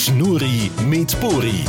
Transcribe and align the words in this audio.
Schnurri 0.00 0.70
mit 0.86 1.20
Buri. 1.20 1.62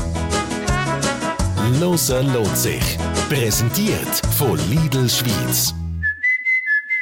Losen 1.82 2.32
lohnt 2.34 2.58
sich. 2.58 2.98
Präsentiert 3.28 4.22
von 4.38 4.58
Lidl 4.70 5.10
Schweiz. 5.10 5.74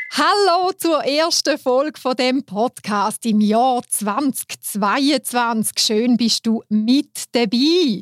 Hallo 0.09 0.71
zur 0.75 1.03
ersten 1.03 1.59
Folge 1.59 1.99
von 1.99 2.15
dem 2.15 2.43
Podcast 2.43 3.27
im 3.27 3.41
Jahr 3.41 3.83
2022. 3.87 5.77
Schön 5.77 6.17
bist 6.17 6.47
du 6.47 6.63
mit 6.67 7.25
dabei. 7.33 8.01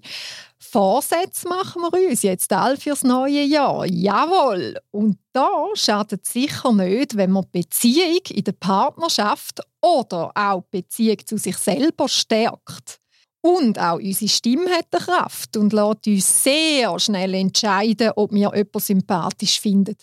Vorsätze 0.58 1.50
machen 1.50 1.82
wir 1.82 2.10
uns 2.10 2.24
jetzt 2.24 2.54
all 2.54 2.78
fürs 2.78 3.04
neue 3.04 3.44
Jahr. 3.44 3.86
Jawohl. 3.88 4.78
Und 4.92 5.18
da 5.34 5.66
schadet 5.74 6.22
es 6.24 6.32
sicher 6.32 6.72
nicht, 6.72 7.18
wenn 7.18 7.32
man 7.32 7.44
die 7.54 7.60
Beziehung 7.60 8.22
in 8.30 8.46
der 8.46 8.54
Partnerschaft 8.54 9.60
oder 9.82 10.32
auch 10.34 10.64
die 10.72 10.78
Beziehung 10.78 11.18
zu 11.26 11.38
sich 11.38 11.58
selber 11.58 12.08
stärkt. 12.08 13.02
Und 13.42 13.80
auch 13.80 13.98
unsere 13.98 14.30
Stimme 14.30 14.70
hat 14.72 14.88
eine 14.92 15.04
Kraft 15.04 15.56
und 15.58 15.74
lässt 15.74 16.08
uns 16.08 16.44
sehr 16.44 17.00
schnell 17.00 17.34
entscheiden, 17.34 18.12
ob 18.16 18.32
wir 18.32 18.52
jemanden 18.54 18.80
sympathisch 18.80 19.60
finden 19.60 19.96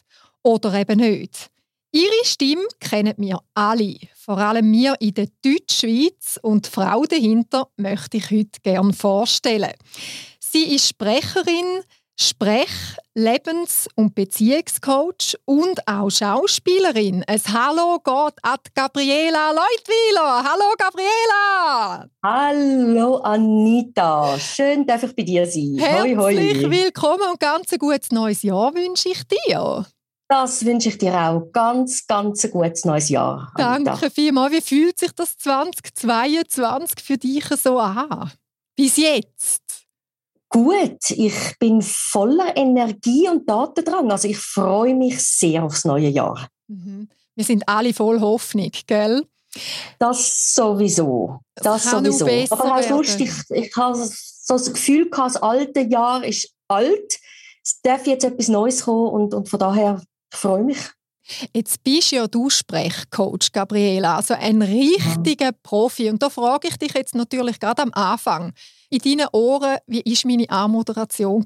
oder 0.43 0.75
eben 0.75 0.99
nicht. 0.99 1.51
Ihre 1.93 2.25
Stimme 2.25 2.67
kennen 2.81 3.15
wir 3.19 3.39
alle, 3.55 3.97
vor 4.17 4.39
allem 4.39 4.73
wir 4.73 4.97
in 5.01 5.15
der 5.15 5.29
Deutschschweiz 5.45 6.41
und 6.43 6.67
die 6.67 6.71
Frau 6.71 7.05
dahinter 7.05 7.69
möchte 7.77 8.17
ich 8.17 8.31
heute 8.33 8.61
gerne 8.63 8.93
vorstellen. 8.93 9.75
Sie 10.41 10.75
ist 10.75 10.89
Sprecherin, 10.89 11.85
Sprech-, 12.17 12.97
Lebens- 13.15 13.89
und 13.97 14.15
Beziehungscoach 14.15 15.37
und 15.47 15.87
auch 15.89 16.11
Schauspielerin. 16.11 17.25
Ein 17.27 17.41
Hallo 17.53 17.99
geht 17.99 18.35
an 18.43 18.59
Gabriela 18.73 19.51
Leutwiler. 19.51 20.45
Hallo 20.45 20.75
Gabriela! 20.79 22.09
Hallo 22.23 23.17
Anita, 23.17 24.39
schön 24.39 24.87
darf 24.87 25.03
ich 25.03 25.17
bei 25.17 25.25
dir 25.25 25.45
sein. 25.45 25.77
Herzlich 25.79 26.17
hoi, 26.17 26.37
hoi. 26.37 26.71
willkommen 26.71 27.31
und 27.33 27.41
ganz 27.41 27.73
ein 27.73 27.79
gutes 27.79 28.13
neues 28.13 28.43
Jahr 28.43 28.73
wünsche 28.75 29.09
ich 29.09 29.23
dir. 29.25 29.85
Das 30.29 30.65
wünsche 30.65 30.91
ich 30.91 30.99
dir 30.99 31.15
auch. 31.15 31.51
Ganz, 31.53 32.07
ganz 32.07 32.45
ein 32.45 32.51
gutes 32.53 32.85
neues 32.85 33.09
Jahr. 33.09 33.53
Anita. 33.57 33.91
Danke 33.91 34.11
vielmals. 34.11 34.53
Wie 34.53 34.61
fühlt 34.61 34.99
sich 35.01 35.13
das 35.13 35.37
2022 35.37 37.05
für 37.05 37.19
dich 37.19 37.47
so 37.61 37.79
an? 37.81 38.31
Bis 38.77 38.97
jetzt? 38.99 39.84
Gut, 40.55 41.11
ich 41.11 41.59
bin 41.59 41.83
voller 41.83 42.57
Energie 42.57 43.29
und 43.29 43.51
Datendrang. 43.51 44.13
Also 44.13 44.29
ich 44.29 44.39
freue 44.39 44.95
mich 44.95 45.21
sehr 45.21 45.65
aufs 45.65 45.85
neue 45.85 46.07
Jahr. 46.07 46.47
Mhm. 46.69 47.09
Wir 47.35 47.45
sind 47.45 47.69
alle 47.69 47.93
voll 47.93 48.21
Hoffnung, 48.21 48.71
gell? 48.87 49.27
Das 49.99 50.55
sowieso. 50.55 51.41
Das, 51.57 51.83
das 51.83 51.91
sowieso. 51.91 52.25
Aber 52.51 52.79
es 52.79 52.89
lustig, 52.89 53.33
ich, 53.51 53.65
ich 53.65 53.77
habe 53.77 53.99
so 53.99 54.55
das 54.55 54.73
Gefühl, 54.73 55.11
das 55.11 55.37
alte 55.39 55.81
Jahr 55.81 56.23
ist 56.23 56.55
alt. 56.69 57.19
Es 57.65 57.81
darf 57.83 58.07
jetzt 58.07 58.23
etwas 58.23 58.47
Neues 58.47 58.85
kommen 58.85 59.09
und, 59.09 59.35
und 59.35 59.49
von 59.49 59.59
daher 59.59 60.01
freue 60.33 60.61
ich 60.61 60.67
mich. 60.67 60.79
Jetzt 61.53 61.83
bist 61.83 62.13
ja 62.13 62.29
du 62.29 62.49
Sprechcoach, 62.49 63.51
Gabriela, 63.53 64.17
also 64.17 64.35
ein 64.35 64.63
richtiger 64.63 65.51
Profi. 65.51 66.11
Und 66.11 66.23
da 66.23 66.31
frage 66.31 66.69
ich 66.69 66.77
dich 66.77 66.95
jetzt 66.95 67.17
natürlich 67.17 67.59
gerade 67.59 67.83
am 67.83 67.93
Anfang, 67.93 68.53
in 68.95 69.19
deinen 69.19 69.29
Ohren, 69.33 69.79
wie 69.87 70.05
war 70.05 70.31
meine 70.31 70.51
Anmoderation? 70.51 71.45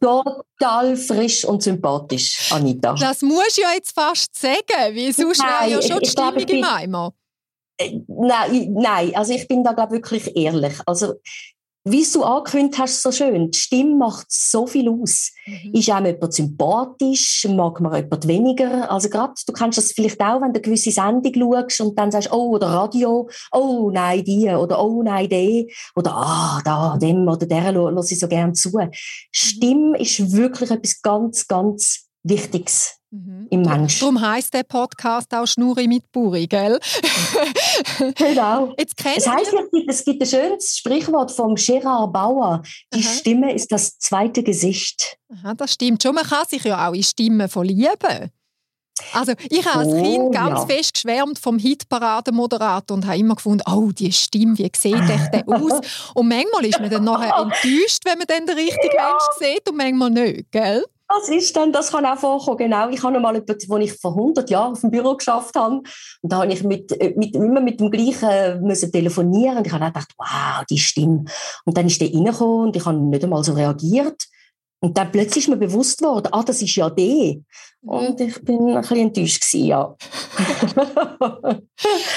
Total 0.00 0.96
frisch 0.96 1.44
und 1.44 1.62
sympathisch, 1.62 2.52
Anita. 2.52 2.94
Das 2.94 3.22
musst 3.22 3.56
du 3.56 3.62
ja 3.62 3.72
jetzt 3.74 3.94
fast 3.94 4.34
sagen, 4.38 4.56
weil 4.68 5.12
sonst 5.12 5.40
wäre 5.40 5.70
ja 5.70 5.82
schon 5.82 6.00
die 6.00 6.08
Stimmung 6.08 6.36
im 6.36 6.64
Eimer. 6.64 7.14
Äh, 7.78 8.00
nein, 8.06 8.72
nein, 8.74 9.14
also 9.14 9.32
ich 9.32 9.48
bin 9.48 9.64
da 9.64 9.72
glaube 9.72 9.92
wirklich 9.92 10.36
ehrlich. 10.36 10.74
Also 10.86 11.14
wie 11.86 12.06
du 12.10 12.22
angekündigt 12.22 12.78
hast, 12.78 13.02
so 13.02 13.12
schön, 13.12 13.50
die 13.50 13.58
Stimme 13.58 13.96
macht 13.96 14.26
so 14.30 14.66
viel 14.66 14.88
aus. 14.88 15.30
Mhm. 15.46 15.74
Ist 15.74 15.90
einem 15.90 16.14
jemand 16.14 16.32
sympathisch, 16.32 17.46
mag 17.50 17.78
man 17.80 17.94
jemand 17.94 18.26
weniger? 18.26 18.90
Also 18.90 19.10
gerade, 19.10 19.34
du 19.46 19.52
kennst 19.52 19.76
das 19.76 19.92
vielleicht 19.92 20.20
auch, 20.20 20.40
wenn 20.40 20.52
du 20.52 20.58
eine 20.58 20.62
gewisse 20.62 20.90
Sendung 20.90 21.34
schaust 21.34 21.80
und 21.82 21.98
dann 21.98 22.10
sagst, 22.10 22.32
oh, 22.32 22.54
oder 22.54 22.68
Radio, 22.68 23.28
oh, 23.52 23.90
nein, 23.92 24.24
die, 24.24 24.48
oder 24.48 24.82
oh, 24.82 25.02
nein, 25.02 25.28
die, 25.28 25.70
oder 25.94 26.14
ah, 26.14 26.60
da, 26.64 26.96
dem 26.96 27.28
oder 27.28 27.46
der 27.46 27.72
höre 27.72 27.96
ich 27.98 28.18
so 28.18 28.28
gern 28.28 28.54
zu. 28.54 28.70
Mhm. 28.70 28.90
Stimme 29.30 29.98
ist 29.98 30.32
wirklich 30.32 30.70
etwas 30.70 31.02
ganz, 31.02 31.46
ganz 31.46 32.08
Wichtiges 32.22 32.94
mhm. 33.14 33.46
im 33.50 33.62
Menschen. 33.62 34.00
Darum 34.00 34.20
heisst 34.20 34.54
der 34.54 34.64
Podcast 34.64 35.34
auch 35.34 35.46
Schnurri 35.46 35.86
mit 35.86 36.10
Buri, 36.12 36.46
gell? 36.46 36.78
genau. 38.16 38.74
Jetzt 38.78 38.94
das 38.98 39.28
heisst, 39.28 39.54
es 39.88 40.04
gibt 40.04 40.22
ein 40.22 40.26
schönes 40.26 40.76
Sprichwort 40.78 41.30
vom 41.30 41.54
Gerard 41.54 42.12
Bauer. 42.12 42.62
Die 42.92 43.04
Aha. 43.04 43.14
Stimme 43.14 43.54
ist 43.54 43.72
das 43.72 43.98
zweite 43.98 44.42
Gesicht. 44.42 45.16
Aha, 45.32 45.54
das 45.54 45.72
stimmt 45.72 46.02
schon. 46.02 46.14
Man 46.14 46.24
kann 46.24 46.46
sich 46.46 46.64
ja 46.64 46.88
auch 46.88 46.94
in 46.94 47.02
Stimmen 47.02 47.48
verlieben. 47.48 48.30
Also 49.12 49.32
ich 49.50 49.66
habe 49.66 49.80
als 49.80 49.88
oh, 49.88 50.02
Kind 50.02 50.34
ganz 50.34 50.60
ja. 50.60 50.66
fest 50.66 50.94
geschwärmt 50.94 51.38
vom 51.38 51.58
Hitparadenmoderator 51.58 52.96
und 52.96 53.06
habe 53.06 53.18
immer 53.18 53.34
gefunden, 53.34 53.64
oh, 53.68 53.90
die 53.90 54.12
Stimme, 54.12 54.56
wie 54.56 54.70
sieht 54.76 54.94
der 54.94 55.42
aus? 55.48 55.80
Und 56.14 56.28
manchmal 56.28 56.64
ist 56.64 56.78
man 56.78 56.90
dann 56.90 57.02
nachher 57.02 57.34
enttäuscht, 57.36 58.04
wenn 58.04 58.18
man 58.18 58.26
dann 58.28 58.46
den 58.46 58.56
richtigen 58.56 58.94
ja. 58.94 59.08
Mensch 59.08 59.24
sieht 59.40 59.68
und 59.68 59.76
manchmal 59.76 60.10
nicht, 60.10 60.52
gell? 60.52 60.84
Das 61.06 61.28
ist 61.28 61.54
dann, 61.54 61.70
das 61.70 61.90
kann 61.90 62.06
auch 62.06 62.16
vorkommen, 62.16 62.56
genau. 62.56 62.88
Ich 62.88 63.02
habe 63.02 63.20
mal 63.20 63.34
jemanden, 63.34 63.68
wo 63.68 63.76
ich 63.76 63.92
vor 63.92 64.12
100 64.12 64.48
Jahren 64.48 64.72
auf 64.72 64.80
dem 64.80 64.90
Büro 64.90 65.14
geschafft 65.16 65.54
habe, 65.54 65.76
und 65.76 66.32
da 66.32 66.38
habe 66.38 66.52
ich 66.52 66.64
mit, 66.64 66.98
äh, 66.98 67.12
mit, 67.16 67.36
immer 67.36 67.60
mit 67.60 67.78
dem 67.78 67.90
gleichen 67.90 68.28
äh, 68.28 68.58
müssen 68.58 68.90
telefonieren 68.90 69.58
und 69.58 69.66
ich 69.66 69.72
habe 69.72 69.84
gedacht, 69.84 70.12
wow, 70.16 70.64
die 70.68 70.78
Stimme. 70.78 71.24
Und 71.64 71.76
dann 71.76 71.86
ist 71.86 72.00
der 72.00 72.08
reingekommen 72.08 72.68
und 72.68 72.76
ich 72.76 72.86
habe 72.86 72.96
nicht 72.98 73.22
einmal 73.22 73.44
so 73.44 73.52
reagiert. 73.52 74.24
Und 74.84 74.98
dann 74.98 75.10
plötzlich 75.10 75.44
ist 75.44 75.48
mir 75.48 75.56
bewusst 75.56 76.02
worden, 76.02 76.28
ah, 76.30 76.42
das 76.42 76.60
ist 76.60 76.76
ja 76.76 76.90
der. 76.90 77.36
Und 77.80 78.20
ich 78.20 78.38
bin 78.44 78.68
ein 78.68 78.82
bisschen 78.82 78.98
enttäuscht 78.98 79.40
gewesen, 79.40 79.66
ja. 79.66 79.96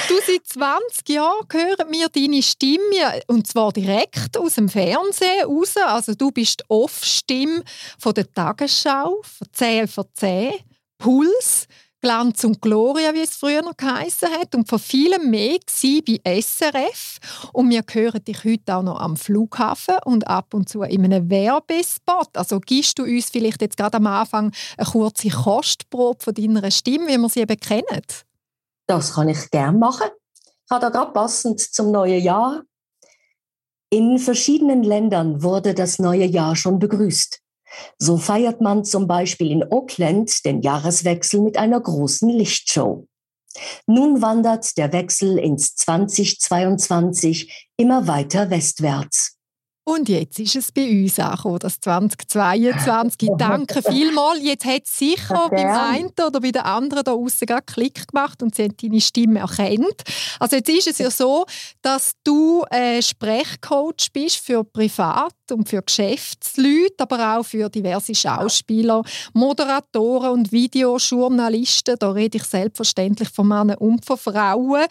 du, 0.10 0.16
seit 0.28 0.46
20 0.46 1.08
Jahren 1.08 1.48
hören 1.50 1.92
wir 1.92 2.10
deine 2.10 2.44
Stimme, 2.44 3.22
und 3.28 3.48
zwar 3.48 3.72
direkt 3.72 4.38
aus 4.38 4.56
dem 4.56 4.68
Fernsehen 4.68 5.46
raus. 5.46 5.76
Also 5.78 6.14
du 6.14 6.30
bist 6.30 6.62
Off-Stimme 6.68 7.64
von 8.00 8.14
der 8.14 8.30
Tagesschau, 8.30 9.22
von 9.24 9.48
10 9.54 9.88
von 9.88 10.04
10, 10.14 10.52
Puls, 10.98 11.68
Glanz 12.08 12.46
und 12.46 12.62
Gloria, 12.62 13.14
wie 13.14 13.24
es 13.24 13.36
früher 13.36 13.62
noch 13.62 13.76
geheißen 13.76 14.30
hat, 14.30 14.56
und 14.56 14.70
von 14.70 14.80
vielem 14.80 15.30
mehr 15.30 15.58
bei 16.08 16.42
SRF. 16.42 17.18
Und 17.52 17.70
wir 17.70 17.84
hören 17.92 18.24
dich 18.24 18.46
heute 18.46 18.78
auch 18.78 18.82
noch 18.82 18.98
am 19.02 19.18
Flughafen 19.18 19.98
und 20.06 20.26
ab 20.26 20.54
und 20.54 20.70
zu 20.70 20.84
in 20.84 21.04
einem 21.04 21.30
Werbespot. 21.30 22.30
Also 22.34 22.62
gibst 22.62 22.98
du 22.98 23.04
uns 23.04 23.30
vielleicht 23.30 23.62
jetzt 23.62 23.76
gerade 23.76 23.98
am 23.98 24.08
Anfang 24.08 24.54
eine 24.78 24.88
kurze 24.88 25.28
Kostprobe 25.28 26.24
von 26.24 26.34
deiner 26.34 26.72
Stimme, 26.72 27.10
wie 27.10 27.18
wir 27.18 27.28
sie 27.28 27.42
eben 27.42 27.60
kennen? 27.60 28.04
Das 28.88 29.16
kann 29.16 29.28
ich 29.28 29.52
gerne 29.52 29.78
machen. 29.78 30.08
Ich 30.64 30.72
habe 30.72 30.86
da 30.86 30.90
gerade 30.90 31.12
passend 31.12 31.60
zum 31.60 31.92
neuen 31.92 32.24
Jahr. 32.24 32.62
In 33.90 34.18
verschiedenen 34.18 34.84
Ländern 34.84 35.44
wurde 35.44 35.74
das 35.74 36.00
neue 36.00 36.26
Jahr 36.26 36.56
schon 36.56 36.80
begrüßt. 36.80 37.42
So 37.98 38.18
feiert 38.18 38.62
man 38.62 38.84
zum 38.84 39.08
Beispiel 39.08 39.52
in 39.52 39.72
Auckland 39.72 40.46
den 40.46 40.62
Jahreswechsel 40.62 41.42
mit 41.42 41.58
einer 41.58 41.80
großen 41.80 42.30
Lichtshow. 42.30 43.08
Nun 43.88 44.22
wandert 44.22 44.78
der 44.78 44.94
Wechsel 44.94 45.38
ins 45.40 45.76
2022 45.76 47.70
immer 47.78 48.08
weiter 48.08 48.50
westwärts. 48.50 49.37
Und 49.88 50.10
jetzt 50.10 50.38
ist 50.38 50.58
es 50.58 50.70
bei 50.74 50.86
uns 50.90 51.18
auch 51.18 51.58
das 51.60 51.80
2022. 51.80 53.30
Danke 53.38 53.82
vielmals. 53.82 54.44
Jetzt 54.44 54.66
hat 54.66 54.82
es 54.84 54.98
sicher 54.98 55.48
beim 55.50 55.66
einen 55.66 56.10
oder 56.10 56.42
bei 56.42 56.52
der 56.52 56.66
anderen 56.66 57.06
da 57.06 57.14
außen 57.14 57.48
gerade 57.48 57.64
Klick 57.66 58.06
gemacht 58.10 58.44
und 58.44 58.54
sie 58.54 58.64
haben 58.64 58.76
deine 58.76 59.00
Stimme 59.00 59.40
erkannt. 59.40 60.04
Also 60.42 60.58
jetzt 60.58 60.68
ist 60.68 60.88
es 60.88 60.98
ja 60.98 61.10
so, 61.10 61.46
dass 61.82 62.12
du 62.26 62.66
äh, 62.70 63.02
Sprechcoach 63.02 64.12
bist 64.12 64.40
für 64.46 64.66
Privat- 64.66 65.32
und 65.54 65.70
für 65.70 65.82
Geschäftsleute, 65.82 66.96
aber 66.98 67.38
auch 67.38 67.46
für 67.46 67.70
diverse 67.70 68.14
Schauspieler, 68.14 69.04
Moderatoren 69.32 70.32
und 70.32 70.52
Videojournalisten. 70.52 71.96
Da 71.98 72.12
rede 72.12 72.40
ich 72.40 72.44
selbstverständlich 72.44 73.30
von 73.30 73.48
Männern 73.48 73.78
und 73.78 74.06
von 74.06 74.18
Frauen. 74.18 74.84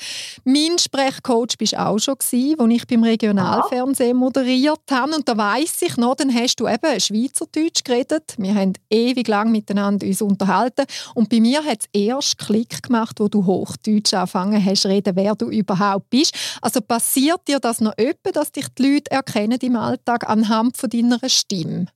Mein 0.45 0.79
Sprechcoach 0.79 1.59
bist 1.59 1.77
auch 1.77 1.99
schon 1.99 2.15
gewesen, 2.15 2.59
als 2.59 2.73
ich 2.73 2.87
beim 2.87 3.03
Regionalfernsehen 3.03 4.17
moderiert 4.17 4.86
habe. 4.91 5.15
Und 5.15 5.29
da 5.29 5.37
weiss 5.37 5.81
ich 5.83 5.97
noch, 5.97 6.17
dann 6.17 6.33
hast 6.33 6.57
du 6.57 6.69
eben 6.69 7.01
Schweizerdeutsch 7.01 7.85
geredet. 7.85 8.35
Wir 8.39 8.55
haben 8.55 8.75
ewig 8.91 9.29
lang 9.29 9.51
miteinander 9.51 10.07
uns 10.07 10.23
unterhalten. 10.23 10.87
Und 11.15 11.29
bei 11.29 11.41
mir 11.41 11.65
hat 11.65 11.81
es 11.83 12.01
erst 12.01 12.39
Klick 12.39 12.83
gemacht, 12.83 13.21
wo 13.21 13.29
du 13.29 13.47
Hochdeutsch 13.47 14.15
angefangen 14.15 14.65
hast 14.65 14.83
zu 14.83 14.89
reden, 14.89 15.17
wer 15.17 15.35
du 15.35 15.49
überhaupt 15.49 16.11
bist. 16.11 16.35
Also 16.63 16.81
passiert 16.81 17.47
dir 17.49 17.61
das 17.61 17.81
noch 17.81 17.97
öppe, 17.99 18.33
dass 18.33 18.53
dich 18.53 18.69
die 18.79 18.95
Leute 18.95 19.11
erkennen 19.11 19.59
im 19.61 19.77
Alltag 19.77 20.29
anhand 20.29 20.77
von 20.77 20.91
deiner 20.91 21.21
Stimme? 21.29 21.87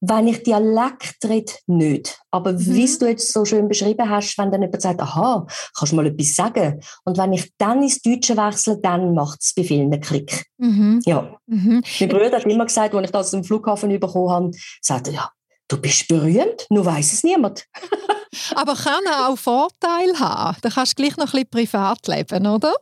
Wenn 0.00 0.28
ich 0.28 0.42
Dialekt 0.42 1.16
rede, 1.24 1.52
nicht. 1.66 2.18
Aber 2.30 2.52
mhm. 2.52 2.66
wie 2.66 2.98
du 2.98 3.06
jetzt 3.06 3.32
so 3.32 3.44
schön 3.44 3.68
beschrieben 3.68 4.08
hast, 4.08 4.36
wenn 4.38 4.50
dann 4.50 4.62
jemand 4.62 4.82
sagt, 4.82 5.00
aha, 5.00 5.46
kannst 5.76 5.92
du 5.92 5.96
mal 5.96 6.06
etwas 6.06 6.34
sagen? 6.34 6.80
Und 7.04 7.16
wenn 7.16 7.32
ich 7.32 7.52
dann 7.58 7.82
ins 7.82 8.02
Deutsche 8.02 8.36
wechsle, 8.36 8.78
dann 8.78 9.14
macht 9.14 9.40
es 9.40 9.54
bei 9.54 9.64
vielen 9.64 9.92
einen 9.92 10.02
Klick. 10.02 10.44
Mhm. 10.58 11.00
Ja. 11.06 11.36
Mhm. 11.46 11.82
Mein 12.00 12.08
Bruder 12.08 12.32
hat 12.32 12.44
immer 12.44 12.66
gesagt, 12.66 12.94
als 12.94 13.06
ich 13.06 13.12
das 13.12 13.34
am 13.34 13.44
Flughafen 13.44 13.98
bekommen 13.98 14.30
habe, 14.30 14.50
sagte 14.82 15.12
ja, 15.12 15.30
du 15.68 15.80
bist 15.80 16.08
berühmt, 16.08 16.66
nur 16.70 16.84
weiß 16.84 17.12
es 17.12 17.24
niemand. 17.24 17.64
Aber 18.54 18.74
kann 18.74 19.04
auch 19.06 19.38
Vorteile 19.38 20.18
haben. 20.18 20.58
Da 20.60 20.68
kannst 20.68 20.98
du 20.98 21.02
gleich 21.02 21.16
noch 21.16 21.32
ein 21.32 21.46
bisschen 21.46 21.50
privat 21.50 22.06
leben, 22.06 22.46
oder? 22.46 22.74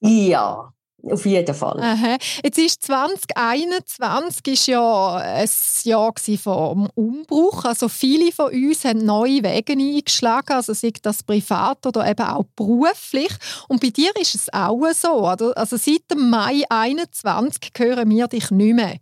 Ja, 0.00 0.72
auf 1.02 1.26
jeden 1.26 1.54
Fall. 1.54 1.80
Aha. 1.80 2.16
Jetzt 2.44 2.58
ist 2.58 2.82
2021 2.82 4.46
ist 4.46 4.66
ja 4.66 5.16
ein 5.16 5.48
Jahr 5.84 6.12
vom 6.42 6.88
Umbruch. 6.94 7.64
Also 7.64 7.88
viele 7.88 8.32
von 8.32 8.52
uns 8.52 8.84
haben 8.84 9.04
neue 9.04 9.42
Wege 9.42 9.72
eingeschlagen, 9.72 10.52
also 10.52 10.72
sei 10.72 10.92
das 11.02 11.22
privat 11.22 11.86
oder 11.86 12.08
eben 12.08 12.26
auch 12.26 12.44
beruflich. 12.56 13.32
Und 13.68 13.80
bei 13.80 13.90
dir 13.90 14.10
ist 14.20 14.34
es 14.34 14.52
auch 14.52 14.80
so. 14.92 15.28
Oder? 15.30 15.56
Also 15.56 15.76
seit 15.76 16.10
dem 16.10 16.30
Mai 16.30 16.62
2021 16.68 17.72
hören 17.76 18.10
wir 18.10 18.28
dich 18.28 18.50
nicht 18.50 18.74
mehr 18.74 18.96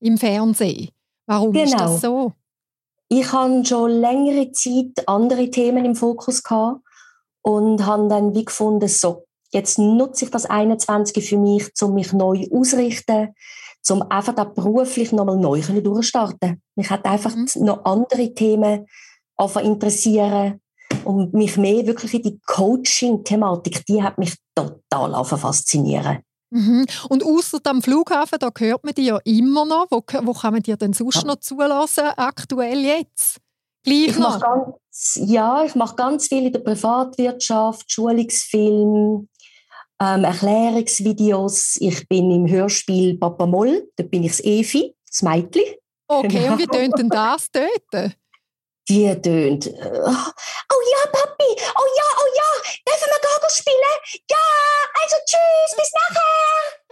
im 0.00 0.18
Fernsehen. 0.18 0.90
Warum 1.26 1.52
genau. 1.52 1.64
ist 1.64 1.74
das 1.74 2.00
genau. 2.00 2.30
so? 2.30 2.32
Ich 3.08 3.32
hatte 3.32 3.64
schon 3.64 3.90
längere 3.90 4.50
Zeit 4.52 5.06
andere 5.06 5.50
Themen 5.50 5.84
im 5.84 5.94
Fokus 5.94 6.42
gehabt 6.42 6.80
und 7.42 7.84
habe 7.84 8.08
dann 8.08 8.34
wie 8.34 8.44
gefunden, 8.44 8.88
so, 8.88 9.26
Jetzt 9.54 9.78
nutze 9.78 10.24
ich 10.24 10.30
das 10.32 10.46
21 10.46 11.28
für 11.28 11.38
mich, 11.38 11.70
um 11.80 11.94
mich 11.94 12.12
neu 12.12 12.44
auszurichten, 12.50 13.34
um 13.88 14.02
einfach 14.10 14.34
da 14.34 14.44
beruflich 14.44 15.12
nochmal 15.12 15.36
neu 15.36 15.60
durchstarten 15.60 16.60
Mich 16.74 16.90
hat 16.90 17.04
einfach 17.04 17.34
mhm. 17.36 17.46
noch 17.60 17.84
andere 17.84 18.34
Themen 18.34 18.86
interessieren 19.62 20.60
und 21.04 21.34
mich 21.34 21.56
mehr 21.56 21.86
wirklich 21.86 22.14
in 22.14 22.22
die 22.22 22.40
Coaching-Thematik, 22.46 23.86
die 23.86 24.02
hat 24.02 24.18
mich 24.18 24.34
total 24.56 25.24
faszinieren. 25.24 26.18
Mhm. 26.50 26.86
Und 27.08 27.24
außer 27.24 27.58
am 27.64 27.82
Flughafen, 27.82 28.38
da 28.38 28.50
hört 28.56 28.84
man 28.84 28.94
die 28.94 29.06
ja 29.06 29.18
immer 29.24 29.64
noch. 29.64 29.86
Wo, 29.90 30.02
wo 30.22 30.32
kann 30.32 30.54
man 30.54 30.62
dir 30.62 30.76
denn 30.76 30.92
sonst 30.92 31.22
ja. 31.22 31.24
noch 31.24 31.40
zulassen, 31.40 32.04
aktuell 32.16 32.78
jetzt? 32.84 33.38
Gleich 33.84 34.08
ich 34.08 34.18
noch? 34.18 34.40
Ganz, 34.40 35.14
ja, 35.16 35.64
ich 35.64 35.74
mache 35.74 35.96
ganz 35.96 36.28
viel 36.28 36.46
in 36.46 36.52
der 36.52 36.60
Privatwirtschaft, 36.60 37.90
Schulungsfilm, 37.90 39.28
ähm, 40.04 40.24
Erklärungsvideos. 40.24 41.76
Ich 41.80 42.06
bin 42.08 42.30
im 42.30 42.48
Hörspiel 42.48 43.18
Papa 43.18 43.46
Moll, 43.46 43.88
da 43.96 44.04
bin 44.04 44.24
ich 44.24 44.32
das 44.32 44.44
Evi, 44.44 44.94
das 45.06 45.22
Mädchen. 45.22 45.62
Okay, 46.06 46.28
genau. 46.28 46.52
und 46.52 46.58
wie 46.58 46.66
tönt 46.66 46.98
denn 46.98 47.08
das 47.08 47.48
dort? 47.50 48.14
Die 48.86 49.06
tönt, 49.22 49.66
äh, 49.66 49.70
oh 49.70 50.82
ja, 50.92 51.10
Papi, 51.10 51.44
oh 51.48 51.88
ja, 51.96 52.08
oh 52.20 52.30
ja, 52.36 52.62
dürfen 52.86 53.08
wir 53.08 53.20
Gago 53.22 53.48
spielen? 53.48 54.20
Ja, 54.30 54.36
also 55.00 55.16
tschüss, 55.24 55.76
bis 55.78 55.90
nachher. 55.94 56.84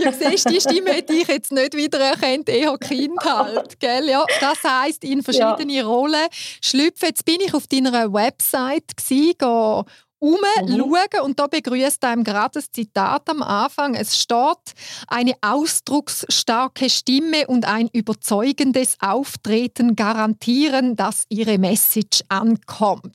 ja, 0.00 0.12
siehst 0.12 0.50
die 0.50 0.60
Stimme 0.60 0.92
hätte 0.92 1.12
ich 1.12 1.28
jetzt 1.28 1.52
nicht 1.52 1.76
wiedererkannt, 1.76 2.48
eher 2.48 2.76
Kind 2.78 3.16
halt, 3.24 3.78
gell? 3.78 4.08
Ja, 4.08 4.26
das 4.40 4.58
heisst, 4.64 5.04
in 5.04 5.22
verschiedene 5.22 5.72
ja. 5.72 5.86
Rollen 5.86 6.26
schlüpfen. 6.60 7.08
Jetzt 7.08 7.24
bin 7.24 7.40
ich 7.40 7.54
auf 7.54 7.68
deiner 7.68 8.12
Website 8.12 8.96
gewesen, 8.96 9.84
umschauen 10.24 10.78
mhm. 10.78 11.24
und 11.24 11.38
da 11.38 11.46
begrüßt 11.46 12.02
einem 12.04 12.24
gerade 12.24 12.52
das 12.54 12.70
Zitat 12.70 13.28
am 13.28 13.42
Anfang. 13.42 13.94
Es 13.94 14.18
steht, 14.18 14.74
eine 15.06 15.34
ausdrucksstarke 15.42 16.88
Stimme 16.88 17.46
und 17.46 17.66
ein 17.66 17.88
überzeugendes 17.92 18.96
Auftreten 19.00 19.96
garantieren, 19.96 20.96
dass 20.96 21.24
ihre 21.28 21.58
Message 21.58 22.22
ankommt. 22.28 23.14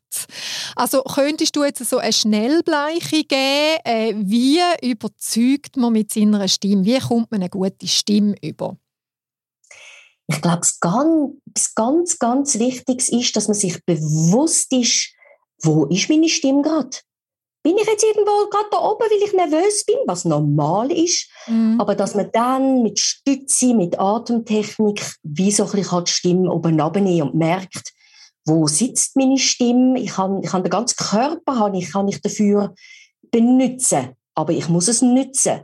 Also 0.75 1.01
könntest 1.01 1.55
du 1.55 1.63
jetzt 1.63 1.83
so 1.89 1.97
eine 1.97 2.13
Schnellbleiche 2.13 3.23
geben, 3.23 3.79
äh, 3.83 4.13
wie 4.15 4.59
überzeugt 4.81 5.77
man 5.77 5.93
mit 5.93 6.13
seiner 6.13 6.47
Stimme? 6.47 6.85
Wie 6.85 6.99
kommt 6.99 7.31
man 7.31 7.41
eine 7.41 7.49
gute 7.49 7.87
Stimme 7.87 8.35
über? 8.41 8.77
Ich 10.27 10.41
glaube, 10.41 10.61
es 10.61 10.79
ganz, 10.79 11.73
ganz, 11.73 12.19
ganz 12.19 12.59
wichtig 12.59 13.11
ist, 13.11 13.35
dass 13.35 13.47
man 13.47 13.55
sich 13.55 13.83
bewusst 13.83 14.71
ist, 14.71 15.15
wo 15.61 15.85
ist 15.85 16.09
meine 16.09 16.29
Stimme 16.29 16.61
gerade? 16.61 16.97
Bin 17.61 17.77
ich 17.77 17.87
jetzt 17.87 18.03
irgendwo 18.03 18.49
gerade 18.49 18.69
da 18.71 18.79
oben, 18.79 19.01
weil 19.01 19.27
ich 19.27 19.33
nervös 19.33 19.83
bin, 19.85 19.97
was 20.05 20.23
normal 20.23 20.91
ist, 20.91 21.29
mhm. 21.47 21.75
aber 21.79 21.93
dass 21.93 22.15
man 22.15 22.31
dann 22.31 22.83
mit 22.83 22.99
Stütze, 22.99 23.73
mit 23.73 23.99
Atemtechnik, 23.99 25.15
wie 25.23 25.51
so 25.51 25.65
ein 25.65 25.71
bisschen 25.71 26.05
die 26.05 26.11
Stimme 26.11 26.51
oben 26.51 26.79
runternehmen 26.79 27.29
und 27.29 27.35
merkt, 27.35 27.93
wo 28.45 28.67
sitzt 28.67 29.17
meine 29.17 29.37
Stimme? 29.37 29.99
Ich 29.99 30.11
kann, 30.11 30.41
ich 30.41 30.49
kann 30.49 30.63
den 30.63 30.71
ganzen 30.71 30.95
Körper 30.95 31.71
ich, 31.73 31.91
kann 31.91 32.07
ich 32.07 32.21
dafür 32.21 32.73
benutzen, 33.29 34.15
aber 34.35 34.53
ich 34.53 34.69
muss 34.69 34.87
es 34.87 35.01
nutzen. 35.01 35.61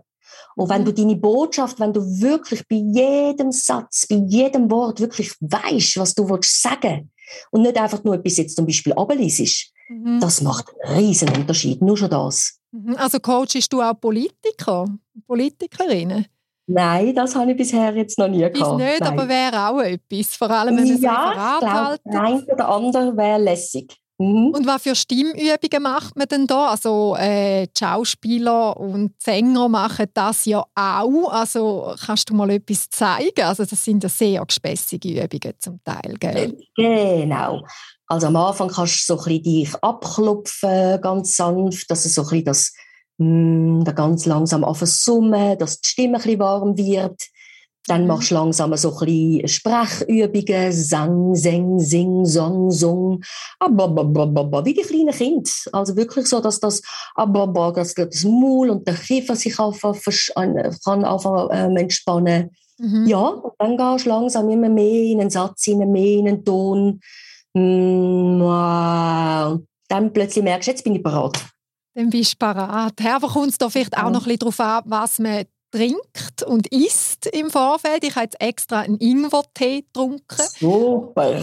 Und 0.55 0.69
wenn 0.69 0.85
du 0.85 0.91
mhm. 0.91 0.95
deine 0.95 1.15
Botschaft, 1.15 1.79
wenn 1.79 1.93
du 1.93 2.01
wirklich 2.01 2.67
bei 2.67 2.75
jedem 2.75 3.51
Satz, 3.51 4.05
bei 4.07 4.15
jedem 4.15 4.69
Wort 4.69 4.99
wirklich 4.99 5.33
weißt, 5.39 5.97
was 5.97 6.13
du 6.13 6.27
sagen 6.41 7.11
willst 7.11 7.47
und 7.51 7.61
nicht 7.61 7.77
einfach 7.77 8.03
nur 8.03 8.15
etwas 8.15 8.37
jetzt 8.37 8.55
zum 8.55 8.65
Beispiel 8.65 8.93
abliest, 8.93 9.71
Mhm. 9.87 10.19
Das 10.19 10.41
macht 10.41 10.73
einen 10.83 10.97
riesen 10.97 11.29
Unterschied, 11.29 11.81
nur 11.81 11.97
schon 11.97 12.09
das. 12.09 12.59
Mhm. 12.71 12.95
Also 12.97 13.19
coachst 13.19 13.71
du 13.71 13.81
auch 13.81 13.99
Politiker, 13.99 14.85
Politikerinnen? 15.27 16.25
Nein, 16.67 17.13
das 17.13 17.35
habe 17.35 17.51
ich 17.51 17.57
bisher 17.57 17.95
jetzt 17.95 18.17
noch 18.17 18.27
nie 18.27 18.47
Bis 18.49 18.59
gehabt. 18.59 18.77
nicht, 18.77 18.99
Nein. 18.99 19.13
aber 19.13 19.29
wäre 19.29 19.69
auch 19.69 19.81
etwas, 19.81 20.35
vor 20.35 20.49
allem 20.49 20.77
wenn 20.77 20.87
man 20.87 21.01
ja, 21.01 21.29
Referat 21.29 21.61
halten. 21.61 22.09
Nein, 22.09 22.43
oder 22.51 22.69
andere 22.69 23.15
wäre 23.15 23.39
lässig. 23.39 23.95
Mhm. 24.17 24.51
Und 24.55 24.65
was 24.65 24.83
für 24.83 24.95
Stimmübungen 24.95 25.83
macht 25.83 26.15
man 26.15 26.27
denn 26.27 26.47
da? 26.47 26.69
Also 26.69 27.15
äh, 27.17 27.67
Schauspieler 27.77 28.77
und 28.77 29.13
Sänger 29.21 29.67
machen 29.67 30.07
das 30.13 30.45
ja 30.45 30.63
auch. 30.73 31.29
Also 31.31 31.93
kannst 32.05 32.29
du 32.29 32.33
mal 32.33 32.49
etwas 32.49 32.89
zeigen? 32.89 33.43
Also 33.43 33.65
das 33.65 33.83
sind 33.83 34.03
ja 34.03 34.09
sehr 34.09 34.45
gespässige 34.45 35.23
Übungen 35.23 35.53
zum 35.59 35.79
Teil, 35.83 36.15
gell? 36.17 36.57
Genau. 36.75 37.63
Also 38.07 38.27
am 38.27 38.35
Anfang 38.37 38.69
kannst 38.69 39.09
du 39.09 39.15
so 39.15 39.23
ein 39.23 39.43
dich 39.43 39.75
abklopfen, 39.81 41.01
ganz 41.01 41.35
sanft, 41.35 41.89
dass 41.91 42.05
es 42.05 42.15
so 42.15 42.25
ein 42.25 42.45
das 42.45 42.73
mm, 43.17 43.83
da 43.83 43.91
ganz 43.91 44.25
langsam 44.25 44.65
summen, 44.81 45.57
dass 45.57 45.81
die 45.81 45.89
Stimme 45.89 46.17
ein 46.17 46.23
bisschen 46.23 46.39
warm 46.39 46.77
wird. 46.77 47.21
Dann 47.87 48.01
mhm. 48.01 48.07
machst 48.07 48.31
du 48.31 48.35
langsam 48.35 48.75
so 48.75 48.97
ein 48.97 49.05
bisschen 49.05 49.47
Sprechübungen, 49.47 50.71
Sang, 50.71 51.35
Seng, 51.35 51.79
Sing, 51.79 52.25
Song, 52.25 52.71
Song, 52.71 53.21
wie 53.61 54.73
die 54.73 54.81
kleinen 54.81 55.11
Kinder. 55.13 55.51
Also 55.71 55.95
wirklich 55.95 56.27
so, 56.27 56.39
dass 56.39 56.59
das, 56.59 56.81
dass 57.15 57.93
das 57.93 58.23
Maul 58.23 58.69
und 58.71 58.87
der 58.87 58.95
Kiefer 58.95 59.35
sich 59.35 59.59
anfangen, 59.59 59.99
kann 60.83 61.05
anfangen, 61.05 61.49
ähm, 61.51 61.77
entspannen. 61.77 62.51
Mhm. 62.77 63.05
Ja, 63.07 63.27
und 63.27 63.53
dann 63.59 63.77
gehst 63.77 64.05
du 64.05 64.09
langsam 64.09 64.49
immer 64.49 64.69
mehr 64.69 65.03
in 65.03 65.21
einen 65.21 65.29
Satz, 65.29 65.67
immer 65.67 65.85
mehr 65.85 66.19
in 66.19 66.27
einen 66.27 66.43
Ton. 66.43 66.99
Mm, 67.53 68.41
und 68.41 69.67
dann 69.87 70.11
plötzlich 70.11 70.43
merkst 70.43 70.67
du, 70.67 70.71
jetzt 70.71 70.83
bin 70.83 70.95
ich 70.95 71.03
bereit. 71.03 71.39
Dann 71.93 72.09
bist 72.09 72.33
du 72.33 72.37
bereit. 72.37 72.93
Aber 73.05 73.27
kommt 73.29 73.51
es 73.51 73.57
da 73.57 73.69
vielleicht 73.69 73.97
auch 73.97 74.09
noch 74.09 74.27
ein 74.27 74.37
bisschen 74.37 74.39
darauf 74.39 74.59
an, 74.59 74.83
was 74.85 75.19
man 75.19 75.45
trinkt 75.75 76.43
und 76.45 76.67
isst 76.67 77.27
im 77.27 77.49
Vorfeld. 77.49 78.03
Ich 78.03 78.15
habe 78.15 78.25
jetzt 78.25 78.39
extra 78.39 78.81
einen 78.81 78.97
Ingwer-Tee 78.97 79.81
getrunken. 79.81 80.41
Super. 80.57 81.41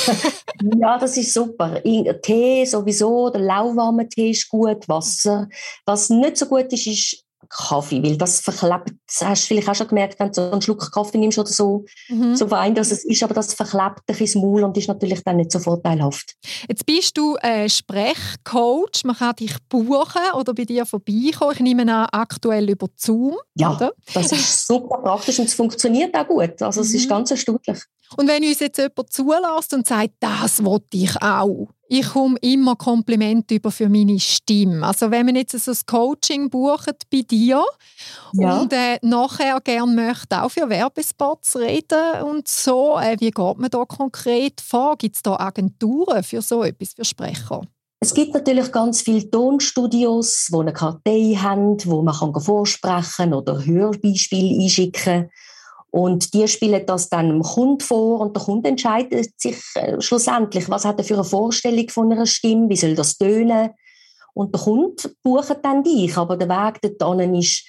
ja, 0.78 0.98
das 0.98 1.16
ist 1.16 1.34
super. 1.34 1.80
Tee 2.22 2.64
sowieso, 2.64 3.28
der 3.30 3.42
lauwarme 3.42 4.08
Tee 4.08 4.30
ist 4.30 4.48
gut, 4.48 4.88
Wasser. 4.88 5.48
Was 5.84 6.08
nicht 6.08 6.38
so 6.38 6.46
gut 6.46 6.72
ist, 6.72 6.86
ist 6.86 7.25
Kaffee, 7.48 8.02
weil 8.02 8.16
das 8.16 8.40
verklebt, 8.40 8.92
das 9.06 9.28
hast 9.28 9.44
du 9.44 9.46
vielleicht 9.48 9.68
auch 9.68 9.74
schon 9.74 9.88
gemerkt, 9.88 10.18
wenn 10.18 10.28
du 10.28 10.34
so 10.34 10.50
einen 10.50 10.62
Schluck 10.62 10.92
Kaffee 10.92 11.18
nimmst 11.18 11.38
oder 11.38 11.48
so, 11.48 11.84
mhm. 12.08 12.36
so 12.36 12.48
fein, 12.48 12.74
dass 12.74 12.90
es 12.90 13.04
ist, 13.04 13.22
aber 13.22 13.34
das 13.34 13.54
verklebt 13.54 14.08
dich 14.08 14.20
ins 14.20 14.34
Maul 14.34 14.64
und 14.64 14.76
ist 14.76 14.88
natürlich 14.88 15.22
dann 15.24 15.36
nicht 15.36 15.52
so 15.52 15.58
vorteilhaft. 15.58 16.34
Jetzt 16.68 16.86
bist 16.86 17.16
du 17.16 17.36
äh, 17.36 17.68
Sprechcoach, 17.68 19.04
man 19.04 19.16
kann 19.16 19.36
dich 19.36 19.56
buchen 19.68 20.22
oder 20.34 20.54
bei 20.54 20.64
dir 20.64 20.86
vorbeikommen, 20.86 21.52
ich 21.54 21.60
nehme 21.60 21.82
an, 21.82 22.08
aktuell 22.12 22.68
über 22.70 22.88
Zoom, 22.96 23.36
Ja, 23.54 23.74
oder? 23.74 23.92
das 24.14 24.32
ist 24.32 24.66
super 24.66 24.98
praktisch 24.98 25.38
und 25.38 25.46
es 25.46 25.54
funktioniert 25.54 26.14
auch 26.14 26.26
gut, 26.26 26.60
also 26.62 26.80
es 26.80 26.90
mhm. 26.90 26.96
ist 26.96 27.08
ganz 27.08 27.30
erstaunlich. 27.30 27.82
Und 28.16 28.28
wenn 28.28 28.44
uns 28.44 28.60
jetzt 28.60 28.78
jemand 28.78 29.12
zulässt 29.12 29.74
und 29.74 29.86
sagt, 29.86 30.14
das 30.20 30.64
wollte 30.64 30.96
ich 30.96 31.20
auch, 31.20 31.68
ich 31.88 32.08
komme 32.08 32.36
immer 32.40 32.76
Komplimente 32.76 33.54
über 33.54 33.70
für 33.70 33.88
meine 33.88 34.18
Stimme. 34.18 34.86
Also 34.86 35.10
wenn 35.10 35.26
man 35.26 35.36
jetzt 35.36 35.58
so 35.58 35.70
ein 35.70 35.78
Coaching 35.86 36.50
bucht 36.50 37.08
bei 37.10 37.22
dir 37.22 37.64
ja. 38.32 38.60
und 38.60 38.72
äh, 38.72 38.98
nachher 39.02 39.60
gerne 39.60 39.92
möchte 39.92 40.42
auch 40.42 40.50
für 40.50 40.68
Werbespots 40.68 41.56
reden 41.56 42.22
und 42.24 42.48
so, 42.48 42.98
äh, 42.98 43.16
wie 43.20 43.30
geht 43.30 43.58
man 43.58 43.70
da 43.70 43.84
konkret 43.84 44.60
vor? 44.60 44.96
Gibt 44.96 45.16
es 45.16 45.22
da 45.22 45.36
Agenturen 45.36 46.22
für 46.22 46.42
so 46.42 46.62
etwas, 46.64 46.94
für 46.94 47.04
Sprecher? 47.04 47.62
Es 48.00 48.12
gibt 48.12 48.34
natürlich 48.34 48.70
ganz 48.72 49.00
viele 49.00 49.30
Tonstudios, 49.30 50.48
die 50.52 50.56
eine 50.56 50.72
Kartei 50.72 51.34
haben, 51.36 51.78
wo 51.86 52.02
man 52.02 52.14
kann 52.14 52.38
vorsprechen 52.40 53.32
oder 53.32 53.64
Hörbeispiele 53.64 54.62
einschicken 54.62 55.02
kann. 55.02 55.30
Und 55.96 56.34
die 56.34 56.46
spielen 56.46 56.84
das 56.84 57.08
dann 57.08 57.30
dem 57.30 57.40
Kunden 57.40 57.80
vor 57.80 58.20
und 58.20 58.36
der 58.36 58.42
Kunde 58.42 58.68
entscheidet 58.68 59.30
sich 59.40 59.56
äh, 59.76 59.98
schlussendlich, 59.98 60.68
was 60.68 60.84
hat 60.84 60.98
er 60.98 61.04
für 61.04 61.14
eine 61.14 61.24
Vorstellung 61.24 61.88
von 61.88 62.12
einer 62.12 62.26
Stimme, 62.26 62.68
wie 62.68 62.76
soll 62.76 62.94
das 62.94 63.16
tönen. 63.16 63.70
Und 64.34 64.54
der 64.54 64.60
Kunde 64.60 65.10
bucht 65.22 65.56
dann 65.62 65.82
dich, 65.82 66.14
aber 66.18 66.36
der 66.36 66.50
Weg 66.50 66.98
dorthin 66.98 67.34
ist, 67.36 67.64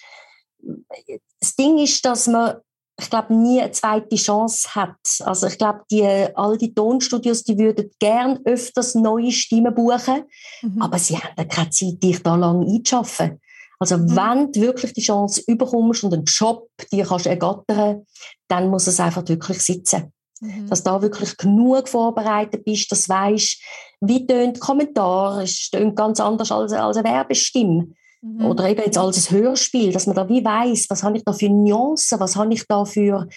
das 1.39 1.55
Ding 1.55 1.77
ist, 1.77 2.03
dass 2.03 2.27
man 2.27 2.57
ich 3.00 3.10
glaube, 3.10 3.34
nie 3.34 3.62
eine 3.62 3.72
zweite 3.72 4.15
Chance 4.17 4.75
hat. 4.75 4.98
Also 5.19 5.48
ich 5.48 5.57
glaube, 5.57 5.84
die, 5.89 6.03
all 6.03 6.57
die 6.57 6.74
Tonstudios, 6.74 7.43
die 7.43 7.57
würden 7.57 7.91
gern 8.00 8.39
öfters 8.43 8.96
neue 8.96 9.31
Stimmen 9.31 9.74
buchen, 9.74 10.24
mhm. 10.63 10.81
aber 10.81 11.00
sie 11.00 11.17
haben 11.17 11.48
keine 11.48 11.69
Zeit, 11.69 12.03
dich 12.03 12.22
da 12.24 12.36
lang 12.36 12.67
einzuschaffen. 12.67 13.39
Also 13.79 13.98
mhm. 13.98 14.15
wenn 14.15 14.51
du 14.51 14.62
wirklich 14.62 14.93
die 14.93 15.01
Chance 15.01 15.43
überkommst 15.48 16.03
und 16.03 16.13
einen 16.13 16.25
Job 16.25 16.67
dir 16.91 17.05
kannst 17.05 17.27
ergattern, 17.27 18.05
dann 18.48 18.69
muss 18.69 18.88
es 18.88 19.00
einfach 19.00 19.27
wirklich 19.27 19.60
sitzen. 19.60 20.12
Mhm. 20.41 20.67
Dass 20.67 20.84
du 20.84 20.91
da 20.91 21.01
wirklich 21.01 21.36
genug 21.38 21.88
vorbereitet 21.88 22.63
bist, 22.65 22.91
dass 22.91 23.05
du 23.05 23.13
weißt, 23.13 23.62
wie 24.01 24.25
tönt 24.25 24.60
Kommentar, 24.60 25.41
es 25.41 25.69
tönt 25.69 25.96
ganz 25.96 26.19
anders 26.19 26.51
als, 26.51 26.74
als 26.74 26.98
eine 26.98 27.10
Werbestimme. 27.10 27.88
Mhm. 28.22 28.46
Oder 28.46 28.69
eben 28.69 28.81
jetzt 28.84 28.98
als 28.98 29.31
ein 29.31 29.38
Hörspiel, 29.38 29.91
dass 29.91 30.07
man 30.07 30.15
da 30.15 30.27
wie 30.27 30.43
weiß, 30.43 30.88
was 30.89 31.03
habe 31.03 31.17
ich 31.17 31.24
da 31.24 31.34
für 31.34 31.50
Nuancen, 31.50 32.19
was 32.19 32.36
habe 32.36 32.53
ich 32.53 32.65
da 32.67 32.86
für 32.86 33.27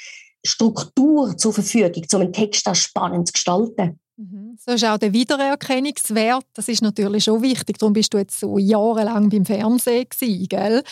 Struktur 0.45 1.37
zur 1.37 1.53
Verfügung, 1.53 2.03
um 2.15 2.21
einen 2.21 2.33
Text 2.33 2.67
auch 2.67 2.75
spannend 2.75 3.29
zu 3.29 3.33
gestalten. 3.33 4.01
Mhm. 4.21 4.59
So 4.59 4.73
ist 4.73 4.85
auch 4.85 4.99
der 4.99 5.15
Wiedererkennungswert, 5.15 6.45
das 6.53 6.69
ist 6.69 6.83
natürlich 6.83 7.25
schon 7.25 7.41
wichtig. 7.41 7.79
Darum 7.79 7.95
bist 7.95 8.13
du 8.13 8.19
jetzt 8.19 8.39
so 8.39 8.59
jahrelang 8.59 9.31
beim 9.31 9.47
Fernsehen 9.47 10.07
gewesen, 10.11 10.47
gell? 10.47 10.85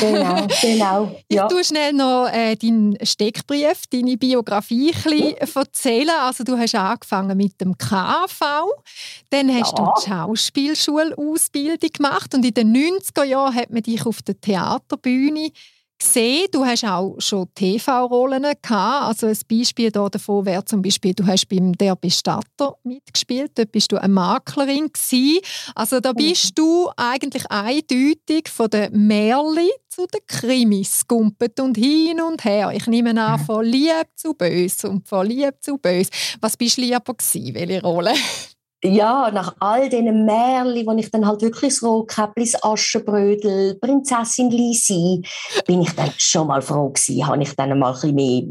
Genau, 0.00 0.46
genau. 0.60 1.16
Ich 1.28 1.36
ja. 1.36 1.48
tue 1.48 1.64
schnell 1.64 1.94
noch 1.94 2.28
äh, 2.30 2.54
deinen 2.54 2.98
Steckbrief, 3.02 3.84
deine 3.90 4.18
Biografie 4.18 4.92
ein 5.06 5.36
erzählen. 5.38 6.10
Also 6.20 6.44
du 6.44 6.58
hast 6.58 6.74
angefangen 6.74 7.36
mit 7.36 7.58
dem 7.62 7.78
KV, 7.78 8.66
dann 9.30 9.54
hast 9.54 9.78
ja. 9.78 9.84
du 9.84 9.90
die 9.96 10.10
Schauspielschulausbildung 10.10 11.90
gemacht 11.94 12.34
und 12.34 12.44
in 12.44 12.52
den 12.52 12.76
90er 12.76 13.24
Jahren 13.24 13.54
hat 13.54 13.70
man 13.70 13.82
dich 13.82 14.04
auf 14.04 14.20
der 14.20 14.38
Theaterbühne 14.38 15.50
gesehen. 15.98 16.46
Du 16.52 16.64
hast 16.64 16.84
auch 16.84 17.16
schon 17.18 17.48
TV-Rollen 17.54 18.42
gehabt. 18.42 19.06
Also 19.06 19.26
ein 19.26 19.38
Beispiel 19.50 19.90
davon 19.90 20.46
wäre 20.46 20.64
zum 20.64 20.82
Beispiel, 20.82 21.14
du 21.14 21.26
hast 21.26 21.48
beim 21.48 21.72
Der 21.72 21.96
Bestatter 21.96 22.76
mitgespielt. 22.84 23.52
Dort 23.54 23.72
bist 23.72 23.92
du 23.92 23.96
eine 23.96 24.12
Maklerin 24.12 24.90
gewesen. 24.92 25.40
Also 25.74 26.00
da 26.00 26.12
bist 26.12 26.58
du 26.58 26.90
eigentlich 26.96 27.50
eindeutig 27.50 28.48
von 28.48 28.70
der 28.70 28.90
Märli 28.90 29.70
zu 29.88 30.06
den 30.06 30.20
Krimis 30.26 31.06
gumpet 31.06 31.58
und 31.60 31.76
hin 31.76 32.20
und 32.20 32.44
her. 32.44 32.70
Ich 32.74 32.86
nehme 32.86 33.18
an, 33.20 33.38
von 33.38 33.64
lieb 33.64 34.06
zu 34.14 34.34
böse 34.34 34.90
und 34.90 35.08
von 35.08 35.26
lieb 35.26 35.54
zu 35.60 35.78
böse. 35.78 36.10
Was 36.40 36.56
bist 36.56 36.76
du 36.76 36.82
lieber 36.82 37.14
gewesen? 37.14 37.54
Welche 37.54 37.80
Rolle? 37.82 38.12
Ja, 38.86 39.30
nach 39.30 39.54
all 39.60 39.88
diesen 39.88 40.24
Märchen, 40.24 40.86
wo 40.86 40.92
ich 40.92 41.10
dann 41.10 41.26
halt 41.26 41.42
wirklich 41.42 41.74
das 41.74 41.82
Rotkäppli, 41.82 42.48
das 42.50 42.62
Aschenbrödel, 42.62 43.76
Prinzessin 43.80 44.50
Lisi, 44.50 45.22
bin 45.66 45.82
ich 45.82 45.92
dann 45.92 46.12
schon 46.16 46.48
mal 46.48 46.62
froh 46.62 46.90
gewesen, 46.90 47.26
habe 47.26 47.42
ich 47.42 47.54
dann 47.56 47.78
mal 47.78 47.88
ein 47.88 47.94
bisschen 47.94 48.14
mehr, 48.14 48.42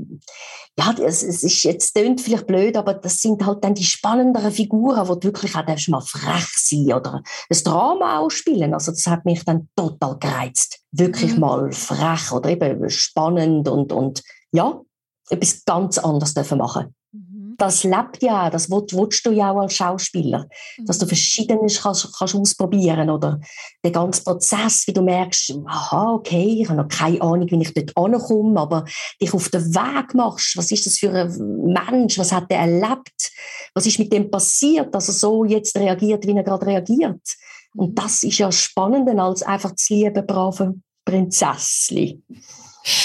ja, 0.77 0.93
es, 1.05 1.23
es 1.23 1.43
ist 1.43 1.63
jetzt 1.63 1.93
tönt 1.93 2.19
vielleicht 2.19 2.47
blöd, 2.47 2.75
aber 2.75 2.95
das 2.95 3.21
sind 3.21 3.45
halt 3.45 3.63
dann 3.63 3.75
die 3.75 3.85
spannenderen 3.85 4.51
Figuren, 4.51 5.07
wo 5.07 5.15
du 5.15 5.29
wirklich 5.29 5.55
auch 5.55 5.65
mal 5.87 6.01
frech 6.01 6.47
sein 6.57 6.91
oder 6.93 7.21
ein 7.49 7.63
Drama 7.63 8.19
ausspielen. 8.19 8.73
Also 8.73 8.91
das 8.91 9.07
hat 9.07 9.23
mich 9.23 9.45
dann 9.45 9.69
total 9.77 10.17
gereizt. 10.19 10.81
Wirklich 10.91 11.35
mhm. 11.35 11.39
mal 11.39 11.71
frech 11.71 12.31
oder 12.33 12.49
eben 12.49 12.89
spannend 12.89 13.69
und, 13.69 13.93
und 13.93 14.21
ja, 14.51 14.81
etwas 15.29 15.63
ganz 15.63 15.97
anderes 15.97 16.33
dürfen 16.33 16.57
machen 16.57 16.93
das 17.57 17.83
lebt 17.83 18.21
ja, 18.21 18.49
das 18.49 18.69
willst, 18.69 19.25
du 19.25 19.31
ja 19.31 19.51
auch 19.51 19.61
als 19.61 19.73
Schauspieler, 19.73 20.47
mhm. 20.77 20.85
dass 20.85 20.97
du 20.97 21.05
mhm. 21.05 21.09
Verschiedenes 21.09 21.81
kannst, 21.81 22.17
kannst 22.17 22.35
ausprobieren 22.35 23.09
oder 23.09 23.39
den 23.83 23.93
ganzen 23.93 24.23
Prozess, 24.23 24.87
wie 24.87 24.93
du 24.93 25.01
merkst, 25.01 25.53
aha, 25.65 26.13
okay, 26.13 26.61
ich 26.61 26.69
habe 26.69 26.81
noch 26.81 26.87
keine 26.87 27.21
Ahnung, 27.21 27.49
wie 27.49 27.61
ich 27.61 27.73
dort 27.73 27.95
ankomme, 27.95 28.59
aber 28.59 28.85
dich 29.21 29.33
auf 29.33 29.49
den 29.49 29.73
Weg 29.73 30.13
machst, 30.13 30.57
was 30.57 30.71
ist 30.71 30.85
das 30.85 30.99
für 30.99 31.11
ein 31.11 31.73
Mensch, 31.89 32.17
was 32.17 32.31
hat 32.31 32.45
er 32.49 32.59
erlebt, 32.59 33.31
was 33.73 33.85
ist 33.85 33.99
mit 33.99 34.11
dem 34.11 34.29
passiert, 34.29 34.93
dass 34.93 35.07
er 35.07 35.13
so 35.13 35.45
jetzt 35.45 35.77
reagiert, 35.77 36.25
wie 36.25 36.35
er 36.35 36.43
gerade 36.43 36.65
reagiert. 36.65 37.21
Und 37.75 37.91
mhm. 37.91 37.95
das 37.95 38.23
ist 38.23 38.37
ja 38.37 38.51
spannender 38.51 39.21
als 39.21 39.43
einfach 39.43 39.71
das 39.71 39.89
liebe, 39.89 40.23
brave 40.23 40.75
Prinzesschen. 41.05 42.23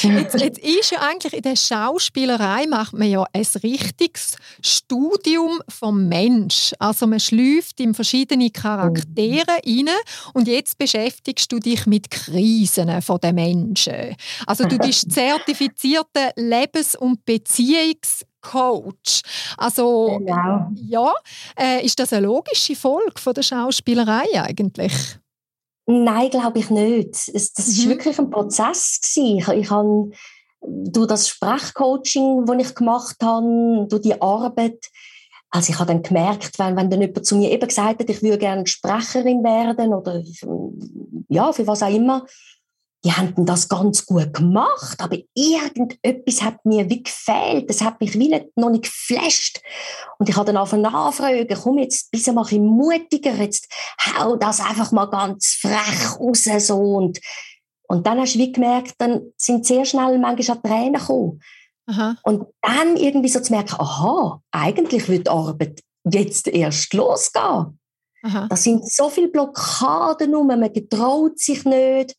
Jetzt, 0.02 0.34
jetzt, 0.38 0.58
ist 0.58 0.90
ja 0.90 0.98
eigentlich 1.00 1.32
in 1.32 1.42
der 1.42 1.56
Schauspielerei 1.56 2.66
macht 2.66 2.92
man 2.92 3.08
ja 3.08 3.24
ein 3.32 3.46
richtiges 3.62 4.36
Studium 4.62 5.62
vom 5.68 6.06
Mensch. 6.06 6.74
Also 6.78 7.06
man 7.06 7.18
schläft 7.18 7.80
in 7.80 7.94
verschiedene 7.94 8.50
Charaktere 8.50 9.58
mhm. 9.64 9.88
rein 9.88 9.96
und 10.34 10.48
jetzt 10.48 10.76
beschäftigst 10.76 11.50
du 11.50 11.58
dich 11.58 11.86
mit 11.86 12.10
Krisen 12.10 12.88
der 12.88 13.32
Menschen. 13.32 14.16
Also 14.46 14.64
du 14.64 14.76
bist 14.76 15.10
zertifizierter 15.12 16.32
Lebens- 16.36 16.96
und 16.96 17.24
Beziehungscoach. 17.24 19.22
Also 19.56 20.18
genau. 20.18 20.70
ja, 20.74 21.12
äh, 21.58 21.84
ist 21.84 21.98
das 21.98 22.12
eine 22.12 22.26
logische 22.26 22.76
Folge 22.76 23.18
von 23.18 23.32
der 23.32 23.42
Schauspielerei 23.42 24.26
eigentlich? 24.34 24.92
Nein, 25.90 26.30
glaube 26.30 26.60
ich 26.60 26.70
nicht. 26.70 27.28
Es, 27.34 27.52
das 27.52 27.76
mhm. 27.76 27.90
wirklich 27.90 28.18
ein 28.18 28.30
Prozess 28.30 29.00
gewesen. 29.00 29.38
Ich, 29.38 29.48
ich 29.48 29.70
habe 29.70 30.10
durch 30.62 31.08
das 31.08 31.28
Sprechcoaching, 31.28 32.46
das 32.46 32.68
ich 32.68 32.74
gemacht 32.74 33.16
habe, 33.22 33.86
durch 33.88 34.02
die 34.02 34.20
Arbeit, 34.20 34.88
also 35.50 35.72
ich 35.72 35.78
habe 35.80 35.92
dann 35.92 36.02
gemerkt, 36.02 36.58
wenn, 36.58 36.76
wenn 36.76 36.90
dann 36.90 37.00
jemand 37.00 37.26
zu 37.26 37.36
mir 37.36 37.50
eben 37.50 37.66
gesagt 37.66 38.00
hat, 38.00 38.08
ich 38.08 38.22
würde 38.22 38.38
gerne 38.38 38.66
Sprecherin 38.66 39.42
werden 39.42 39.92
oder 39.92 40.22
ja, 41.28 41.52
für 41.52 41.66
was 41.66 41.82
auch 41.82 41.92
immer, 41.92 42.24
die 43.04 43.12
haben 43.12 43.46
das 43.46 43.68
ganz 43.68 44.04
gut 44.04 44.34
gemacht, 44.34 45.00
aber 45.00 45.16
irgendetwas 45.34 46.42
hat 46.42 46.64
mir 46.66 46.88
wie 46.90 47.02
gefehlt, 47.02 47.70
das 47.70 47.80
hat 47.80 47.98
mich 48.00 48.12
wie 48.14 48.28
nicht, 48.28 48.56
noch 48.56 48.70
nicht 48.70 48.84
geflasht. 48.84 49.62
Und 50.18 50.28
ich 50.28 50.36
habe 50.36 50.46
dann 50.46 50.58
angefangen 50.58 50.82
nachfragen, 50.82 51.48
komm 51.62 51.78
jetzt, 51.78 52.10
du 52.12 52.32
mal 52.32 52.46
ein 52.50 52.66
mutiger, 52.66 53.34
jetzt 53.36 53.68
hau 54.04 54.36
das 54.36 54.60
einfach 54.60 54.92
mal 54.92 55.06
ganz 55.06 55.58
frech 55.60 56.20
raus, 56.20 56.44
so. 56.66 56.76
Und, 56.76 57.20
und 57.88 58.06
dann 58.06 58.20
hast 58.20 58.34
du 58.34 58.38
wie 58.38 58.52
gemerkt, 58.52 58.94
dann 58.98 59.32
sind 59.36 59.64
sehr 59.64 59.86
schnell 59.86 60.18
manchmal 60.18 60.58
auch 60.58 60.62
Tränen 60.62 61.00
gekommen. 61.00 61.40
Aha. 61.86 62.16
Und 62.22 62.46
dann 62.60 62.96
irgendwie 62.96 63.28
so 63.28 63.40
zu 63.40 63.52
merken, 63.52 63.76
aha, 63.78 64.42
eigentlich 64.50 65.08
wird 65.08 65.26
die 65.26 65.30
Arbeit 65.30 65.80
jetzt 66.04 66.48
erst 66.48 66.92
losgehen. 66.92 67.78
Aha. 68.22 68.46
Da 68.48 68.56
sind 68.56 68.86
so 68.90 69.08
viele 69.08 69.28
Blockaden 69.28 70.34
rum, 70.34 70.48
man 70.48 70.72
getraut 70.72 71.38
sich 71.38 71.64
nicht. 71.64 72.14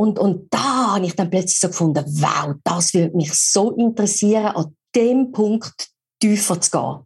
Und, 0.00 0.18
und 0.18 0.46
da 0.48 0.94
habe 0.94 1.04
ich 1.04 1.14
dann 1.14 1.28
plötzlich 1.28 1.60
so 1.60 1.68
gefunden, 1.68 2.02
wow, 2.06 2.54
das 2.64 2.94
würde 2.94 3.14
mich 3.14 3.34
so 3.34 3.72
interessieren, 3.72 4.46
an 4.46 4.74
dem 4.96 5.30
Punkt 5.30 5.90
tiefer 6.22 6.58
zu 6.58 6.70
gehen. 6.70 7.00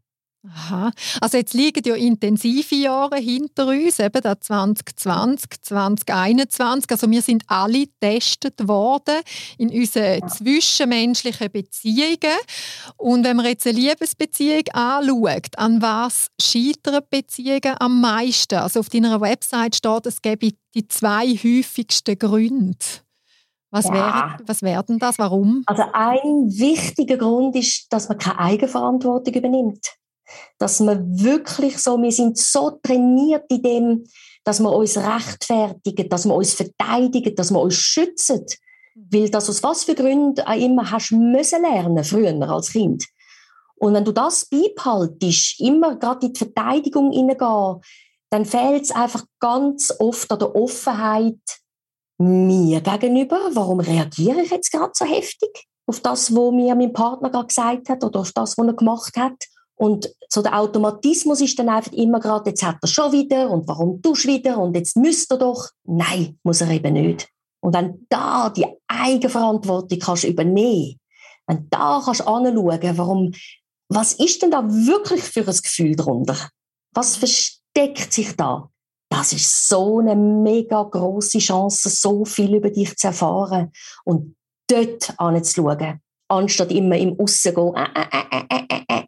Aha. 0.47 0.91
Also 1.23 1.39
jetzt 1.39 1.55
liegen 1.55 1.83
ja 1.87 1.95
intensive 1.95 2.75
Jahre 2.75 3.17
hinter 3.17 3.69
uns, 3.69 3.99
eben 3.99 4.21
da 4.21 4.39
2020, 4.39 5.63
2021. 5.63 6.91
Also 6.91 7.11
wir 7.11 7.23
sind 7.23 7.45
alle 7.47 7.87
getestet 7.87 8.69
worden 8.69 9.21
in 9.57 9.71
unseren 9.71 10.29
zwischenmenschlichen 10.29 11.51
Beziehungen. 11.51 12.37
Und 12.99 13.25
wenn 13.25 13.39
man 13.39 13.47
jetzt 13.47 13.67
eine 13.67 13.79
Liebesbeziehung 13.79 14.65
anschaut, 14.73 15.57
an 15.57 15.81
was 15.81 16.29
scheitern 16.41 17.03
Beziehungen 17.09 17.77
am 17.79 18.03
meisten? 18.03 18.57
Also 18.57 18.81
auf 18.81 18.91
deiner 18.91 19.23
Website 19.23 19.77
steht, 19.77 20.07
es 20.07 20.21
gäbe 20.21 20.51
die 20.75 20.89
zwei 20.89 21.29
häufigsten 21.29 22.19
Gründe. 22.19 22.77
Was, 23.71 23.87
ja. 23.87 23.95
wäre, 23.95 24.37
was 24.47 24.63
werden 24.63 24.99
das? 24.99 25.19
Warum? 25.19 25.63
Also 25.67 25.85
ein 25.95 26.49
wichtiger 26.51 27.17
Grund 27.17 27.57
ist, 27.57 27.87
dass 27.91 28.09
man 28.09 28.19
keine 28.19 28.39
Eigenverantwortung 28.39 29.35
übernimmt 29.35 29.97
dass 30.59 30.81
wir 30.81 31.01
wirklich 31.07 31.79
so, 31.79 32.01
wir 32.01 32.13
sind 32.13 32.39
so 32.39 32.79
trainiert 32.83 33.45
in 33.49 33.63
dem, 33.63 34.05
dass 34.45 34.61
wir 34.61 34.73
uns 34.73 34.97
rechtfertigen, 34.97 36.09
dass 36.09 36.27
wir 36.27 36.35
uns 36.35 36.55
verteidigen, 36.55 37.35
dass 37.35 37.51
wir 37.51 37.61
uns 37.61 37.75
schützen. 37.75 38.45
Weil 38.95 39.31
das 39.31 39.49
aus 39.49 39.63
was 39.63 39.85
für 39.85 39.95
Gründen 39.95 40.47
auch 40.47 40.57
immer 40.57 40.91
hast 40.91 41.13
müssen 41.13 41.63
lernen, 41.63 42.05
früher 42.05 42.35
als 42.49 42.71
Kind. 42.71 43.05
Und 43.77 43.95
wenn 43.95 44.05
du 44.05 44.13
das 44.13 44.47
beibehaltest, 44.47 45.61
immer 45.61 45.97
gerade 45.97 46.27
in 46.27 46.33
die 46.33 46.39
Verteidigung 46.39 47.11
hineingehen, 47.13 47.81
dann 48.31 48.45
fehlt 48.45 48.85
es 48.85 48.91
einfach 48.91 49.25
ganz 49.41 49.93
oft 49.99 50.31
an 50.33 50.39
der 50.39 50.55
Offenheit 50.55 51.41
mir 52.19 52.81
gegenüber. 52.81 53.39
Warum 53.53 53.81
reagiere 53.81 54.43
ich 54.43 54.51
jetzt 54.51 54.71
gerade 54.71 54.93
so 54.95 55.05
heftig 55.05 55.67
auf 55.87 56.01
das, 56.01 56.35
was 56.35 56.51
mir 56.53 56.75
mein 56.75 56.93
Partner 56.93 57.31
gerade 57.31 57.49
gesagt 57.49 57.89
hat 57.89 58.05
oder 58.05 58.21
auf 58.21 58.33
das, 58.33 58.57
was 58.57 58.67
er 58.67 58.75
gemacht 58.75 59.17
hat? 59.17 59.45
Und 59.77 60.09
so 60.29 60.43
der 60.43 60.59
Automatismus 60.59 61.41
ist 61.41 61.59
dann 61.59 61.69
einfach 61.69 61.93
immer 61.93 62.21
gerade, 62.21 62.51
jetzt 62.51 62.63
hat 62.63 62.77
er 62.81 62.89
schon 62.89 63.13
wieder 63.13 63.51
und 63.51 63.67
warum 63.67 64.01
tust 64.03 64.25
du 64.25 64.29
wieder 64.29 64.59
und 64.59 64.77
jetzt 64.77 64.97
müsste 64.97 65.35
er 65.35 65.39
doch. 65.39 65.69
Nein, 65.85 66.39
muss 66.43 66.61
er 66.61 66.71
eben 66.71 66.93
nicht. 66.95 67.29
Und 67.61 67.75
wenn 67.75 68.07
da 68.09 68.51
die 68.51 68.67
Eigenverantwortung 68.89 69.99
kannst 69.99 70.25
übernehmen, 70.25 70.99
wenn 71.47 71.69
da 71.71 72.01
kannst 72.05 72.27
anschauen, 72.27 72.99
warum, 72.99 73.33
was 73.89 74.15
ist 74.15 74.43
denn 74.43 74.51
da 74.51 74.65
wirklich 74.65 75.23
für 75.23 75.41
ein 75.41 75.57
Gefühl 75.57 75.97
darunter? 75.97 76.37
Was 76.93 77.17
versteckt 77.17 78.13
sich 78.13 78.37
da? 78.37 78.69
Das 79.11 79.33
ist 79.33 79.69
so 79.69 80.01
eine 80.01 80.17
mega 80.17 80.83
große 80.83 81.39
Chance, 81.39 81.89
so 81.89 82.25
viel 82.25 82.55
über 82.55 82.71
dich 82.71 82.97
zu 82.97 83.09
erfahren 83.09 83.73
und 84.05 84.37
dort 84.69 85.15
anzuschauen, 85.19 86.01
anstatt 86.29 86.73
immer 86.73 86.97
im 86.97 87.19
Aussen 87.21 87.55
gehen. 87.55 87.75
Äh, 87.75 87.89
äh, 87.95 88.45
äh, 88.49 89.01
mhm. 89.01 89.04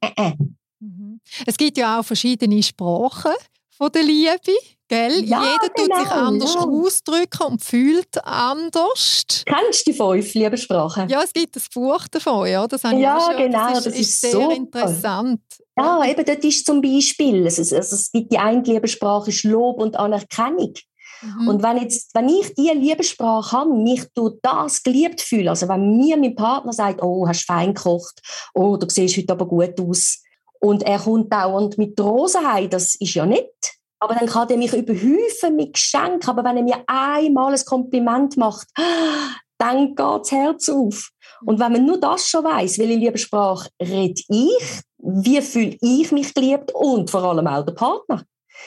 Es 1.47 1.57
gibt 1.57 1.79
ja 1.79 1.99
auch 2.01 2.05
verschiedene 2.05 2.63
Sprachen 2.63 3.33
von 3.77 3.91
der 3.93 4.03
Liebe. 4.03 4.53
Gell? 4.89 5.25
Ja, 5.25 5.43
Jeder 5.43 5.73
genau, 5.75 5.97
tut 5.97 6.07
sich 6.07 6.13
anders 6.15 6.55
ja. 6.55 6.61
ausdrücken 6.61 7.43
und 7.51 7.65
fühlt 7.65 8.25
anders. 8.25 9.43
Kennst 9.45 9.85
du 9.87 9.91
die 9.91 9.97
fünf 9.97 10.35
Liebessprachen? 10.35 11.09
Ja, 11.09 11.23
es 11.25 11.33
gibt 11.33 11.57
ein 11.57 11.63
Buch 11.75 12.07
davon, 12.07 12.47
ja. 12.47 12.67
Das 12.69 12.85
habe 12.85 12.95
ich 12.95 13.01
Ja, 13.03 13.21
schon. 13.21 13.37
genau, 13.37 13.69
Das 13.71 13.79
ist, 13.79 13.87
das 13.87 13.95
ist 13.95 14.01
ist 14.01 14.21
sehr 14.21 14.31
super. 14.33 14.53
interessant. 14.53 15.41
Ja, 15.77 16.05
eben 16.09 16.25
dort 16.25 16.45
ist 16.45 16.65
zum 16.65 16.81
Beispiel, 16.81 17.47
es, 17.47 17.59
es, 17.59 17.73
es 17.73 18.13
gibt 18.13 18.33
die 18.33 18.39
eine 18.39 18.63
Liebessprache 18.63 19.31
ist 19.31 19.43
Lob 19.43 19.81
und 19.81 19.97
Anerkennung. 19.97 20.73
Mhm. 21.21 21.49
Und 21.49 21.63
wenn, 21.63 21.79
jetzt, 21.79 22.15
wenn 22.15 22.29
ich 22.29 22.55
diese 22.55 22.75
Liebessprache 22.75 23.57
habe, 23.57 23.75
mich 23.75 24.05
durch 24.15 24.35
das 24.43 24.83
geliebt 24.83 25.21
fühle, 25.21 25.51
also 25.51 25.69
wenn 25.69 25.97
mir 25.97 26.17
mein 26.17 26.37
Partner 26.37 26.73
sagt, 26.73 27.03
oh, 27.03 27.27
hast 27.27 27.45
fein 27.45 27.75
gekocht, 27.75 28.21
oh, 28.55 28.77
du 28.77 28.89
siehst 28.89 29.17
heute 29.17 29.33
aber 29.33 29.47
gut 29.47 29.81
aus, 29.81 30.23
und 30.61 30.83
er 30.83 30.99
kommt 30.99 31.33
dauernd 31.33 31.79
mit 31.79 31.99
Rosen 32.01 32.47
heim, 32.47 32.71
das 32.71 32.95
ist 32.97 33.15
ja 33.15 33.27
nicht. 33.27 33.77
Aber 33.99 34.15
dann 34.15 34.29
kann 34.29 34.49
er 34.51 34.57
mich 34.57 34.73
überhäufen 34.75 35.57
mit 35.57 35.75
Geschenken, 35.75 36.29
aber 36.29 36.45
wenn 36.45 36.59
er 36.59 36.63
mir 36.63 36.85
einmal 36.87 37.55
ein 37.55 37.65
Kompliment 37.65 38.37
macht, 38.37 38.69
dann 39.59 39.95
geht 39.95 39.99
das 39.99 40.31
Herz 40.31 40.69
auf. 40.69 41.11
Und 41.45 41.59
wenn 41.59 41.73
man 41.73 41.87
nur 41.87 41.99
das 41.99 42.29
schon 42.29 42.45
weiß, 42.45 42.79
welche 42.79 42.95
Liebessprache 42.95 43.71
rede 43.81 44.23
ich, 44.29 44.83
wie 44.99 45.41
fühle 45.41 45.77
ich 45.81 46.13
mich 46.13 46.35
geliebt 46.35 46.73
und 46.75 47.11
vor 47.11 47.23
allem 47.23 47.47
auch 47.47 47.65
der 47.65 47.73
Partner. 47.73 48.25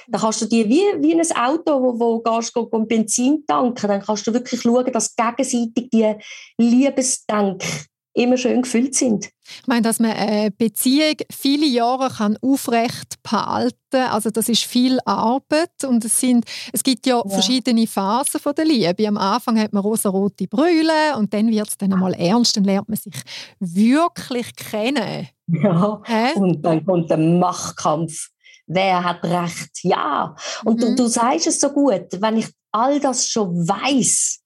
Dann 0.07 0.21
kannst 0.21 0.41
du 0.41 0.45
dir 0.45 0.67
wie, 0.67 0.83
wie 1.01 1.19
ein 1.19 1.35
Auto, 1.35 1.81
wo, 1.81 1.99
wo 1.99 2.19
gehst, 2.19 2.53
go 2.53 2.65
Benzin 2.65 3.43
tanken, 3.47 3.87
dann 3.87 4.01
kannst 4.01 4.25
du 4.27 4.33
wirklich 4.33 4.61
schauen, 4.61 4.91
dass 4.91 5.15
gegenseitig 5.15 5.89
die 5.89 6.15
Liebesdenk 6.57 7.63
immer 8.19 8.37
schön 8.37 8.61
gefüllt 8.61 8.93
sind. 8.95 9.29
Ich 9.61 9.67
meine, 9.67 9.81
dass 9.81 9.99
man 9.99 10.11
eine 10.11 10.51
Beziehung 10.51 11.15
viele 11.31 11.65
Jahre 11.65 12.09
kann 12.09 12.37
aufrecht 12.41 13.15
behalten 13.23 13.75
also 13.91 14.29
das 14.29 14.47
ist 14.49 14.65
viel 14.65 14.99
Arbeit 15.05 15.83
und 15.83 16.05
es, 16.05 16.19
sind, 16.19 16.45
es 16.73 16.83
gibt 16.83 17.07
ja, 17.07 17.23
Ja. 17.25 17.27
verschiedene 17.29 17.87
Phasen 17.87 18.39
von 18.39 18.53
der 18.53 18.65
Liebe. 18.65 19.07
Am 19.07 19.17
Anfang 19.17 19.59
hat 19.59 19.73
man 19.73 19.81
rosarote 19.81 20.47
Brille 20.47 21.17
und 21.17 21.33
dann 21.33 21.49
wird 21.49 21.69
es 21.69 21.77
dann 21.77 21.93
einmal 21.93 22.13
ernst, 22.13 22.55
dann 22.55 22.65
lernt 22.65 22.87
man 22.87 22.97
sich 22.97 23.15
wirklich 23.59 24.55
kennen. 24.55 25.27
Ja. 25.47 26.01
Hä? 26.05 26.33
Und 26.35 26.61
dann 26.63 26.85
kommt 26.85 27.09
der 27.09 27.17
Machtkampf. 27.17 28.29
Wer 28.67 29.03
hat 29.03 29.23
Recht? 29.23 29.79
Ja. 29.81 30.35
Und 30.63 30.81
du, 30.83 30.91
Mhm. 30.91 30.95
du 30.95 31.07
sagst 31.07 31.47
es 31.47 31.59
so 31.59 31.69
gut, 31.69 32.05
wenn 32.19 32.37
ich 32.37 32.47
all 32.71 32.99
das 32.99 33.27
schon 33.27 33.67
weiß, 33.67 34.39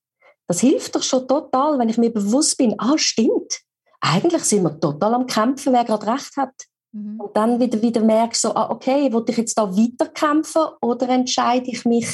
das 0.46 0.60
hilft 0.60 0.94
doch 0.94 1.02
schon 1.02 1.26
total, 1.26 1.78
wenn 1.78 1.88
ich 1.88 1.98
mir 1.98 2.12
bewusst 2.12 2.56
bin, 2.58 2.74
ah, 2.78 2.96
stimmt. 2.96 3.60
Eigentlich 4.00 4.44
sind 4.44 4.62
wir 4.62 4.78
total 4.78 5.14
am 5.14 5.26
Kämpfen, 5.26 5.72
wer 5.72 5.84
gerade 5.84 6.06
Recht 6.06 6.36
hat. 6.36 6.54
Mhm. 6.92 7.20
Und 7.20 7.36
dann 7.36 7.58
wieder, 7.58 7.80
wieder 7.80 8.02
merke 8.02 8.36
so, 8.36 8.54
ah, 8.54 8.70
okay, 8.70 9.12
will 9.12 9.24
ich 9.28 9.36
jetzt 9.36 9.58
da 9.58 9.74
weiterkämpfen 9.74 10.62
oder 10.82 11.08
entscheide 11.08 11.70
ich 11.70 11.84
mich, 11.84 12.08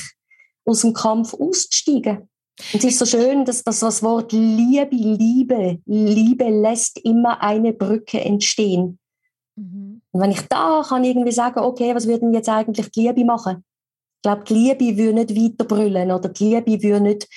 aus 0.65 0.83
dem 0.83 0.93
Kampf 0.93 1.35
auszusteigen? 1.35 2.29
Und 2.73 2.85
es 2.85 2.85
ist 2.85 2.99
so 2.99 3.07
schön, 3.07 3.45
dass, 3.45 3.65
dass 3.65 3.81
das 3.81 4.03
Wort 4.03 4.33
Liebe, 4.33 4.95
Liebe, 4.95 5.79
Liebe 5.87 6.45
lässt 6.45 6.99
immer 6.99 7.43
eine 7.43 7.73
Brücke 7.73 8.21
entstehen. 8.21 8.99
Mhm. 9.57 10.03
Und 10.13 10.21
wenn 10.21 10.31
ich 10.31 10.43
da 10.43 10.85
kann 10.87 11.05
irgendwie 11.05 11.33
sagen, 11.33 11.61
okay, 11.61 11.95
was 11.95 12.07
würde 12.07 12.21
denn 12.21 12.35
jetzt 12.35 12.49
eigentlich 12.49 12.91
die 12.91 13.07
Liebe 13.07 13.25
machen? 13.25 13.65
Ich 14.17 14.23
glaube, 14.23 14.45
die 14.45 14.55
Liebe 14.55 14.97
würde 14.99 15.25
nicht 15.25 15.35
weiter 15.35 15.65
brüllen 15.65 16.11
oder 16.11 16.29
die 16.29 16.55
Liebe 16.55 16.83
würde 16.83 17.01
nicht 17.01 17.29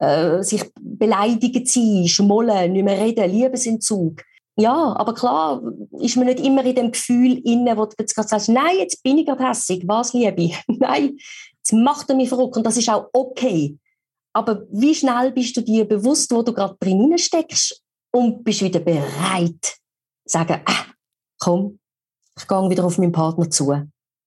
äh, 0.00 0.42
sich 0.42 0.64
beleidigen 0.80 1.64
sein, 1.66 2.08
schmollen, 2.08 2.72
nicht 2.72 2.84
mehr 2.84 3.00
reden, 3.00 3.30
Liebesentzug. 3.30 4.22
Ja, 4.56 4.94
aber 4.96 5.14
klar 5.14 5.62
ist 6.00 6.16
man 6.16 6.26
nicht 6.26 6.40
immer 6.40 6.64
in 6.64 6.74
dem 6.74 6.92
Gefühl 6.92 7.40
inne, 7.44 7.76
wo 7.76 7.86
du 7.86 7.94
jetzt 7.98 8.14
gerade 8.14 8.28
sagst, 8.28 8.48
nein, 8.48 8.76
jetzt 8.78 9.02
bin 9.02 9.18
ich 9.18 9.26
gerade 9.26 9.46
hässig, 9.48 9.84
was 9.86 10.12
Liebe? 10.12 10.50
nein, 10.66 11.18
jetzt 11.56 11.72
macht 11.72 12.10
er 12.10 12.16
mich 12.16 12.28
verrückt 12.28 12.56
und 12.56 12.64
das 12.64 12.76
ist 12.76 12.88
auch 12.90 13.08
okay. 13.12 13.78
Aber 14.32 14.62
wie 14.70 14.94
schnell 14.94 15.32
bist 15.32 15.56
du 15.56 15.62
dir 15.62 15.86
bewusst, 15.86 16.30
wo 16.32 16.42
du 16.42 16.52
gerade 16.52 16.76
drin 16.78 17.16
steckst 17.18 17.82
und 18.12 18.44
bist 18.44 18.62
wieder 18.62 18.80
bereit, 18.80 19.62
zu 19.62 19.78
sagen, 20.26 20.60
ah, 20.64 20.84
komm, 21.38 21.78
ich 22.36 22.46
gehe 22.46 22.70
wieder 22.70 22.84
auf 22.84 22.98
meinen 22.98 23.12
Partner 23.12 23.50
zu. 23.50 23.74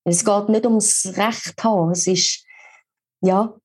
Es 0.04 0.26
geht 0.26 0.50
nicht 0.50 0.66
ums 0.66 1.14
Recht 1.16 1.64
haben, 1.64 1.92
es 1.92 2.08
ist, 2.08 2.46
ja, 3.22 3.56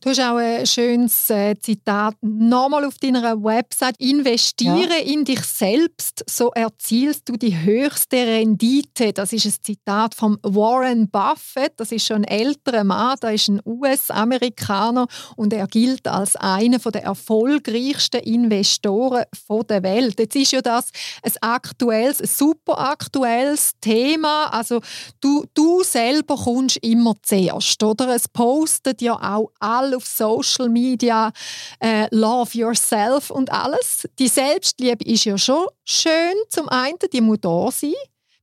Du 0.00 0.10
hast 0.10 0.20
auch 0.20 0.36
ein 0.36 0.66
schönes 0.66 1.28
äh, 1.28 1.54
Zitat 1.60 2.14
nochmal 2.22 2.84
auf 2.84 2.96
deiner 2.98 3.42
Website. 3.42 3.96
Investiere 3.98 4.98
in 5.04 5.24
dich 5.24 5.42
selbst, 5.42 6.24
so 6.28 6.50
erzielst 6.52 7.28
du 7.28 7.36
die 7.36 7.56
höchste 7.58 8.16
Rendite. 8.16 9.12
Das 9.12 9.32
ist 9.32 9.44
ein 9.44 9.54
Zitat 9.62 10.14
von 10.14 10.38
Warren 10.42 11.10
Buffett. 11.10 11.74
Das 11.76 11.92
ist 11.92 12.06
schon 12.06 12.24
ein 12.24 12.24
älterer 12.24 12.84
Mann, 12.84 13.18
der 13.22 13.34
ist 13.34 13.48
ein 13.48 13.60
US-Amerikaner 13.64 15.06
und 15.36 15.52
er 15.52 15.66
gilt 15.66 16.08
als 16.08 16.36
einer 16.36 16.78
der 16.78 17.04
erfolgreichsten 17.04 18.20
Investoren 18.20 19.24
der 19.68 19.82
Welt. 19.82 20.18
Jetzt 20.18 20.36
ist 20.36 20.52
ja 20.52 20.62
das 20.62 20.90
ein 21.22 21.32
aktuelles, 21.40 22.20
ein 22.20 22.26
super 22.26 22.78
aktuelles 22.78 23.72
Thema. 23.80 24.46
Also 24.46 24.80
du, 25.20 25.44
du 25.54 25.82
selber 25.82 26.36
kommst 26.36 26.78
immer 26.78 27.14
zuerst, 27.22 27.82
oder? 27.82 28.14
Es 28.14 28.28
postet 28.28 29.02
ja 29.02 29.14
auch 29.14 29.50
alle 29.66 29.96
auf 29.96 30.06
Social 30.06 30.68
Media 30.68 31.32
äh, 31.80 32.06
Love 32.14 32.56
Yourself 32.56 33.30
und 33.30 33.50
alles. 33.52 34.08
Die 34.18 34.28
Selbstliebe 34.28 35.04
ist 35.04 35.24
ja 35.24 35.36
schon 35.36 35.66
schön 35.84 36.34
zum 36.48 36.68
einen, 36.68 36.96
die 37.12 37.20
muss 37.20 37.38
da 37.40 37.70
sein, 37.70 37.92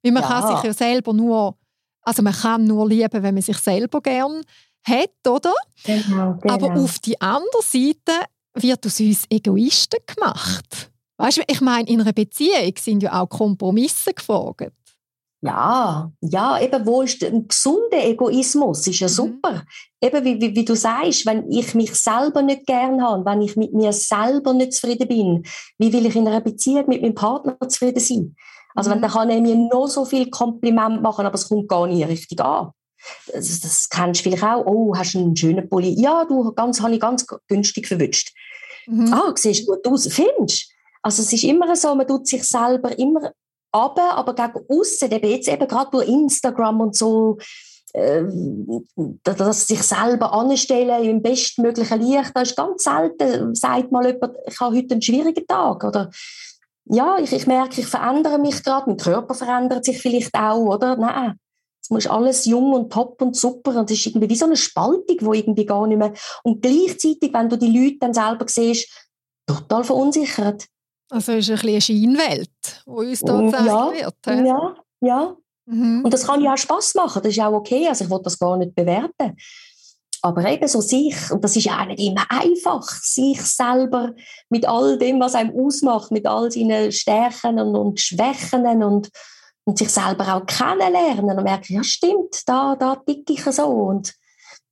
weil 0.03 0.11
man 0.11 0.23
Ja. 0.23 0.29
kann 0.29 0.55
sich 0.55 0.63
ja 0.65 0.73
selber 0.73 1.13
nur, 1.13 1.57
also 2.01 2.21
man 2.21 2.33
kann 2.33 2.65
nur 2.65 2.87
lieben, 2.89 3.23
wenn 3.23 3.33
man 3.33 3.41
sich 3.43 3.57
selber 3.57 4.01
gern 4.01 4.41
hat, 4.85 5.11
oder? 5.27 5.53
genau, 5.83 6.33
genau. 6.41 6.53
Aber 6.53 6.75
auf 6.81 6.99
die 6.99 7.19
andere 7.21 7.61
Seite 7.63 8.25
wird 8.55 8.85
aus 8.85 8.99
uns 8.99 9.25
Egoisten 9.29 9.99
gemacht. 10.05 10.91
Weißt 11.17 11.37
du, 11.37 11.41
ich 11.47 11.61
meine, 11.61 11.87
in 11.87 12.01
einer 12.01 12.11
Beziehung 12.11 12.73
sind 12.77 13.03
ja 13.03 13.21
auch 13.21 13.29
Kompromisse 13.29 14.13
gefragt. 14.13 14.73
Ja, 15.45 16.09
ja, 16.21 16.59
eben, 16.61 16.85
wo 16.85 17.01
ist 17.01 17.21
ein 17.23 17.47
gesunder 17.49 18.01
Egoismus? 18.05 18.87
Ist 18.87 18.99
ja 19.01 19.07
Mhm. 19.07 19.11
super. 19.11 19.63
Eben, 20.01 20.23
wie, 20.23 20.39
wie, 20.41 20.55
wie 20.55 20.63
du 20.65 20.73
sagst, 20.75 21.25
wenn 21.25 21.51
ich 21.51 21.75
mich 21.75 21.93
selber 21.95 22.41
nicht 22.41 22.65
gern 22.65 23.03
habe, 23.03 23.25
wenn 23.25 23.41
ich 23.41 23.57
mit 23.57 23.73
mir 23.73 23.91
selber 23.91 24.53
nicht 24.53 24.71
zufrieden 24.73 25.07
bin, 25.07 25.43
wie 25.79 25.91
will 25.91 26.05
ich 26.05 26.15
in 26.15 26.27
einer 26.27 26.39
Beziehung 26.39 26.85
mit 26.87 27.01
meinem 27.01 27.13
Partner 27.15 27.57
zufrieden 27.67 27.99
sein? 27.99 28.35
Also, 28.73 28.89
Mhm. 28.89 28.95
wenn, 28.95 29.01
dann 29.01 29.11
kann 29.11 29.29
er 29.29 29.41
mir 29.41 29.55
noch 29.55 29.87
so 29.87 30.05
viel 30.05 30.29
Kompliment 30.29 31.01
machen, 31.01 31.25
aber 31.25 31.35
es 31.35 31.49
kommt 31.49 31.67
gar 31.67 31.87
nicht 31.87 32.07
richtig 32.07 32.39
an. 32.39 32.71
Das, 33.33 33.59
das 33.59 33.89
kennst 33.89 34.21
du 34.21 34.29
vielleicht 34.29 34.43
auch. 34.43 34.65
Oh, 34.65 34.95
hast 34.95 35.13
du 35.13 35.19
einen 35.19 35.35
schönen 35.35 35.67
Pulli? 35.67 35.89
Ja, 35.99 36.23
du, 36.23 36.53
ganz, 36.53 36.79
habe 36.81 36.93
ich 36.93 37.01
ganz 37.01 37.25
günstig 37.49 37.85
verwünscht. 37.87 38.33
Mhm. 38.87 39.11
ah, 39.13 39.33
siehst 39.35 39.67
gut 39.67 39.85
aus, 39.87 40.07
findest 40.07 40.69
Also 41.01 41.21
es 41.21 41.33
ist 41.33 41.43
immer 41.43 41.75
so, 41.75 41.93
man 41.95 42.07
tut 42.07 42.27
sich 42.27 42.43
selber 42.43 42.97
immer 42.97 43.31
ab, 43.73 43.99
aber 43.99 44.33
gegen 44.33 44.65
außen, 44.69 45.11
eben 45.11 45.29
jetzt 45.29 45.47
eben 45.47 45.67
gerade 45.67 45.91
durch 45.91 46.07
Instagram 46.07 46.81
und 46.81 46.95
so, 46.95 47.37
äh, 47.93 48.23
dass 49.23 49.67
sich 49.67 49.83
selber 49.83 50.33
anstellen 50.33 51.03
im 51.03 51.21
bestmöglichen 51.21 52.01
Licht, 52.01 52.31
da 52.33 52.41
ist 52.41 52.55
ganz 52.55 52.83
selten, 52.83 53.53
sagt 53.55 53.91
mal 53.91 54.05
jemand, 54.05 54.37
ich 54.47 54.59
habe 54.59 54.75
heute 54.75 54.93
einen 54.93 55.01
schwierigen 55.01 55.45
Tag, 55.47 55.83
oder 55.83 56.09
ja, 56.85 57.17
ich, 57.19 57.31
ich 57.31 57.47
merke, 57.47 57.81
ich 57.81 57.87
verändere 57.87 58.39
mich 58.39 58.63
gerade, 58.63 58.89
mein 58.89 58.97
Körper 58.97 59.33
verändert 59.33 59.85
sich 59.85 60.01
vielleicht 60.01 60.33
auch, 60.33 60.65
oder? 60.65 60.97
Nein, 60.97 61.39
es 61.81 61.89
muss 61.89 62.07
alles 62.07 62.45
jung 62.45 62.73
und 62.73 62.91
top 62.91 63.21
und 63.21 63.35
super 63.35 63.75
und 63.77 63.91
es 63.91 63.99
ist 63.99 64.07
irgendwie 64.07 64.29
wie 64.29 64.35
so 64.35 64.45
eine 64.45 64.57
Spaltung, 64.57 65.17
wo 65.21 65.33
irgendwie 65.33 65.65
gar 65.65 65.85
nicht 65.85 65.97
mehr 65.97 66.13
und 66.43 66.61
gleichzeitig, 66.61 67.33
wenn 67.33 67.49
du 67.49 67.57
die 67.57 67.77
Leute 67.77 67.97
dann 67.99 68.13
selber 68.13 68.45
siehst, 68.47 68.89
total 69.45 69.83
verunsichert. 69.83 70.65
Also 71.13 71.33
ist 71.33 71.49
ein 71.49 71.55
bisschen 71.55 71.69
eine 71.69 71.81
Scheinwelt, 71.81 72.49
die 72.85 72.89
uns 72.91 73.19
da 73.21 73.33
Mm, 73.33 73.45
gezeigt 73.45 73.67
ja, 73.67 73.91
wird. 73.93 74.15
hä? 74.25 74.47
Ja, 74.47 74.75
ja. 75.01 75.35
Mhm. 75.65 76.01
Und 76.03 76.11
das 76.13 76.25
kann 76.25 76.41
ja 76.41 76.53
auch 76.53 76.57
Spaß 76.57 76.95
machen, 76.95 77.21
das 77.21 77.31
ist 77.31 77.39
auch 77.39 77.53
okay, 77.53 77.87
also 77.87 78.03
ich 78.03 78.09
will 78.09 78.19
das 78.23 78.39
gar 78.39 78.57
nicht 78.57 78.73
bewerten. 78.73 79.37
Aber 80.23 80.43
eben 80.49 80.67
so 80.67 80.81
sich, 80.81 81.15
und 81.31 81.43
das 81.43 81.55
ist 81.55 81.65
ja 81.65 81.81
auch 81.81 81.85
nicht 81.85 81.99
immer 81.99 82.25
einfach, 82.29 82.81
sich 82.89 83.41
selber 83.41 84.13
mit 84.49 84.67
all 84.67 84.97
dem, 84.97 85.19
was 85.19 85.35
einem 85.35 85.53
ausmacht, 85.55 86.11
mit 86.11 86.25
all 86.25 86.49
seinen 86.49 86.91
Stärken 86.91 87.59
und, 87.59 87.75
und 87.75 87.99
Schwächen 87.99 88.83
und, 88.83 89.09
und 89.65 89.77
sich 89.77 89.89
selber 89.89 90.35
auch 90.35 90.45
kennenlernen 90.47 91.37
und 91.37 91.43
merken, 91.43 91.73
ja 91.75 91.83
stimmt, 91.83 92.41
da, 92.47 92.75
da 92.75 92.95
ticke 92.95 93.33
ich 93.33 93.43
so 93.43 93.65
und 93.65 94.13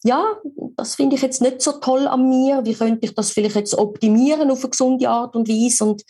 ja, 0.04 0.36
das 0.78 0.96
finde 0.96 1.16
ich 1.16 1.22
jetzt 1.22 1.42
nicht 1.42 1.62
so 1.62 1.74
toll 1.74 2.08
an 2.08 2.28
mir, 2.28 2.66
wie 2.66 2.74
könnte 2.74 3.06
ich 3.06 3.14
das 3.14 3.32
vielleicht 3.32 3.56
jetzt 3.56 3.78
optimieren 3.78 4.50
auf 4.50 4.64
eine 4.64 4.70
gesunde 4.72 5.08
Art 5.08 5.36
und 5.36 5.48
Weise 5.48 5.86
und 5.86 6.02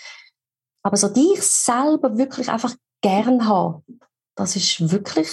Aber 0.84 0.98
so 0.98 1.08
dich 1.10 1.42
selber 1.42 2.18
wirklich 2.18 2.50
einfach 2.50 2.76
gern 3.02 3.48
haben, 3.48 3.84
das 4.36 4.56
ist 4.56 4.92
wirklich 4.92 5.30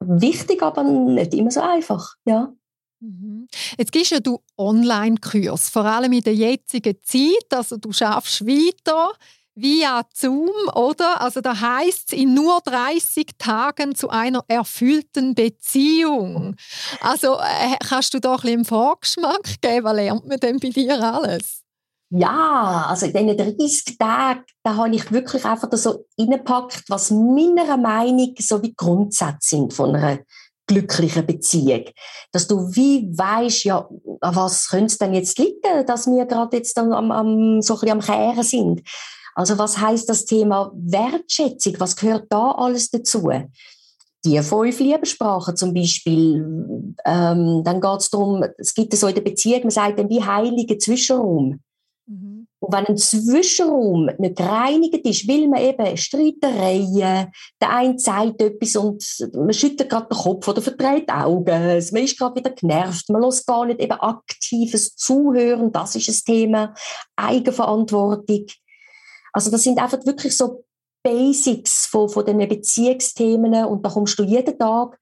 wichtig, 0.00 0.62
aber 0.62 0.82
nicht 0.82 1.34
immer 1.34 1.50
so 1.50 1.60
einfach, 1.60 2.14
ja. 2.26 2.52
Mhm. 3.00 3.48
Jetzt 3.78 3.92
gibst 3.92 4.12
ja 4.12 4.20
du 4.20 4.40
Online-Kurs, 4.56 5.68
vor 5.68 5.84
allem 5.84 6.12
in 6.12 6.22
der 6.22 6.34
jetzigen 6.34 6.96
Zeit. 7.02 7.46
Also 7.50 7.76
du 7.76 7.92
schaffst 7.92 8.46
weiter 8.46 9.12
via 9.54 10.02
Zoom, 10.12 10.50
oder? 10.74 11.20
Also 11.20 11.40
da 11.40 11.58
heißt 11.58 12.12
es 12.12 12.18
in 12.18 12.34
nur 12.34 12.60
30 12.64 13.26
Tagen 13.38 13.94
zu 13.94 14.08
einer 14.08 14.44
erfüllten 14.48 15.34
Beziehung. 15.34 16.56
Also 17.00 17.38
äh, 17.38 17.76
kannst 17.86 18.14
du 18.14 18.20
doch 18.20 18.44
ein 18.44 18.50
bisschen 18.50 18.64
Vorgeschmack 18.64 19.60
geben, 19.60 19.84
was 19.84 19.94
lernt 19.94 20.26
man 20.26 20.40
denn 20.40 20.58
bei 20.58 20.70
dir 20.70 21.00
alles? 21.00 21.63
Ja, 22.16 22.86
also 22.88 23.06
in 23.06 23.12
diesen 23.12 23.36
30 23.58 23.98
Tagen, 23.98 24.44
da 24.62 24.76
habe 24.76 24.94
ich 24.94 25.10
wirklich 25.10 25.44
einfach 25.44 25.68
so 25.72 26.04
reingepackt, 26.16 26.84
was 26.88 27.10
meiner 27.10 27.76
Meinung 27.76 28.34
so 28.38 28.62
wie 28.62 28.72
Grundsätze 28.72 29.56
sind 29.56 29.72
von 29.72 29.96
einer 29.96 30.20
glücklichen 30.68 31.26
Beziehung. 31.26 31.86
Dass 32.30 32.46
du 32.46 32.68
wie 32.76 33.10
weißt, 33.18 33.64
ja, 33.64 33.88
was 34.20 34.68
könnte 34.68 34.86
es 34.86 34.98
denn 34.98 35.12
jetzt 35.12 35.36
liegen, 35.40 35.84
dass 35.86 36.06
wir 36.06 36.24
gerade 36.26 36.56
jetzt 36.56 36.78
am, 36.78 36.92
am, 36.92 37.60
so 37.60 37.74
ein 37.74 37.80
bisschen 37.80 37.90
am 37.90 38.00
Kehren 38.00 38.44
sind. 38.44 38.82
Also 39.34 39.58
was 39.58 39.78
heißt 39.78 40.08
das 40.08 40.24
Thema 40.24 40.70
Wertschätzung? 40.72 41.74
Was 41.80 41.96
gehört 41.96 42.26
da 42.30 42.52
alles 42.52 42.90
dazu? 42.90 43.28
Die 44.24 44.40
fünf 44.40 44.78
Liebessprachen 44.78 45.56
zum 45.56 45.74
Beispiel, 45.74 46.94
ähm, 47.04 47.62
dann 47.64 47.80
geht 47.80 48.00
es 48.00 48.10
darum, 48.10 48.44
es 48.56 48.72
gibt 48.72 48.94
so 48.94 49.08
in 49.08 49.16
der 49.16 49.22
Beziehung, 49.22 49.62
man 49.62 49.70
sagt 49.70 49.98
dann 49.98 50.08
wie 50.08 50.22
heiliger 50.22 50.78
Zwischenraum. 50.78 51.60
Mhm. 52.06 52.46
Und 52.58 52.72
wenn 52.72 52.86
ein 52.86 52.96
Zwischenraum 52.96 54.10
nicht 54.18 54.36
gereinigt 54.36 55.06
ist, 55.06 55.26
will 55.26 55.48
man 55.48 55.62
eben 55.62 55.96
Streitereien, 55.96 57.30
der 57.60 57.70
eine 57.70 57.98
sagt 57.98 58.42
etwas 58.42 58.76
und 58.76 59.04
man 59.34 59.52
schüttelt 59.52 59.88
gerade 59.88 60.08
den 60.08 60.18
Kopf 60.18 60.46
oder 60.48 60.60
verdreht 60.60 61.08
die 61.08 61.12
Augen, 61.12 61.50
man 61.50 62.02
ist 62.02 62.18
gerade 62.18 62.36
wieder 62.36 62.50
genervt, 62.50 63.08
man 63.08 63.22
lässt 63.22 63.46
gar 63.46 63.64
nicht 63.64 63.80
eben 63.80 63.92
aktives 63.92 64.94
Zuhören, 64.96 65.72
das 65.72 65.96
ist 65.96 66.08
ein 66.08 66.34
Thema, 66.34 66.74
Eigenverantwortung. 67.16 68.46
Also 69.32 69.50
das 69.50 69.62
sind 69.62 69.78
einfach 69.78 70.04
wirklich 70.04 70.36
so 70.36 70.64
Basics 71.02 71.86
von, 71.86 72.08
von 72.08 72.24
den 72.24 72.48
Beziehungsthemen 72.48 73.64
und 73.64 73.84
da 73.84 73.90
kommst 73.90 74.18
du 74.18 74.22
jeden 74.22 74.58
Tag 74.58 74.98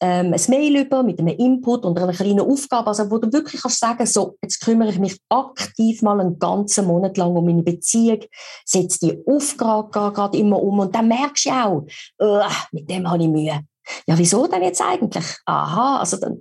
ähm, 0.00 0.34
ein 0.34 0.40
Mail 0.48 0.76
über 0.76 1.02
mit 1.02 1.18
einem 1.18 1.36
Input 1.36 1.84
und 1.84 1.98
einer 1.98 2.12
kleinen 2.12 2.40
Aufgabe, 2.40 2.88
also 2.88 3.10
wo 3.10 3.18
du 3.18 3.32
wirklich 3.32 3.62
kannst 3.62 3.80
sagen, 3.80 4.06
so, 4.06 4.36
jetzt 4.42 4.60
kümmere 4.60 4.90
ich 4.90 4.98
mich 4.98 5.18
aktiv 5.28 6.02
mal 6.02 6.20
einen 6.20 6.38
ganzen 6.38 6.86
Monat 6.86 7.16
lang 7.16 7.34
um 7.34 7.44
meine 7.44 7.62
Beziehung, 7.62 8.20
setze 8.64 8.98
die 9.00 9.18
Aufgabe 9.26 9.90
gerade 9.90 10.38
immer 10.38 10.62
um 10.62 10.80
und 10.80 10.94
dann 10.94 11.08
merkst 11.08 11.46
du 11.46 11.50
auch, 11.50 11.86
uh, 12.20 12.48
mit 12.72 12.90
dem 12.90 13.10
habe 13.10 13.22
ich 13.22 13.28
Mühe. 13.28 13.60
Ja, 14.06 14.18
wieso 14.18 14.46
denn 14.46 14.62
jetzt 14.62 14.82
eigentlich? 14.82 15.24
Aha, 15.46 16.00
also 16.00 16.16
dann 16.16 16.38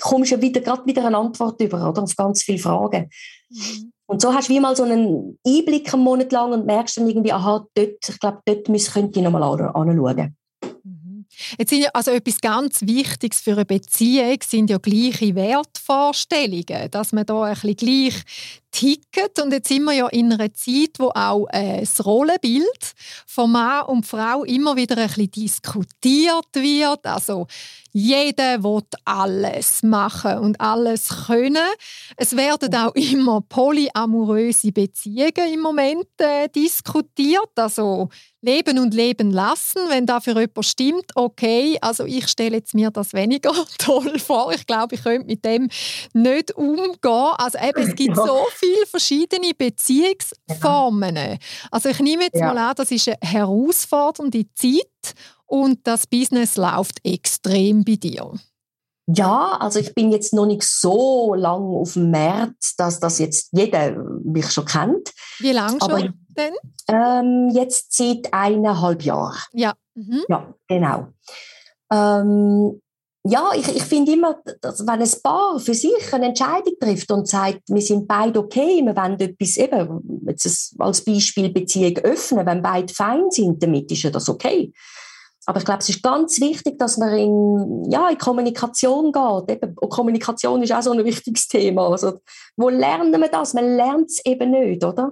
kommst 0.00 0.30
du 0.30 0.36
ja 0.36 0.40
wieder, 0.40 0.60
gerade 0.60 0.86
wieder 0.86 1.04
eine 1.04 1.18
Antwort 1.18 1.60
über, 1.60 1.88
oder, 1.88 2.02
auf 2.02 2.16
ganz 2.16 2.42
viele 2.42 2.58
Fragen. 2.58 3.10
Mhm. 3.50 3.92
Und 4.06 4.22
so 4.22 4.34
hast 4.34 4.48
du 4.48 4.54
wie 4.54 4.60
mal 4.60 4.74
so 4.74 4.82
einen 4.82 5.38
Einblick 5.46 5.92
einen 5.94 6.02
Monat 6.02 6.32
lang 6.32 6.52
und 6.52 6.66
merkst 6.66 6.96
dann 6.96 7.06
irgendwie, 7.06 7.32
aha, 7.32 7.64
dort, 7.74 8.08
ich 8.08 8.18
glaube, 8.18 8.40
dort 8.44 8.64
könnte 8.64 9.20
ich 9.20 9.24
nochmal 9.24 9.42
anschauen. 9.42 10.36
Jetzt 11.58 11.70
sind 11.70 11.82
ja, 11.82 11.90
also 11.92 12.10
etwas 12.10 12.40
ganz 12.40 12.82
Wichtiges 12.82 13.40
für 13.40 13.52
eine 13.52 13.64
Beziehung 13.64 14.38
sind 14.46 14.70
ja 14.70 14.78
gleiche 14.78 15.34
Wertvorstellungen, 15.34 16.90
dass 16.90 17.12
man 17.12 17.26
da 17.26 17.42
ein 17.44 17.54
bisschen 17.54 17.76
gleich 17.76 18.14
tickt. 18.70 19.40
Und 19.40 19.52
jetzt 19.52 19.68
sind 19.68 19.84
wir 19.84 19.92
ja 19.92 20.08
in 20.08 20.32
einer 20.32 20.52
Zeit, 20.54 20.98
wo 20.98 21.10
auch 21.14 21.46
äh, 21.52 21.80
das 21.80 22.04
Rollenbild 22.04 22.92
von 23.26 23.52
Mann 23.52 23.86
und 23.86 24.06
Frau 24.06 24.44
immer 24.44 24.76
wieder 24.76 24.96
ein 24.96 25.08
bisschen 25.08 25.30
diskutiert 25.30 26.54
wird. 26.54 27.06
Also 27.06 27.46
jeder 27.92 28.62
will 28.62 28.82
alles 29.04 29.82
machen 29.82 30.38
und 30.38 30.60
alles 30.60 31.08
können. 31.26 31.56
Es 32.16 32.36
werden 32.36 32.74
auch 32.74 32.94
immer 32.94 33.40
polyamoröse 33.40 34.72
Beziehungen 34.72 35.52
im 35.52 35.60
Moment 35.60 36.06
äh, 36.18 36.48
diskutiert. 36.48 37.50
Also 37.56 38.08
leben 38.42 38.78
und 38.78 38.94
leben 38.94 39.30
lassen, 39.30 39.80
wenn 39.88 40.06
dafür 40.06 40.40
jemand 40.40 40.64
stimmt, 40.64 41.12
okay. 41.14 41.78
Also 41.80 42.04
ich 42.04 42.28
stelle 42.28 42.56
jetzt 42.56 42.74
mir 42.74 42.90
das 42.90 43.12
weniger 43.12 43.52
toll 43.78 44.18
vor. 44.18 44.52
Ich 44.52 44.66
glaube, 44.66 44.94
ich 44.94 45.02
könnte 45.02 45.26
mit 45.26 45.44
dem 45.44 45.68
nicht 46.12 46.52
umgehen. 46.52 47.34
Also 47.38 47.58
eben, 47.58 47.88
es 47.88 47.94
gibt 47.94 48.16
so 48.16 48.46
viele 48.60 48.86
verschiedene 48.86 49.52
Beziehungsformen. 49.56 51.38
Also 51.70 51.88
ich 51.88 52.00
nehme 52.00 52.24
jetzt 52.24 52.38
ja. 52.38 52.52
mal 52.52 52.70
an, 52.70 52.74
das 52.76 52.90
ist 52.90 53.08
eine 53.08 53.16
herausfordernde 53.22 54.44
Zeit 54.54 55.14
und 55.46 55.86
das 55.86 56.06
Business 56.06 56.56
läuft 56.56 57.04
extrem 57.04 57.84
bei 57.84 57.96
dir. 57.96 58.32
Ja, 59.06 59.56
also 59.58 59.80
ich 59.80 59.94
bin 59.94 60.12
jetzt 60.12 60.32
noch 60.32 60.46
nicht 60.46 60.62
so 60.62 61.34
lange 61.34 61.76
auf 61.76 61.94
dem 61.94 62.10
Markt, 62.10 62.78
dass 62.78 63.00
das 63.00 63.18
jetzt 63.18 63.48
jeder 63.52 63.96
mich 64.24 64.52
schon 64.52 64.66
kennt. 64.66 65.12
Wie 65.40 65.52
lange 65.52 65.78
schon 65.80 66.14
denn? 66.36 66.54
Ähm, 66.88 67.50
jetzt 67.52 67.96
seit 67.96 68.32
eineinhalb 68.32 69.02
Jahren. 69.02 69.36
Ja. 69.52 69.74
Mhm. 69.94 70.24
Ja, 70.28 70.54
genau. 70.68 71.08
Ähm, 71.92 72.80
ja, 73.24 73.50
ich, 73.54 73.68
ich 73.68 73.82
finde 73.82 74.12
immer, 74.12 74.40
dass 74.62 74.80
wenn 74.80 75.02
ein 75.02 75.22
Paar 75.22 75.58
für 75.58 75.74
sich 75.74 76.12
eine 76.12 76.26
Entscheidung 76.26 76.74
trifft 76.80 77.10
und 77.10 77.28
sagt, 77.28 77.60
wir 77.68 77.82
sind 77.82 78.08
beide 78.08 78.38
okay, 78.38 78.80
wir 78.82 78.96
wollen 78.96 79.20
etwas 79.20 79.58
eben, 79.58 80.22
jetzt 80.26 80.74
als 80.78 81.04
Beispiel 81.04 81.50
Beziehung 81.50 81.98
öffnen, 81.98 82.46
wenn 82.46 82.62
beide 82.62 82.92
fein 82.92 83.30
sind 83.30 83.62
damit, 83.62 83.90
ist 83.92 84.02
ja 84.04 84.10
das 84.10 84.28
okay. 84.28 84.72
Aber 85.46 85.58
ich 85.58 85.64
glaube, 85.64 85.80
es 85.80 85.88
ist 85.88 86.02
ganz 86.02 86.40
wichtig, 86.40 86.78
dass 86.78 86.96
man 86.96 87.12
in, 87.16 87.90
ja, 87.90 88.08
in 88.08 88.18
Kommunikation 88.18 89.10
geht. 89.10 89.56
Eben, 89.56 89.74
Kommunikation 89.74 90.62
ist 90.62 90.72
auch 90.72 90.82
so 90.82 90.92
ein 90.92 91.04
wichtiges 91.04 91.48
Thema. 91.48 91.88
Also, 91.88 92.20
wo 92.56 92.68
lernen 92.68 93.20
wir 93.20 93.28
das? 93.28 93.54
Man 93.54 93.76
lernt 93.76 94.10
es 94.10 94.24
eben 94.24 94.50
nicht, 94.50 94.84
oder? 94.84 95.08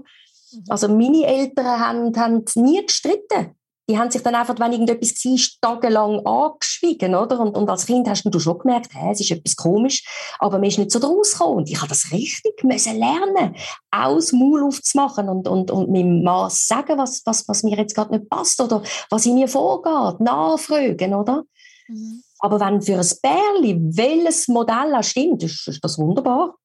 Mhm. 0.53 0.65
Also 0.69 0.89
meine 0.89 1.27
Eltern 1.27 1.67
haben, 1.67 2.17
haben 2.17 2.45
nie 2.55 2.85
gestritten 2.85 3.58
die 3.89 3.99
haben 3.99 4.11
sich 4.11 4.23
dann 4.23 4.35
einfach, 4.35 4.59
wenn 4.59 4.73
irgendetwas 4.73 5.25
war, 5.25 5.73
tagelang 5.75 6.25
angeschwiegen, 6.27 7.15
oder? 7.15 7.41
Und, 7.41 7.57
und 7.57 7.71
als 7.71 7.87
Kind 7.87 8.09
hast 8.09 8.25
du 8.25 8.39
schon 8.39 8.59
gemerkt, 8.59 8.93
hä, 8.93 9.13
es 9.13 9.21
ist 9.21 9.31
etwas 9.31 9.57
komisch, 9.57 10.05
aber 10.39 10.59
man 10.59 10.69
ist 10.69 10.79
nicht 10.79 10.91
so 10.91 10.99
draus 10.99 11.33
gekommen. 11.33 11.59
Und 11.59 11.71
ich 11.71 11.79
habe 11.79 11.89
das 11.89 12.13
richtig 12.13 12.63
müssen 12.65 12.99
lernen, 12.99 13.57
aus 13.91 14.33
Maul 14.33 14.65
aufzumachen 14.65 15.29
und, 15.31 15.49
und, 15.49 15.71
und 15.71 15.91
meinem 15.91 16.23
Mann 16.23 16.51
sagen, 16.51 16.99
was, 16.99 17.23
was, 17.25 17.49
was 17.49 17.63
mir 17.63 17.79
jetzt 17.79 17.95
gerade 17.95 18.13
nicht 18.13 18.29
passt 18.29 18.61
oder 18.61 18.83
was 19.09 19.25
in 19.25 19.35
mir 19.35 19.49
vorgeht, 19.49 20.21
nachfragen, 20.21 21.15
oder? 21.15 21.45
Mhm. 21.89 22.23
Aber 22.41 22.61
wenn 22.61 22.83
für 22.83 22.99
ein 22.99 23.11
Bärli 23.23 23.81
welches 23.97 24.49
Modell 24.49 24.95
auch 24.95 25.03
stimmt, 25.03 25.43
ist, 25.43 25.67
ist 25.67 25.83
das 25.83 25.99
wunderbar. 25.99 26.57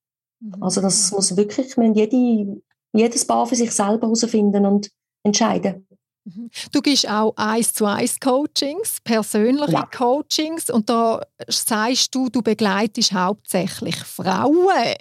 Mhm. 0.41 0.61
Also 0.61 0.81
das 0.81 1.11
muss 1.11 1.37
wirklich, 1.37 1.77
man 1.77 1.93
jede, 1.93 2.61
jedes 2.91 3.25
Paar 3.25 3.47
für 3.47 3.55
sich 3.55 3.71
selber 3.71 4.07
herausfinden 4.07 4.65
und 4.65 4.89
entscheiden. 5.23 5.87
Mhm. 6.25 6.49
Du 6.71 6.81
gibst 6.81 7.09
auch 7.09 7.33
eins 7.35 7.73
zu 7.73 7.85
eins 7.85 8.19
Coachings, 8.19 9.01
persönliche 9.03 9.73
ja. 9.73 9.85
Coachings 9.85 10.69
und 10.69 10.89
da 10.89 11.21
sagst 11.47 12.15
du, 12.15 12.29
du 12.29 12.41
begleitest 12.41 13.13
hauptsächlich 13.13 13.95
Frauen. 13.97 14.95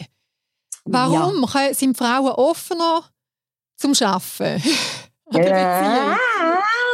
Warum 0.85 1.47
ja. 1.55 1.75
sind 1.75 1.97
Frauen 1.97 2.33
offener 2.33 3.05
zum 3.77 3.93
Arbeiten? 4.01 4.63
ja, 5.31 6.19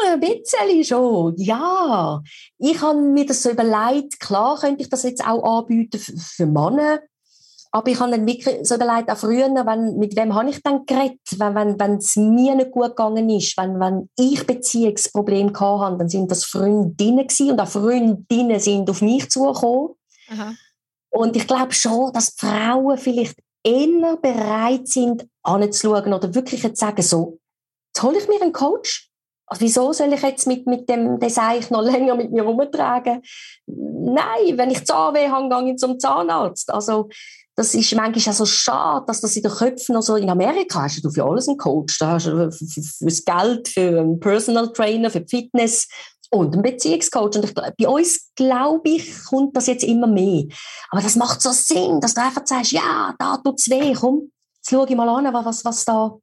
ein 0.06 0.20
bisschen 0.20 0.84
schon, 0.84 1.34
ja. 1.38 2.22
Ich 2.58 2.80
habe 2.80 3.00
mir 3.00 3.26
das 3.26 3.42
so 3.42 3.50
überlegt, 3.50 4.20
klar 4.20 4.58
könnte 4.58 4.82
ich 4.82 4.90
das 4.90 5.04
jetzt 5.04 5.26
auch 5.26 5.42
anbieten 5.42 5.98
für 5.98 6.46
Männer, 6.46 7.00
aber 7.70 7.90
ich 7.90 8.00
habe 8.00 8.12
dann 8.12 8.26
wirklich 8.26 8.66
so 8.66 8.76
überlegt, 8.76 9.10
auch 9.10 9.16
früher, 9.18 9.48
wenn, 9.48 9.98
mit 9.98 10.16
wem 10.16 10.34
habe 10.34 10.48
ich 10.48 10.62
dann 10.62 10.86
geredet, 10.86 11.20
wenn, 11.36 11.54
wenn, 11.54 11.78
wenn 11.78 11.96
es 11.96 12.16
mir 12.16 12.54
nicht 12.54 12.70
gut 12.70 12.96
gegangen 12.96 13.28
ist, 13.28 13.56
wenn, 13.58 13.78
wenn 13.78 14.08
ich 14.16 14.46
Beziehungsprobleme 14.46 15.52
hatte, 15.52 15.98
dann 15.98 16.08
sind 16.08 16.30
das 16.30 16.44
Freundinnen 16.44 17.26
gewesen, 17.26 17.50
und 17.50 17.60
auch 17.60 17.68
Freundinnen 17.68 18.60
sind 18.60 18.88
auf 18.88 19.02
mich 19.02 19.28
zugekommen. 19.28 19.90
Aha. 20.30 20.54
Und 21.10 21.36
ich 21.36 21.46
glaube 21.46 21.74
schon, 21.74 22.12
dass 22.12 22.34
Frauen 22.36 22.96
vielleicht 22.96 23.38
eher 23.62 24.16
bereit 24.16 24.88
sind, 24.88 25.26
anzuschauen 25.42 26.12
oder 26.12 26.34
wirklich 26.34 26.62
zu 26.62 26.74
sagen, 26.74 27.02
so, 27.02 27.38
jetzt 27.88 28.02
hole 28.02 28.18
ich 28.18 28.28
mir 28.28 28.40
einen 28.40 28.52
Coach. 28.52 29.10
Also 29.46 29.62
wieso 29.62 29.92
soll 29.92 30.12
ich 30.12 30.22
jetzt 30.22 30.46
mit, 30.46 30.66
mit 30.66 30.88
dem 30.90 31.18
Design 31.18 31.64
noch 31.70 31.82
länger 31.82 32.14
mit 32.14 32.30
mir 32.30 32.42
rumtragen? 32.42 33.22
Nein, 33.66 34.56
wenn 34.58 34.70
ich 34.70 34.84
Zahnweh 34.84 35.28
habe, 35.28 35.48
gehe 35.48 35.72
ich 35.72 35.78
zum 35.78 35.98
Zahnarzt. 35.98 36.70
Also 36.70 37.08
das 37.58 37.74
ist 37.74 37.92
manchmal 37.96 38.32
auch 38.32 38.38
so 38.38 38.46
schade, 38.46 39.04
dass 39.08 39.20
das 39.20 39.34
in 39.34 39.42
den 39.42 39.50
Köpfen 39.50 39.94
noch 39.94 40.02
so, 40.02 40.14
in 40.14 40.30
Amerika 40.30 40.82
hast 40.82 41.04
du 41.04 41.10
für 41.10 41.24
alles 41.24 41.48
einen 41.48 41.58
Coach, 41.58 41.98
da 41.98 42.12
hast 42.12 42.26
du 42.26 42.52
fürs 42.52 43.24
Geld, 43.24 43.66
für 43.66 44.00
einen 44.00 44.20
Personal 44.20 44.72
Trainer, 44.72 45.10
für 45.10 45.26
Fitness 45.28 45.88
und 46.30 46.52
einen 46.52 46.62
Beziehungscoach. 46.62 47.34
Und 47.34 47.46
ich, 47.46 47.54
bei 47.54 47.88
uns, 47.88 48.30
glaube 48.36 48.88
ich, 48.88 49.24
kommt 49.24 49.56
das 49.56 49.66
jetzt 49.66 49.82
immer 49.82 50.06
mehr. 50.06 50.44
Aber 50.90 51.02
das 51.02 51.16
macht 51.16 51.42
so 51.42 51.50
Sinn, 51.50 52.00
dass 52.00 52.14
du 52.14 52.22
einfach 52.22 52.46
sagst, 52.46 52.70
ja, 52.70 53.12
da 53.18 53.38
tut's 53.38 53.68
weh, 53.68 53.92
komm, 53.92 54.30
jetzt 54.54 54.70
schau 54.70 54.86
ich 54.86 54.94
mal 54.94 55.08
an, 55.08 55.34
was, 55.44 55.64
was, 55.64 55.84
da, 55.84 56.16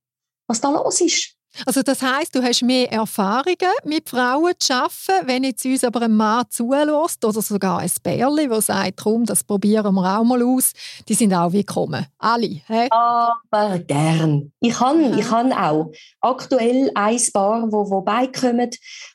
was 0.47 0.61
da 0.61 0.69
los 0.69 1.01
ist. 1.01 1.35
Also 1.65 1.81
das 1.81 2.01
heißt, 2.01 2.35
du 2.35 2.43
hast 2.43 2.63
mehr 2.63 2.91
Erfahrungen 2.91 3.55
mit 3.85 4.09
Frauen 4.09 4.53
zu 4.59 4.73
arbeiten, 4.73 5.27
wenn 5.27 5.43
jetzt 5.43 5.65
uns 5.65 5.83
aber 5.83 6.01
ein 6.03 6.13
Mann 6.13 6.45
zulässt 6.49 7.23
oder 7.23 7.41
sogar 7.41 7.79
ein 7.79 7.91
Bärli, 8.03 8.47
der 8.47 8.61
sagt, 8.61 8.97
komm, 8.97 9.25
das 9.25 9.43
probieren 9.43 9.93
wir 9.95 10.19
auch 10.19 10.23
mal 10.23 10.41
aus, 10.43 10.73
die 11.07 11.13
sind 11.13 11.33
auch 11.33 11.51
willkommen. 11.53 12.05
Alle. 12.17 12.61
He? 12.67 12.87
Aber 12.89 13.79
gern. 13.79 14.51
Ich 14.59 14.79
habe 14.79 15.15
ich 15.17 15.31
han 15.31 15.53
auch 15.53 15.91
aktuell 16.21 16.91
ein 16.93 17.19
Paar, 17.33 17.71
wo, 17.71 17.89
wo 17.89 18.01
beikommen, 18.01 18.69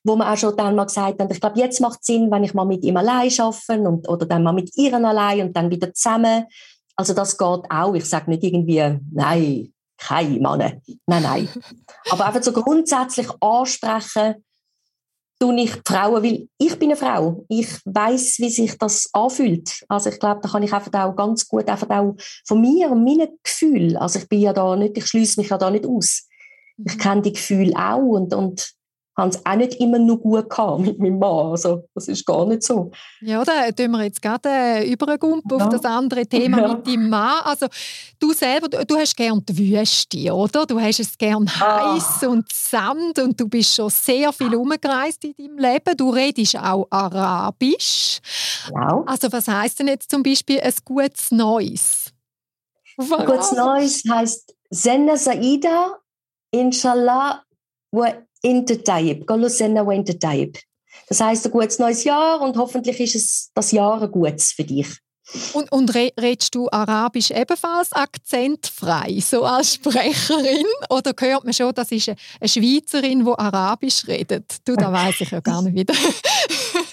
wo 0.04 0.16
man 0.16 0.28
auch 0.28 0.36
schon 0.36 0.56
dann 0.56 0.76
mal 0.76 0.84
gesagt 0.84 1.20
hat, 1.20 1.32
ich 1.32 1.40
glaube, 1.40 1.58
jetzt 1.58 1.80
macht 1.80 2.00
es 2.00 2.06
Sinn, 2.06 2.30
wenn 2.30 2.44
ich 2.44 2.54
mal 2.54 2.64
mit 2.64 2.84
ihm 2.84 2.96
allein 2.96 3.30
arbeite 3.38 3.80
und, 3.80 4.08
oder 4.08 4.26
dann 4.26 4.42
mal 4.42 4.52
mit 4.52 4.70
ihr 4.76 4.94
allein 4.94 5.48
und 5.48 5.56
dann 5.56 5.70
wieder 5.70 5.92
zusammen. 5.92 6.44
Also 6.96 7.14
das 7.14 7.36
geht 7.38 7.70
auch. 7.70 7.94
Ich 7.94 8.04
sage 8.04 8.30
nicht 8.30 8.44
irgendwie, 8.44 8.98
nein, 9.12 9.72
keine 10.00 10.40
Männer. 10.40 10.72
Nein, 11.06 11.22
nein. 11.22 11.48
Aber 12.10 12.26
einfach 12.26 12.42
so 12.42 12.52
grundsätzlich 12.52 13.28
ansprechen, 13.40 14.44
tue 15.40 15.60
ich 15.60 15.72
die 15.72 15.92
Frauen, 15.92 16.22
weil 16.22 16.48
ich 16.58 16.78
bin 16.78 16.90
eine 16.90 16.96
Frau. 16.96 17.44
Ich 17.48 17.68
weiß, 17.84 18.38
wie 18.38 18.50
sich 18.50 18.76
das 18.78 19.08
anfühlt. 19.12 19.84
Also 19.88 20.10
ich 20.10 20.18
glaube, 20.18 20.40
da 20.42 20.48
kann 20.48 20.62
ich 20.62 20.72
einfach 20.72 20.92
auch 20.92 21.16
ganz 21.16 21.48
gut 21.48 21.68
einfach 21.68 21.88
auch 21.88 22.14
von 22.46 22.60
mir 22.60 22.90
und 22.90 23.04
meinen 23.04 23.28
Gefühlen, 23.42 23.96
also 23.96 24.18
ich 24.18 24.28
bin 24.28 24.40
ja 24.40 24.52
da 24.52 24.76
nicht, 24.76 24.98
ich 24.98 25.06
schließe 25.06 25.40
mich 25.40 25.50
ja 25.50 25.58
da 25.58 25.70
nicht 25.70 25.86
aus. 25.86 26.28
Ich 26.76 26.96
mhm. 26.96 26.98
kenne 26.98 27.22
die 27.22 27.32
Gefühle 27.32 27.74
auch 27.76 27.98
und, 27.98 28.34
und 28.34 28.72
haben 29.16 29.30
es 29.30 29.44
auch 29.44 29.54
nicht 29.54 29.74
immer 29.80 29.98
nur 29.98 30.18
gut 30.18 30.48
gehabt 30.48 30.80
mit 30.80 30.98
meinem 30.98 31.18
Mann. 31.18 31.50
Also, 31.50 31.84
das 31.94 32.08
ist 32.08 32.24
gar 32.24 32.46
nicht 32.46 32.62
so. 32.62 32.90
Ja, 33.20 33.44
da 33.44 33.70
tun 33.70 33.90
wir 33.90 34.04
jetzt 34.04 34.22
gerade 34.22 34.84
übergumpen 34.84 35.58
ja. 35.58 35.64
auf 35.64 35.70
das 35.70 35.84
andere 35.84 36.26
Thema 36.26 36.60
ja. 36.60 36.68
mit 36.68 36.86
deinem 36.86 37.08
Mann. 37.08 37.40
Also, 37.44 37.66
du 38.18 38.32
selber, 38.32 38.68
du, 38.68 38.96
hast 38.96 39.16
gerne 39.16 39.42
die 39.42 39.58
Wüste, 39.58 40.32
oder? 40.32 40.64
Du 40.64 40.80
hast 40.80 41.00
es 41.00 41.18
gerne 41.18 41.46
ah. 41.60 41.94
heiß 41.94 42.26
und 42.28 42.50
Sand 42.52 43.18
und 43.18 43.38
du 43.38 43.48
bist 43.48 43.74
schon 43.74 43.90
sehr 43.90 44.32
viel 44.32 44.54
umgereist 44.54 45.24
in 45.24 45.34
deinem 45.36 45.58
Leben. 45.58 45.96
Du 45.96 46.10
redest 46.10 46.56
auch 46.56 46.86
Arabisch. 46.90 48.20
Ja. 48.72 49.02
Also, 49.06 49.30
was 49.32 49.48
heißt 49.48 49.80
denn 49.80 49.88
jetzt 49.88 50.10
zum 50.10 50.22
Beispiel 50.22 50.60
ein 50.60 50.74
gutes 50.84 51.30
Neues? 51.30 52.12
Ein 52.96 53.26
gutes 53.26 53.52
Neues 53.52 54.02
heißt 54.08 54.54
Senna 54.70 55.16
Saida, 55.16 56.00
Inshallah, 56.52 57.44
Intertype, 58.42 59.24
Golosena 59.24 59.82
Intertype. 59.92 60.60
Das 61.08 61.20
heißt 61.20 61.46
ein 61.46 61.52
gutes 61.52 61.78
neues 61.78 62.04
Jahr 62.04 62.40
und 62.40 62.56
hoffentlich 62.56 63.00
ist 63.00 63.14
es 63.14 63.50
das 63.54 63.72
Jahr 63.72 64.00
ein 64.02 64.10
gutes 64.10 64.52
für 64.52 64.64
dich. 64.64 64.88
Und, 65.52 65.70
und 65.70 65.94
redest 65.94 66.54
du 66.54 66.68
Arabisch 66.70 67.30
ebenfalls 67.30 67.92
akzentfrei, 67.92 69.20
so 69.20 69.44
als 69.44 69.74
Sprecherin? 69.74 70.66
Oder 70.88 71.12
hört 71.18 71.44
man 71.44 71.52
schon, 71.52 71.72
das 71.72 71.92
ist 71.92 72.08
eine 72.08 72.48
Schweizerin, 72.48 73.24
die 73.24 73.38
Arabisch 73.38 74.06
redet? 74.08 74.56
Du, 74.64 74.74
da 74.74 74.92
weiß 74.92 75.20
ich 75.20 75.30
ja 75.30 75.40
gar 75.40 75.62
nicht 75.62 75.74
wieder. 75.74 75.94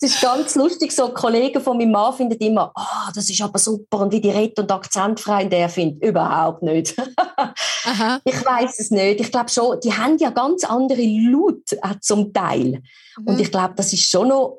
Es 0.00 0.14
ist 0.14 0.20
ganz 0.20 0.56
lustig, 0.56 0.90
so 0.92 1.08
Kollegen 1.10 1.62
von 1.62 1.78
meinem 1.78 1.92
Mann 1.92 2.12
finden 2.12 2.38
immer, 2.38 2.72
ah, 2.74 3.06
oh, 3.06 3.12
das 3.14 3.30
ist 3.30 3.40
aber 3.40 3.58
super 3.58 4.00
und 4.00 4.12
wie 4.12 4.20
die 4.20 4.30
redet 4.30 4.58
und 4.58 4.72
akzentfrei, 4.72 5.44
und 5.44 5.52
der 5.52 5.68
findet 5.68 6.02
überhaupt 6.02 6.62
nicht. 6.62 6.96
ich 8.24 8.44
weiß 8.44 8.80
es 8.80 8.90
nicht. 8.90 9.20
Ich 9.20 9.30
glaube 9.30 9.48
schon, 9.48 9.78
die 9.80 9.92
haben 9.92 10.18
ja 10.18 10.30
ganz 10.30 10.64
andere 10.64 11.02
Laut 11.02 11.72
äh, 11.72 12.00
zum 12.00 12.32
Teil. 12.32 12.82
Mhm. 13.16 13.26
Und 13.26 13.40
ich 13.40 13.50
glaube, 13.50 13.74
das 13.76 13.92
ist 13.92 14.10
schon 14.10 14.28
noch 14.28 14.58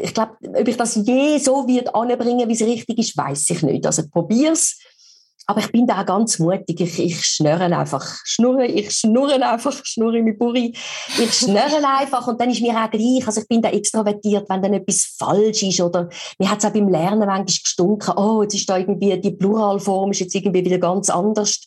ich 0.00 0.14
glaube, 0.14 0.32
ob 0.42 0.66
ich 0.66 0.76
das 0.78 0.94
je 0.94 1.36
so 1.36 1.66
wird 1.68 1.94
anbringen, 1.94 2.48
wie 2.48 2.54
es 2.54 2.62
richtig 2.62 2.98
ist, 2.98 3.16
weiß 3.16 3.50
ich 3.50 3.62
nicht. 3.62 3.84
Also 3.84 4.08
probier's 4.08 4.78
aber 5.46 5.60
ich 5.60 5.72
bin 5.72 5.86
da 5.86 6.00
auch 6.00 6.06
ganz 6.06 6.38
mutig. 6.38 6.80
Ich, 6.80 6.98
ich 6.98 7.24
schnurre 7.24 7.64
einfach. 7.64 8.04
Schnurre, 8.24 8.66
ich 8.66 8.90
schnurre 8.92 9.44
einfach, 9.46 9.84
schnurre 9.84 10.22
mit 10.22 10.38
Buri. 10.38 10.74
Ich 11.18 11.34
schnurre 11.34 11.82
einfach 11.98 12.26
und 12.26 12.40
dann 12.40 12.50
ist 12.50 12.62
mir 12.62 12.72
auch 12.72 12.90
gleich. 12.90 13.26
Also 13.26 13.40
ich 13.40 13.48
bin 13.48 13.62
da 13.62 13.70
extrovertiert, 13.70 14.48
wenn 14.48 14.62
dann 14.62 14.74
etwas 14.74 15.14
falsch 15.18 15.62
ist 15.62 15.80
oder 15.80 16.08
mir 16.38 16.50
hat 16.50 16.58
es 16.58 16.64
auch 16.64 16.72
beim 16.72 16.88
Lernen 16.88 17.26
manchmal 17.26 17.44
gestunken. 17.44 18.14
Oh, 18.16 18.42
jetzt 18.42 18.54
ist 18.54 18.68
da 18.68 18.78
irgendwie 18.78 19.18
die 19.20 19.32
Pluralform 19.32 20.12
ist 20.12 20.20
jetzt 20.20 20.34
irgendwie 20.34 20.64
wieder 20.64 20.78
ganz 20.78 21.10
anders. 21.10 21.60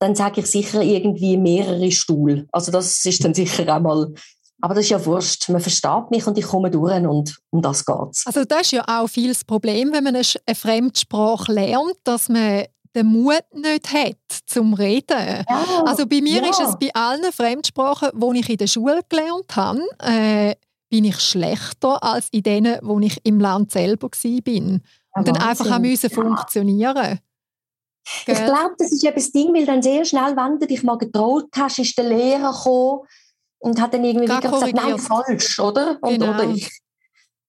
Dann 0.00 0.14
sage 0.14 0.40
ich 0.40 0.46
sicher 0.46 0.80
irgendwie 0.80 1.36
mehrere 1.36 1.90
Stuhl. 1.90 2.46
Also 2.52 2.70
das 2.72 3.04
ist 3.04 3.24
dann 3.24 3.34
sicher 3.34 3.74
auch 3.74 3.80
mal 3.80 4.12
aber 4.60 4.74
das 4.74 4.84
ist 4.84 4.90
ja 4.90 5.04
wurscht. 5.04 5.48
Man 5.48 5.60
versteht 5.60 6.10
mich 6.10 6.26
und 6.26 6.36
ich 6.36 6.44
komme 6.44 6.70
durch 6.70 6.92
und 6.94 7.38
um 7.50 7.62
das 7.62 7.84
geht's. 7.84 8.26
Also 8.26 8.44
das 8.44 8.62
ist 8.62 8.72
ja 8.72 8.84
auch 8.86 9.06
viel 9.06 9.28
das 9.28 9.44
Problem, 9.44 9.92
wenn 9.92 10.04
man 10.04 10.16
eine 10.16 10.54
Fremdsprache 10.54 11.52
lernt, 11.52 11.96
dass 12.04 12.28
man 12.28 12.64
den 12.98 13.06
Mut 13.06 13.44
nicht 13.52 13.92
hat 13.92 14.16
zum 14.46 14.74
Reden. 14.74 15.44
Ja, 15.48 15.84
also 15.86 16.06
bei 16.06 16.20
mir 16.20 16.42
ja. 16.42 16.50
ist 16.50 16.60
es 16.60 16.76
bei 16.78 16.90
allen 16.94 17.32
Fremdsprachen, 17.32 18.10
die 18.14 18.40
ich 18.40 18.50
in 18.50 18.56
der 18.56 18.66
Schule 18.66 19.00
gelernt 19.08 19.56
habe, 19.56 19.82
äh, 20.02 20.54
bin 20.90 21.04
ich 21.04 21.20
schlechter 21.20 22.02
als 22.02 22.28
in 22.30 22.42
denen, 22.42 22.78
wo 22.82 22.98
ich 23.00 23.18
im 23.24 23.40
Land 23.40 23.70
selber 23.72 24.08
war. 24.08 24.40
bin. 24.40 24.82
Und 25.14 25.28
dann 25.28 25.36
einfach 25.36 25.70
auch 25.70 25.78
müssen 25.78 26.10
funktionieren. 26.10 27.20
Ich 28.26 28.44
glaube, 28.44 28.74
das 28.78 28.92
ist 28.92 29.02
ja 29.02 29.10
das 29.10 29.30
Ding, 29.32 29.52
weil 29.54 29.66
dann 29.66 29.82
sehr 29.82 30.04
schnell, 30.04 30.34
wenn 30.34 30.58
du 30.58 30.66
dich 30.66 30.82
mal 30.82 30.96
getraut 30.96 31.48
hast, 31.56 31.78
ist 31.78 31.98
der 31.98 32.06
Lehrer 32.06 32.52
gekommen 32.52 33.00
und 33.58 33.80
hat 33.80 33.92
dann 33.92 34.04
irgendwie 34.04 34.26
gesagt, 34.26 34.74
nein, 34.74 34.98
falsch, 34.98 35.58
oder? 35.58 35.98
Und, 36.00 36.18
genau. 36.18 36.30
oder 36.30 36.48
ich, 36.48 36.70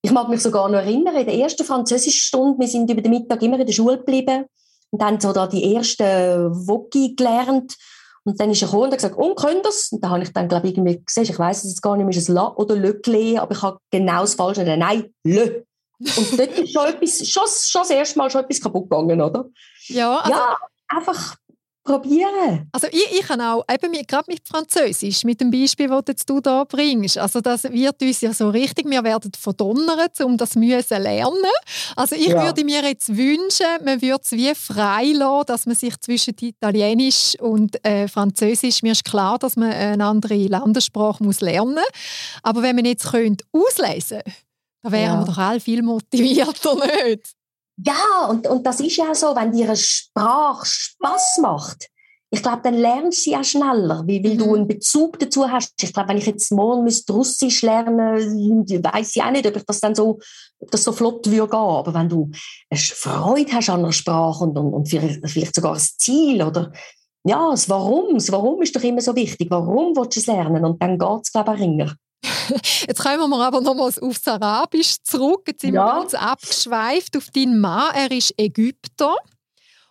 ich 0.02 0.12
mag 0.12 0.28
mich 0.28 0.42
sogar 0.42 0.68
noch 0.68 0.80
erinnern, 0.80 1.16
in 1.16 1.26
der 1.26 1.36
ersten 1.36 1.64
Französischstunde, 1.64 2.60
wir 2.60 2.68
sind 2.68 2.92
über 2.92 3.02
den 3.02 3.12
Mittag 3.12 3.42
immer 3.42 3.60
in 3.60 3.66
der 3.66 3.74
Schule 3.74 4.00
geblieben 4.00 4.46
und 4.92 5.02
dann 5.02 5.20
so 5.20 5.34
da 5.34 5.48
die 5.48 5.76
ersten 5.76 6.68
Woki 6.68 7.16
gelernt. 7.16 7.76
Und 8.26 8.40
dann 8.40 8.52
ist 8.52 8.62
er 8.62 8.68
gekommen 8.68 8.86
und 8.86 8.92
hat 8.92 8.98
gesagt, 8.98 9.18
und 9.18 9.36
können 9.38 9.62
das? 9.64 9.92
Und 9.92 10.04
da 10.04 10.10
habe 10.10 10.24
ich 10.24 10.34
dann, 10.34 10.48
glaube 10.48 10.68
ich, 10.68 10.74
irgendwie 10.74 11.04
gesehen, 11.04 11.24
ich 11.24 11.40
weiß 11.40 11.64
es 11.64 11.72
jetzt 11.72 11.82
gar 11.82 11.96
nicht 11.96 12.06
mehr, 12.06 12.16
ist 12.16 12.24
es 12.24 12.28
La 12.28 12.54
oder 12.56 12.76
Le 12.76 13.00
gelesen, 13.00 13.40
aber 13.40 13.56
ich 13.56 13.62
habe 13.62 13.80
genau 13.92 14.22
das 14.22 14.36
Falsche. 14.36 14.64
Nein, 14.64 15.14
Le. 15.24 15.66
Und 16.00 16.40
dort 16.40 16.58
ist 16.58 16.74
schon, 16.74 16.88
etwas, 16.88 17.28
schon, 17.28 17.44
schon 17.48 17.82
das 17.82 17.90
erste 17.90 18.20
Mal 18.20 18.30
schon 18.30 18.44
etwas 18.44 18.62
kaputt 18.62 18.90
gegangen, 18.90 19.22
oder? 19.22 19.46
Ja, 19.88 20.18
also 20.18 20.32
ja 20.32 20.58
einfach 20.90 21.36
probieren. 21.90 22.70
Also 22.72 22.88
ich, 22.92 23.20
ich 23.20 23.26
kann 23.26 23.42
auch, 23.42 23.64
eben 23.72 23.90
mit, 23.90 24.08
gerade 24.08 24.26
mit 24.28 24.48
Französisch, 24.48 25.24
mit 25.24 25.42
dem 25.42 25.50
Beispiel, 25.50 25.90
das 26.06 26.26
du 26.26 26.40
da 26.40 26.64
bringst, 26.64 27.18
also 27.18 27.42
das 27.42 27.64
wird 27.64 28.02
uns 28.02 28.22
ja 28.22 28.32
so 28.32 28.50
richtig, 28.50 28.88
wir 28.88 29.04
werden 29.04 29.32
verdonnert, 29.36 30.22
um 30.22 30.38
das 30.38 30.56
müssen 30.56 31.02
lernen. 31.02 31.52
Also 31.96 32.16
ich 32.16 32.28
ja. 32.28 32.44
würde 32.44 32.64
mir 32.64 32.84
jetzt 32.84 33.10
wünschen, 33.10 33.66
man 33.84 34.02
würde 34.02 34.22
es 34.22 34.32
wie 34.32 34.54
frei 34.54 35.14
lassen, 35.14 35.46
dass 35.48 35.66
man 35.66 35.76
sich 35.76 36.00
zwischen 36.00 36.36
Italienisch 36.40 37.36
und 37.40 37.84
äh, 37.84 38.08
Französisch, 38.08 38.84
mir 38.84 38.92
ist 38.92 39.06
klar, 39.06 39.40
dass 39.40 39.56
man 39.56 39.72
eine 39.72 40.06
andere 40.06 40.36
Landessprache 40.36 41.24
muss 41.24 41.42
lernen 41.42 41.74
muss, 41.74 41.84
aber 42.44 42.62
wenn 42.62 42.76
man 42.76 42.86
jetzt 42.86 43.10
könnte 43.12 43.46
auslesen 43.52 44.20
könnte, 44.20 44.32
dann 44.84 44.92
wären 44.92 45.14
ja. 45.14 45.22
wir 45.22 45.26
doch 45.26 45.38
alle 45.38 45.60
viel 45.60 45.82
motivierter, 45.82 46.76
nicht? 47.08 47.39
Ja, 47.86 48.28
und, 48.30 48.48
und 48.48 48.66
das 48.66 48.80
ist 48.80 48.98
ja 48.98 49.14
so, 49.14 49.36
wenn 49.36 49.52
dir 49.52 49.68
eine 49.68 49.78
Sprache 49.78 50.66
Spaß 50.66 51.40
macht, 51.42 51.90
ich 52.32 52.44
glaube, 52.44 52.62
dann 52.64 52.76
lernst 52.76 53.26
du 53.26 53.32
sie 53.32 53.36
auch 53.36 53.44
schneller, 53.44 54.04
weil, 54.06 54.24
weil 54.24 54.34
mhm. 54.36 54.38
du 54.38 54.56
einen 54.56 54.68
Bezug 54.68 55.18
dazu 55.18 55.50
hast. 55.50 55.74
Ich 55.82 55.92
glaube, 55.92 56.10
wenn 56.10 56.18
ich 56.18 56.28
jetzt 56.28 56.52
morgen 56.52 56.84
müsste 56.84 57.14
Russisch 57.14 57.64
lernen, 57.64 57.98
weiß 57.98 59.16
ich 59.16 59.24
auch 59.24 59.32
nicht, 59.32 59.48
ob 59.48 59.56
ich 59.56 59.64
das 59.64 59.80
dann 59.80 59.96
so, 59.96 60.20
ob 60.60 60.70
das 60.70 60.84
so 60.84 60.92
flott 60.92 61.26
würde 61.26 61.50
gehen. 61.50 61.60
Aber 61.60 61.94
wenn 61.94 62.08
du 62.08 62.30
eine 62.70 62.80
Freude 62.80 63.52
hast 63.54 63.70
an 63.70 63.80
einer 63.80 63.92
Sprache 63.92 64.44
und, 64.44 64.58
und, 64.58 64.74
und 64.74 64.90
vielleicht 64.90 65.56
sogar 65.56 65.74
ein 65.74 65.80
Ziel 65.80 66.44
oder 66.44 66.72
ja, 67.24 67.50
das 67.50 67.68
Warum, 67.68 68.14
das 68.14 68.32
Warum 68.32 68.62
ist 68.62 68.76
doch 68.76 68.84
immer 68.84 69.02
so 69.02 69.16
wichtig. 69.16 69.50
Warum 69.50 69.96
willst 69.96 70.18
du 70.18 70.20
es 70.20 70.28
lernen? 70.28 70.64
Und 70.64 70.82
dann 70.82 71.00
geht 71.00 71.22
es, 71.24 71.32
glaube 71.32 71.56
ich, 71.56 71.62
ringer. 71.62 71.96
Jetzt 72.88 73.02
kommen 73.02 73.30
wir 73.30 73.46
aber 73.46 73.62
nochmals 73.62 74.00
aufs 74.00 74.28
Arabisch 74.28 74.98
zurück. 75.04 75.44
Jetzt 75.48 75.62
sind 75.62 75.74
ja. 75.74 75.86
wir 75.86 76.02
ganz 76.02 76.14
abgeschweift 76.14 77.18
auf 77.18 77.30
deinen 77.32 77.60
Mann. 77.60 77.94
Er 77.96 78.12
ist 78.12 78.34
Ägypter. 78.38 79.16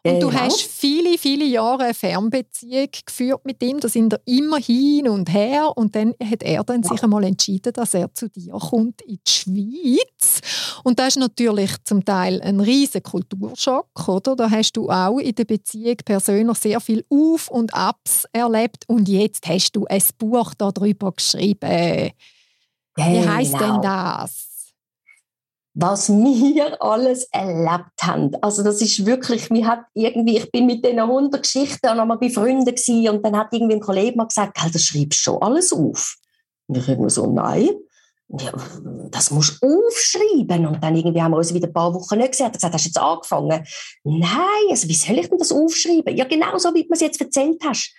Und 0.04 0.20
du 0.20 0.32
hast 0.32 0.62
viele, 0.62 1.18
viele 1.18 1.44
Jahre 1.44 1.84
eine 1.84 1.94
Fernbeziehung 1.94 2.88
geführt 3.04 3.44
mit 3.44 3.62
ihm. 3.62 3.80
Da 3.80 3.88
sind 3.88 4.14
er 4.14 4.20
immer 4.26 4.58
hin 4.58 5.08
und 5.08 5.32
her. 5.32 5.72
Und 5.76 5.94
dann 5.96 6.14
hat 6.22 6.42
er 6.42 6.64
dann 6.64 6.82
sich 6.82 7.02
einmal 7.02 7.24
entschieden, 7.24 7.72
dass 7.72 7.94
er 7.94 8.12
zu 8.14 8.28
dir 8.28 8.52
kommt 8.52 9.02
in 9.02 9.18
die 9.26 9.30
Schweiz. 9.30 10.40
Und 10.84 10.98
das 10.98 11.08
ist 11.08 11.18
natürlich 11.18 11.72
zum 11.84 12.04
Teil 12.04 12.40
ein 12.42 12.60
riesiger 12.60 13.00
Kulturschock, 13.00 14.08
oder? 14.08 14.36
Da 14.36 14.50
hast 14.50 14.72
du 14.72 14.88
auch 14.88 15.18
in 15.18 15.34
der 15.34 15.44
Beziehung 15.44 15.96
persönlich 16.04 16.58
sehr 16.58 16.80
viel 16.80 17.04
Auf- 17.10 17.50
und 17.50 17.74
Abs 17.74 18.24
erlebt. 18.32 18.84
Und 18.86 19.08
jetzt 19.08 19.46
hast 19.48 19.72
du 19.72 19.84
ein 19.86 20.02
Buch 20.18 20.54
darüber 20.56 21.12
geschrieben. 21.12 22.12
Wie 22.98 23.28
heißt 23.28 23.52
genau. 23.52 23.72
denn 23.74 23.82
das? 23.82 24.48
was 25.80 26.08
wir 26.08 26.82
alles 26.82 27.28
erlebt 27.30 28.02
haben. 28.02 28.34
Also 28.42 28.64
das 28.64 28.82
ist 28.82 29.06
wirklich, 29.06 29.48
mir 29.48 29.64
hat 29.64 29.84
irgendwie, 29.94 30.38
ich 30.38 30.50
bin 30.50 30.66
mit 30.66 30.84
diesen 30.84 30.98
100 30.98 31.40
Geschichten 31.40 31.86
auch 31.86 31.96
einmal 31.96 32.18
bei 32.18 32.30
Freunden 32.30 32.64
gewesen, 32.64 33.08
und 33.08 33.24
dann 33.24 33.36
hat 33.36 33.52
irgendwie 33.52 33.76
ein 33.76 33.80
Kollege 33.80 34.16
mal 34.16 34.24
gesagt, 34.24 34.58
das 34.58 34.82
schreibst 34.82 35.20
du 35.20 35.22
schon 35.22 35.42
alles 35.42 35.72
auf. 35.72 36.16
Und 36.66 36.78
ich 36.78 36.88
immer 36.88 37.08
so, 37.08 37.26
nein. 37.26 37.70
Ja, 38.40 38.52
das 39.10 39.30
musst 39.30 39.62
du 39.62 39.68
aufschreiben. 39.68 40.66
Und 40.66 40.82
dann 40.82 40.96
irgendwie 40.96 41.22
haben 41.22 41.30
wir 41.30 41.38
uns 41.38 41.54
wieder 41.54 41.68
ein 41.68 41.72
paar 41.72 41.94
Wochen 41.94 42.18
nicht 42.18 42.32
gesehen. 42.32 42.44
Er 42.44 42.48
hat 42.48 42.54
gesagt, 42.54 42.74
hast 42.74 42.84
du 42.84 42.88
jetzt 42.88 42.98
angefangen? 42.98 43.64
Nein, 44.04 44.66
also 44.70 44.88
wie 44.88 44.94
soll 44.94 45.18
ich 45.18 45.28
denn 45.28 45.38
das 45.38 45.52
aufschreiben? 45.52 46.14
Ja, 46.14 46.24
genau 46.24 46.58
so, 46.58 46.74
wie 46.74 46.82
du 46.82 46.92
es 46.92 47.00
jetzt 47.00 47.20
erzählt 47.20 47.62
hast. 47.64 47.94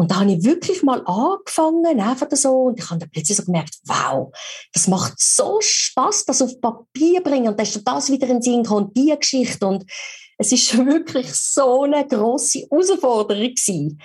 Und 0.00 0.10
da 0.10 0.20
habe 0.20 0.32
ich 0.32 0.44
wirklich 0.44 0.82
mal 0.82 1.02
angefangen, 1.04 2.00
einfach 2.00 2.26
so, 2.30 2.68
und 2.68 2.78
ich 2.78 2.88
habe 2.88 3.00
dann 3.00 3.10
plötzlich 3.10 3.36
so 3.36 3.44
gemerkt, 3.44 3.76
wow, 3.84 4.34
das 4.72 4.88
macht 4.88 5.12
so 5.18 5.58
Spaß, 5.60 6.24
das 6.24 6.40
auf 6.40 6.58
Papier 6.58 7.22
bringen, 7.22 7.48
und 7.48 7.58
dann 7.58 7.66
ist 7.66 7.82
das 7.84 8.10
wieder 8.10 8.26
in 8.28 8.40
Sinn 8.40 8.66
und 8.66 8.96
die 8.96 9.14
Geschichte, 9.14 9.66
und 9.66 9.84
es 10.40 10.52
ist 10.52 10.74
wirklich 10.86 11.34
so 11.34 11.82
eine 11.82 12.08
grosse 12.08 12.60
Herausforderung 12.60 13.42
gewesen. 13.42 14.00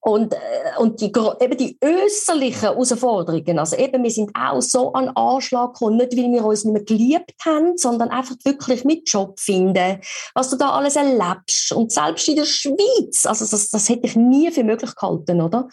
Und, 0.00 0.34
äh, 0.34 0.38
und 0.78 1.00
die, 1.00 1.12
eben 1.40 1.56
die 1.56 1.78
äußerlichen 1.80 2.62
Herausforderungen, 2.62 3.60
also 3.60 3.76
eben, 3.76 4.02
wir 4.02 4.10
sind 4.10 4.32
auch 4.34 4.60
so 4.60 4.92
an 4.92 5.10
Anschlag 5.10 5.74
gekommen, 5.74 5.98
nicht 5.98 6.16
weil 6.16 6.32
wir 6.32 6.44
uns 6.44 6.64
nicht 6.64 6.72
mehr 6.72 6.82
geliebt 6.82 7.34
haben, 7.44 7.76
sondern 7.76 8.08
einfach 8.08 8.34
wirklich 8.44 8.84
mit 8.84 9.08
Job 9.08 9.38
finden, 9.38 10.00
was 10.34 10.50
du 10.50 10.56
da 10.56 10.70
alles 10.70 10.96
erlebst. 10.96 11.70
Und 11.72 11.92
selbst 11.92 12.26
in 12.28 12.36
der 12.36 12.44
Schweiz, 12.44 13.24
also 13.24 13.46
das, 13.46 13.70
das 13.70 13.88
hätte 13.88 14.06
ich 14.08 14.16
nie 14.16 14.50
für 14.50 14.64
möglich 14.64 14.96
gehalten, 14.96 15.40
oder? 15.40 15.68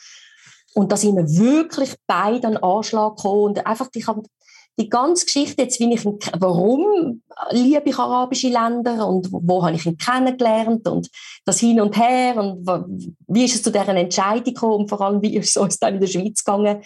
Und 0.76 0.92
da 0.92 0.98
sind 0.98 1.16
wir 1.16 1.28
wirklich 1.28 1.96
beide 2.06 2.48
an 2.48 2.58
Anschlag 2.58 3.16
gekommen 3.16 3.44
und 3.44 3.66
einfach, 3.66 3.88
ich 3.96 4.06
habe 4.06 4.22
die 4.78 4.90
ganze 4.90 5.26
Geschichte 5.26 5.62
jetzt, 5.64 5.80
wie 5.80 5.94
ich 5.94 6.04
ihn, 6.04 6.20
warum 6.38 7.22
liebe 7.52 7.90
ich 7.90 7.98
arabische 7.98 8.50
Länder 8.50 9.08
und 9.08 9.30
wo 9.32 9.64
habe 9.64 9.76
ich 9.76 9.86
ihn 9.86 9.98
kennengelernt 9.98 10.88
und 10.88 11.10
das 11.46 11.60
Hin 11.60 11.80
und 11.80 11.98
Her 11.98 12.36
und 12.38 12.68
wie 13.28 13.46
ist 13.46 13.56
es 13.56 13.64
zu 13.64 13.72
deren 13.72 13.98
Entscheidung 13.98 14.44
gekommen 14.44 14.74
und 14.82 14.90
vor 14.90 15.02
allem, 15.02 15.22
wie 15.22 15.36
ist 15.36 15.50
es 15.50 15.58
uns 15.58 15.80
dann 15.80 15.96
in 15.96 16.02
der 16.02 16.08
Schweiz 16.08 16.44
gegangen, 16.44 16.84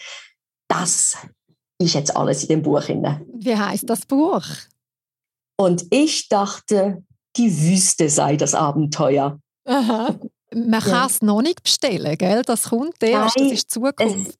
das 0.67 1.17
ist 1.81 1.95
jetzt 1.95 2.15
alles 2.15 2.43
in 2.43 2.49
dem 2.49 2.61
Buch 2.61 2.83
drin. 2.83 3.25
Wie 3.33 3.55
heißt 3.55 3.89
das 3.89 4.05
Buch? 4.05 4.43
Und 5.57 5.85
ich 5.89 6.29
dachte, 6.29 7.03
die 7.37 7.61
Wüste 7.61 8.09
sei 8.09 8.37
das 8.37 8.53
Abenteuer. 8.53 9.39
Aha. 9.65 10.15
Man 10.53 10.81
kann 10.81 11.07
es 11.07 11.21
noch 11.21 11.41
nicht 11.41 11.63
bestellen, 11.63 12.17
gell? 12.17 12.41
Das 12.43 12.69
kommt 12.69 13.01
erst, 13.01 13.37
Nein, 13.37 13.49
das 13.49 13.57
ist 13.59 13.71
Zukunft. 13.71 14.38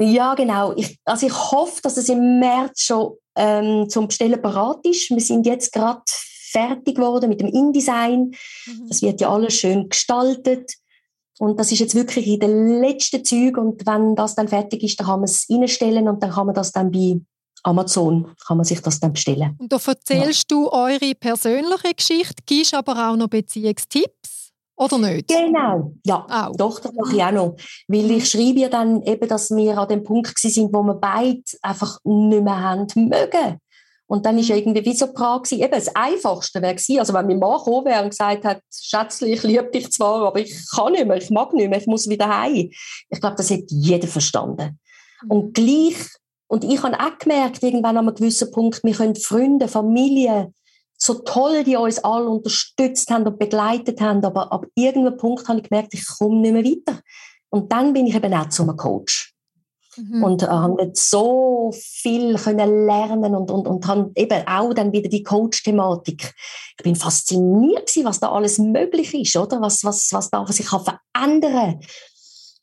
Ja, 0.00 0.34
genau. 0.34 0.74
Ich, 0.76 0.98
also 1.04 1.26
ich 1.26 1.32
hoffe, 1.32 1.80
dass 1.82 1.96
es 1.96 2.08
im 2.08 2.38
März 2.38 2.82
schon 2.82 3.14
ähm, 3.36 3.88
zum 3.88 4.08
Bestellen 4.08 4.40
parat 4.40 4.84
ist. 4.84 5.10
Wir 5.10 5.20
sind 5.20 5.46
jetzt 5.46 5.72
gerade 5.72 6.02
fertig 6.50 6.96
geworden 6.96 7.28
mit 7.28 7.40
dem 7.40 7.48
InDesign. 7.48 8.30
Mhm. 8.66 8.88
Das 8.88 9.02
wird 9.02 9.20
ja 9.20 9.30
alles 9.30 9.54
schön 9.54 9.88
gestaltet. 9.88 10.72
Und 11.38 11.58
das 11.58 11.70
ist 11.72 11.78
jetzt 11.78 11.94
wirklich 11.94 12.26
in 12.26 12.40
den 12.40 12.80
letzten 12.80 13.24
Zügen. 13.24 13.58
Und 13.58 13.86
wenn 13.86 14.14
das 14.14 14.34
dann 14.34 14.48
fertig 14.48 14.82
ist, 14.82 14.98
dann 14.98 15.06
kann 15.06 15.20
man 15.20 15.24
es 15.24 15.46
reinstellen 15.50 16.08
und 16.08 16.22
dann 16.22 16.30
kann 16.30 16.46
man 16.46 16.54
das 16.54 16.72
dann 16.72 16.90
bei 16.90 17.20
Amazon 17.64 18.34
kann 18.46 18.56
man 18.56 18.64
sich 18.64 18.80
das 18.80 19.00
dann 19.00 19.12
bestellen. 19.12 19.56
Und 19.58 19.72
da 19.72 19.78
erzählst 19.84 20.50
ja. 20.50 20.56
du 20.56 20.70
eure 20.70 21.14
persönliche 21.14 21.94
Geschichte, 21.94 22.42
gibst 22.46 22.74
aber 22.74 23.10
auch 23.10 23.16
noch 23.16 23.28
Beziehungstipps? 23.28 24.37
Oder 24.78 24.98
nicht? 24.98 25.28
Genau, 25.28 25.92
ja. 26.04 26.24
Auch. 26.28 26.56
Doch, 26.56 26.78
das 26.78 26.92
mache 26.92 27.16
ich 27.16 27.22
auch 27.22 27.32
noch. 27.32 27.56
Weil 27.88 28.10
ich 28.12 28.30
schreibe 28.30 28.60
ja 28.60 28.68
dann 28.68 29.02
eben, 29.02 29.28
dass 29.28 29.50
wir 29.50 29.76
an 29.76 29.88
dem 29.88 30.04
Punkt 30.04 30.38
sind, 30.38 30.72
wo 30.72 30.82
wir 30.82 30.94
beide 30.94 31.42
einfach 31.62 31.98
nicht 32.04 32.42
mehr 32.44 32.60
haben 32.60 32.86
mögen. 32.94 33.58
Und 34.06 34.24
dann 34.24 34.38
ist 34.38 34.48
irgendwie 34.48 34.84
wie 34.84 34.94
so 34.94 35.06
die 35.06 35.16
Frage, 35.16 35.56
eben 35.56 35.70
das 35.70 35.94
Einfachste 35.94 36.62
wäre 36.62 36.74
gewesen, 36.74 36.98
also 36.98 37.12
wenn 37.12 37.26
mein 37.26 37.38
Mann 37.38 37.58
gekommen 37.58 37.84
wäre 37.84 38.04
und 38.04 38.10
gesagt 38.10 38.44
hat, 38.44 38.62
Schätzli, 38.72 39.34
ich 39.34 39.42
liebe 39.42 39.70
dich 39.70 39.90
zwar, 39.92 40.26
aber 40.28 40.40
ich 40.40 40.54
kann 40.74 40.92
nicht 40.92 41.06
mehr, 41.06 41.18
ich 41.18 41.28
mag 41.28 41.52
nicht 41.52 41.68
mehr, 41.68 41.78
ich 41.78 41.86
muss 41.86 42.08
wieder 42.08 42.28
heim. 42.28 42.70
Ich 43.10 43.20
glaube, 43.20 43.36
das 43.36 43.50
hätte 43.50 43.66
jeder 43.68 44.08
verstanden. 44.08 44.78
Mhm. 45.24 45.30
Und 45.30 45.54
gleich, 45.54 45.96
und 46.46 46.64
ich 46.64 46.82
habe 46.82 46.98
auch 46.98 47.18
gemerkt, 47.18 47.62
irgendwann 47.62 47.98
an 47.98 48.08
einem 48.08 48.14
gewissen 48.14 48.50
Punkt, 48.50 48.82
wir 48.82 48.94
können 48.94 49.16
Freunde, 49.16 49.68
Familie, 49.68 50.54
so 50.98 51.14
toll 51.14 51.62
die 51.64 51.76
uns 51.76 52.00
alle 52.00 52.28
unterstützt 52.28 53.10
haben 53.10 53.26
und 53.26 53.38
begleitet 53.38 54.00
haben, 54.00 54.24
aber 54.24 54.52
ab 54.52 54.66
irgendeinem 54.74 55.16
Punkt 55.16 55.48
habe 55.48 55.60
ich 55.60 55.68
gemerkt, 55.68 55.94
ich 55.94 56.04
komme 56.06 56.40
nicht 56.40 56.52
mehr 56.52 56.64
weiter. 56.64 57.00
Und 57.50 57.72
dann 57.72 57.92
bin 57.92 58.06
ich 58.06 58.14
eben 58.14 58.34
auch 58.34 58.48
zu 58.48 58.64
einem 58.64 58.76
Coach. 58.76 59.32
Mhm. 59.96 60.22
Und 60.22 60.42
äh, 60.42 60.46
habe 60.46 60.90
so 60.94 61.72
viel 61.72 62.36
können 62.36 62.86
lernen 62.86 63.34
und, 63.34 63.50
und, 63.50 63.66
und 63.66 63.86
habe 63.86 64.10
eben 64.16 64.46
auch 64.46 64.74
dann 64.74 64.92
wieder 64.92 65.08
die 65.08 65.22
Coach-Thematik. 65.22 66.34
Ich 66.76 66.84
bin 66.84 66.96
fasziniert 66.96 67.86
gewesen, 67.86 68.04
was 68.04 68.20
da 68.20 68.30
alles 68.30 68.58
möglich 68.58 69.14
ist, 69.14 69.36
oder? 69.36 69.60
Was, 69.60 69.84
was, 69.84 70.12
was 70.12 70.30
da 70.30 70.44
sich 70.46 70.66
kann 70.66 70.84
verändern 70.84 71.80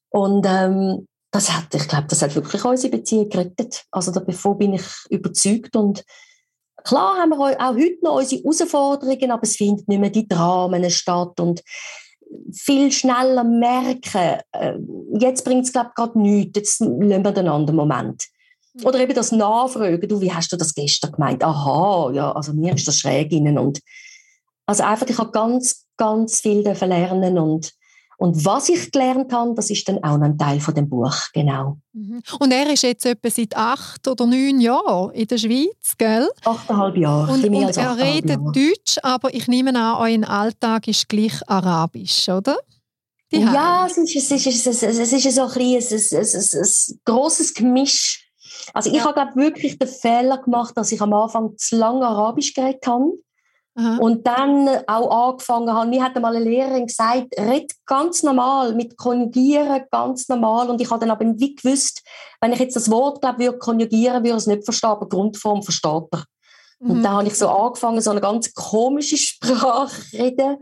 Und 0.10 0.46
ähm, 0.48 1.08
das 1.32 1.52
hat, 1.52 1.74
ich 1.74 1.88
glaube, 1.88 2.08
das 2.08 2.22
hat 2.22 2.36
wirklich 2.36 2.64
unsere 2.64 2.98
Beziehung 2.98 3.30
gerettet. 3.30 3.86
Also 3.92 4.12
davon 4.12 4.58
bin 4.58 4.74
ich 4.74 4.86
überzeugt 5.10 5.76
und 5.76 6.04
Klar 6.86 7.18
haben 7.18 7.30
wir 7.30 7.40
auch 7.40 7.76
heute 7.76 7.98
noch 8.04 8.18
unsere 8.18 8.42
Herausforderungen, 8.42 9.32
aber 9.32 9.44
es 9.44 9.56
findet 9.56 9.88
nicht 9.88 10.00
mehr 10.00 10.12
die 10.12 10.28
Dramen 10.28 10.90
statt 10.92 11.40
und 11.40 11.64
viel 12.54 12.92
schneller 12.92 13.44
merken, 13.44 14.40
äh, 14.52 14.78
jetzt 15.20 15.44
bringt 15.44 15.66
es 15.66 15.74
glaube 15.74 15.90
ich 15.90 15.96
gerade 15.96 16.20
nichts, 16.20 16.58
jetzt 16.58 16.80
lassen 16.80 17.24
wir 17.24 17.32
den 17.32 17.48
anderen 17.48 17.76
Moment. 17.76 18.26
Mhm. 18.74 18.86
Oder 18.86 19.00
eben 19.00 19.14
das 19.14 19.32
Nachfragen, 19.32 20.08
du, 20.08 20.22
wie 20.22 20.32
hast 20.32 20.52
du 20.52 20.58
das 20.58 20.74
gestern 20.74 21.12
gemeint? 21.12 21.44
Aha, 21.44 22.12
ja, 22.14 22.32
also 22.32 22.54
mir 22.54 22.76
ist 22.76 22.88
das 22.88 22.98
schräg 22.98 23.32
innen 23.32 23.58
und 23.58 23.80
also 24.66 24.84
einfach, 24.84 25.08
ich 25.08 25.18
habe 25.18 25.32
ganz, 25.32 25.86
ganz 25.98 26.40
viel 26.40 26.62
lernen 26.62 27.38
und 27.38 27.72
und 28.18 28.46
was 28.46 28.70
ich 28.70 28.92
gelernt 28.92 29.34
habe, 29.34 29.54
das 29.56 29.70
ist 29.70 29.88
dann 29.88 30.04
auch 30.04 30.20
ein 30.20 30.38
Teil 30.38 30.60
von 30.60 30.74
dem 30.74 30.90
Buch, 30.90 31.16
genau. 31.34 31.78
Mhm. 31.94 32.22
Und 32.40 32.52
er 32.52 32.72
ist 32.72 32.84
jetzt 32.84 33.06
etwa 33.06 33.30
seit 33.30 33.56
acht 33.56 34.08
oder 34.08 34.26
neun 34.26 34.60
Jahren 34.60 35.12
in 35.12 35.28
der 35.28 35.38
Schweiz, 35.38 35.96
gell? 35.98 36.30
Achteinhalb 36.46 36.98
Jahre. 36.98 37.34
Und, 37.34 37.44
und 37.44 37.78
er 37.78 37.98
redet 37.98 38.30
Jahre. 38.30 38.52
Deutsch, 38.52 38.98
aber 39.04 39.34
ich 39.34 39.48
nehme 39.48 39.76
an, 39.76 39.98
euer 40.00 40.30
Alltag 40.30 40.88
ist 40.88 41.10
gleich 41.10 41.36
Arabisch, 41.48 42.30
oder? 42.30 42.58
Die 43.32 43.40
ja, 43.40 43.88
es 43.88 43.98
ist, 43.98 44.16
es, 44.16 44.46
ist, 44.46 44.68
es, 44.68 44.84
ist, 44.84 44.84
es 44.84 45.12
ist 45.12 45.36
so 45.36 45.42
ein, 45.42 45.50
ein, 45.50 45.58
ein, 45.58 45.80
ein, 45.82 46.60
ein 46.62 47.00
grosses 47.04 47.54
Gemisch. 47.54 48.26
Also 48.74 48.90
ich 48.90 48.98
ja. 48.98 49.06
habe 49.06 49.14
glaube 49.14 49.36
wirklich 49.36 49.78
den 49.78 49.88
Fehler 49.88 50.38
gemacht, 50.38 50.78
dass 50.78 50.92
ich 50.92 51.02
am 51.02 51.14
Anfang 51.14 51.58
zu 51.58 51.76
lange 51.76 52.06
Arabisch 52.06 52.54
geredet 52.54 52.86
habe. 52.88 53.12
Aha. 53.78 53.98
Und 53.98 54.26
dann 54.26 54.70
auch 54.88 55.32
angefangen 55.32 55.74
habe, 55.74 55.90
mir 55.90 56.02
hat 56.02 56.16
einmal 56.16 56.36
eine 56.36 56.46
Lehrerin 56.46 56.88
gesagt, 56.88 57.38
red 57.38 57.74
ganz 57.86 58.24
normal, 58.24 58.74
mit 58.74 58.98
Konjugieren 58.98 59.84
ganz 59.92 60.30
normal. 60.30 60.70
Und 60.70 60.80
ich 60.80 60.90
habe 60.90 61.02
dann 61.02 61.12
aber 61.12 61.26
wie 61.38 61.56
gewusst, 61.56 62.02
wenn 62.40 62.54
ich 62.54 62.60
jetzt 62.60 62.78
das 62.78 62.90
Wort 62.90 63.22
glaube, 63.22 63.40
würde 63.40 63.58
konjugieren, 63.58 64.24
würde 64.24 64.30
ich 64.30 64.36
es 64.36 64.48
nicht 64.48 64.64
verstehen, 64.64 64.92
aber 64.92 65.10
Grundform 65.10 65.62
versteht 65.62 66.08
er. 66.12 66.24
Mhm. 66.80 66.92
Und 66.92 67.04
dann 67.04 67.14
habe 67.14 67.28
ich 67.28 67.36
so 67.36 67.50
angefangen, 67.50 68.00
so 68.00 68.12
eine 68.12 68.22
ganz 68.22 68.54
komische 68.54 69.18
Sprache 69.18 70.02
zu 70.10 70.18
reden. 70.18 70.58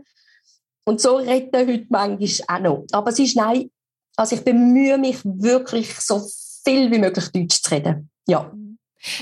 Und 0.84 1.00
so 1.00 1.16
reden 1.16 1.68
heute 1.68 1.86
manchmal 1.88 2.58
auch 2.58 2.62
noch. 2.62 2.84
Aber 2.92 3.10
es 3.10 3.18
ist 3.20 3.36
nein, 3.36 3.70
also 4.16 4.34
ich 4.34 4.42
bemühe 4.42 4.98
mich 4.98 5.18
wirklich, 5.24 5.98
so 6.00 6.20
viel 6.64 6.90
wie 6.90 6.98
möglich 6.98 7.28
Deutsch 7.30 7.62
zu 7.62 7.70
reden. 7.70 8.10
Ja. 8.26 8.52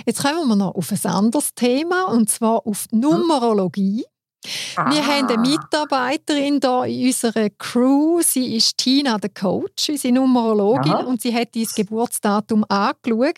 Jetzt 0.07 0.23
kommen 0.23 0.49
wir 0.49 0.57
noch 0.57 0.75
auf 0.75 0.93
ein 0.93 1.11
anderes 1.11 1.55
Thema, 1.55 2.05
und 2.05 2.31
zwar 2.31 2.67
auf 2.67 2.87
die 2.91 2.97
Numerologie. 2.97 4.05
Ah. 4.77 4.91
Wir 4.91 5.07
haben 5.07 5.29
eine 5.29 5.39
Mitarbeiterin 5.39 6.59
hier 6.61 6.85
in 6.85 7.07
unserer 7.07 7.49
Crew. 7.51 8.21
Sie 8.23 8.57
ist 8.57 8.77
Tina, 8.77 9.17
der 9.19 9.31
Coach, 9.31 9.91
unsere 9.91 10.15
Numerologin, 10.15 10.93
Aha. 10.93 11.05
und 11.05 11.23
sie 11.23 11.33
hat 11.33 11.55
dein 11.55 11.69
Geburtsdatum 11.77 12.65
angeschaut. 12.69 13.37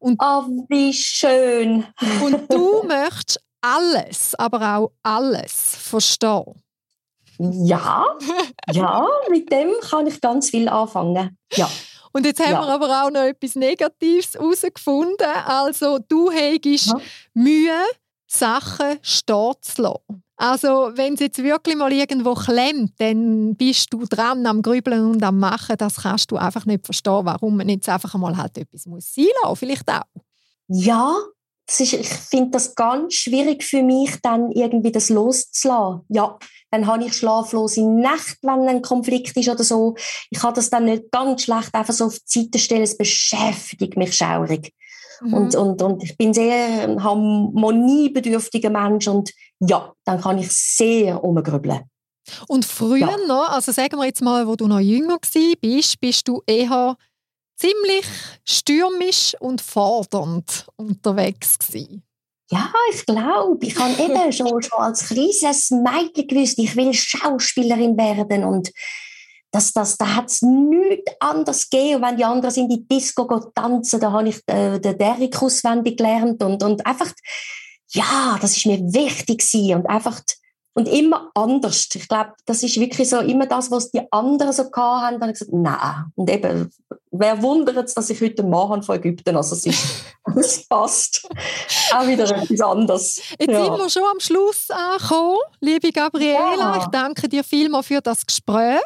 Und, 0.00 0.20
oh, 0.22 0.44
wie 0.68 0.92
schön. 0.92 1.86
und 2.22 2.52
du 2.52 2.82
möchtest 2.84 3.40
alles, 3.60 4.34
aber 4.34 4.76
auch 4.76 4.92
alles 5.02 5.76
verstehen. 5.76 6.62
Ja, 7.38 8.04
ja, 8.72 9.06
mit 9.30 9.50
dem 9.52 9.70
kann 9.88 10.08
ich 10.08 10.20
ganz 10.20 10.50
viel 10.50 10.68
anfangen. 10.68 11.36
Ja. 11.52 11.70
Und 12.12 12.26
jetzt 12.26 12.40
haben 12.40 12.52
ja. 12.52 12.60
wir 12.62 12.68
aber 12.68 13.04
auch 13.04 13.10
noch 13.10 13.20
etwas 13.20 13.54
Negatives 13.54 14.34
herausgefunden. 14.34 15.26
Also, 15.46 15.98
du 16.08 16.32
hast 16.32 16.86
ja. 16.86 17.00
Mühe, 17.34 17.84
Sachen 18.26 18.98
stehen 19.02 19.54
zu 19.60 19.82
lassen. 19.82 20.24
Also, 20.40 20.92
wenn 20.94 21.14
es 21.14 21.20
jetzt 21.20 21.42
wirklich 21.42 21.74
mal 21.74 21.92
irgendwo 21.92 22.34
klemmt, 22.34 22.92
dann 22.98 23.56
bist 23.56 23.92
du 23.92 24.04
dran 24.04 24.46
am 24.46 24.62
Grübeln 24.62 25.10
und 25.10 25.22
am 25.24 25.40
Machen. 25.40 25.74
Das 25.76 25.96
kannst 25.96 26.30
du 26.30 26.36
einfach 26.36 26.64
nicht 26.64 26.84
verstehen, 26.86 27.24
warum 27.24 27.56
man 27.56 27.68
jetzt 27.68 27.88
einfach 27.88 28.14
mal 28.14 28.36
halt 28.36 28.56
etwas 28.56 28.86
muss 28.86 29.12
sein 29.12 29.26
lassen. 29.42 29.56
Vielleicht 29.56 29.90
auch. 29.90 30.04
Ja, 30.68 31.12
ist, 31.68 31.92
ich 31.92 32.08
finde 32.08 32.50
das 32.52 32.76
ganz 32.76 33.14
schwierig 33.14 33.64
für 33.64 33.82
mich, 33.82 34.12
dann 34.22 34.52
irgendwie 34.52 34.92
das 34.92 35.08
loszulassen. 35.08 36.04
Ja, 36.08 36.38
dann 36.70 36.86
habe 36.86 37.04
ich 37.04 37.14
schlaflose 37.14 37.82
Nächte, 37.82 38.38
wenn 38.42 38.68
ein 38.68 38.82
Konflikt 38.82 39.36
ist 39.36 39.48
oder 39.48 39.64
so. 39.64 39.96
Ich 40.30 40.38
kann 40.38 40.54
das 40.54 40.70
dann 40.70 40.84
nicht 40.84 41.10
ganz 41.10 41.42
schlecht 41.42 41.74
einfach 41.74 41.94
so 41.94 42.06
auf 42.06 42.18
die 42.20 42.42
Seite 42.42 42.58
stellen. 42.60 42.82
Es 42.82 42.96
beschäftigt 42.96 43.96
mich 43.96 44.16
schaurig. 44.16 44.72
Mhm. 45.20 45.34
Und, 45.34 45.54
und, 45.56 45.82
und 45.82 46.04
ich 46.04 46.16
bin 46.16 46.32
sehr 46.32 46.96
harmoniebedürftiger 47.02 48.70
Mensch 48.70 49.08
und 49.08 49.30
ja, 49.60 49.92
dann 50.04 50.20
kann 50.20 50.38
ich 50.38 50.50
sehr 50.50 51.22
umgrübeln. 51.22 51.82
Und 52.46 52.64
früher 52.64 52.98
ja. 52.98 53.16
noch, 53.26 53.48
also 53.50 53.72
sagen 53.72 53.96
wir 53.96 54.04
jetzt 54.04 54.22
mal, 54.22 54.46
wo 54.46 54.54
du 54.54 54.66
noch 54.66 54.80
jünger 54.80 55.18
bist, 55.60 56.00
bist 56.00 56.28
du 56.28 56.42
eher 56.46 56.96
ziemlich 57.56 58.06
stürmisch 58.44 59.34
und 59.40 59.60
fordernd 59.60 60.66
unterwegs 60.76 61.58
gewesen. 61.58 62.02
Ja, 62.50 62.72
ich 62.92 63.04
glaube, 63.04 63.58
ich 63.66 63.78
habe 63.78 64.02
eben 64.02 64.32
schon, 64.32 64.62
schon 64.62 64.78
als 64.78 65.08
kleines 65.08 65.70
Mädchen 65.70 66.28
gewusst, 66.28 66.58
ich 66.58 66.76
will 66.76 66.94
Schauspielerin 66.94 67.96
werden 67.96 68.44
und 68.44 68.70
das, 69.50 69.72
das, 69.72 69.96
da 69.96 70.14
hat 70.14 70.26
es 70.26 70.42
nichts 70.42 71.10
anderes 71.20 71.70
gegeben. 71.70 72.02
wenn 72.02 72.16
die 72.18 72.24
anderen 72.24 72.54
in 72.54 72.68
die 72.68 72.86
Disco 72.86 73.24
tanzen, 73.54 73.98
da 73.98 74.12
habe 74.12 74.28
ich 74.28 74.42
äh, 74.46 74.78
den 74.78 74.98
Derrick 74.98 75.40
auswendig 75.40 75.96
gelernt 75.96 76.42
und, 76.42 76.62
und 76.62 76.84
einfach, 76.84 77.10
ja, 77.90 78.38
das 78.40 78.56
ist 78.56 78.66
mir 78.66 78.78
wichtig 78.78 79.38
gewesen. 79.38 79.76
und 79.76 79.86
einfach 79.86 80.20
und 80.74 80.86
immer 80.86 81.30
anders. 81.34 81.88
Ich 81.92 82.06
glaube, 82.06 82.34
das 82.46 82.62
ist 82.62 82.78
wirklich 82.78 83.08
so 83.08 83.18
immer 83.18 83.46
das, 83.46 83.68
was 83.72 83.90
die 83.90 84.00
anderen 84.12 84.52
so 84.52 84.70
gehabt 84.70 85.02
haben. 85.02 85.14
Dann 85.14 85.22
habe 85.22 85.32
ich 85.32 85.38
gesagt, 85.40 85.52
nein. 85.52 86.04
Und 86.14 86.30
eben, 86.30 86.70
wer 87.10 87.42
wundert 87.42 87.86
es, 87.86 87.94
dass 87.94 88.10
ich 88.10 88.20
heute 88.20 88.42
einen 88.42 88.50
Mann 88.50 88.82
von 88.82 88.96
Ägypten 88.96 89.36
Also 89.36 89.54
es, 89.54 89.66
ist, 89.66 90.04
es 90.36 90.66
passt. 90.68 91.28
Auch 91.92 92.06
wieder 92.06 92.24
etwas 92.24 92.60
anderes. 92.60 93.20
Jetzt 93.38 93.50
ja. 93.50 93.64
sind 93.64 93.78
wir 93.78 93.90
schon 93.90 94.02
am 94.04 94.20
Schluss 94.20 94.70
angekommen, 94.70 95.38
liebe 95.60 95.90
Gabriela. 95.90 96.56
Ja. 96.58 96.78
Ich 96.78 96.86
danke 96.86 97.28
dir 97.28 97.42
vielmals 97.44 97.86
für 97.86 98.00
das 98.00 98.26
Gespräch. 98.26 98.80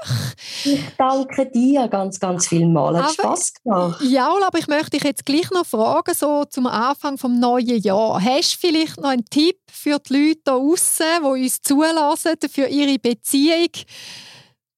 Ich 0.64 0.81
danke 0.97 1.47
dir 1.47 1.89
ganz, 1.89 2.18
ganz 2.20 2.47
vielmals. 2.47 2.97
Hat 2.97 3.05
aber, 3.05 3.37
Spaß 3.37 3.53
gemacht. 3.55 4.03
Ja, 4.03 4.35
aber 4.47 4.59
ich 4.59 4.68
möchte 4.68 4.91
dich 4.91 5.05
jetzt 5.05 5.27
gleich 5.27 5.51
noch 5.51 5.66
fragen, 5.66 6.14
so 6.14 6.45
zum 6.45 6.66
Anfang 6.66 7.16
des 7.16 7.25
neuen 7.25 7.81
Jahres. 7.81 8.25
Hast 8.25 8.55
du 8.55 8.66
vielleicht 8.66 9.01
noch 9.01 9.11
einen 9.11 9.25
Tipp 9.25 9.57
für 9.70 9.99
die 9.99 10.29
Leute 10.29 10.41
da 10.45 10.53
draußen, 10.53 11.07
die 11.20 11.27
uns 11.27 11.62
zulassen, 11.62 12.37
für 12.51 12.66
ihre 12.66 12.99
Beziehung, 12.99 13.70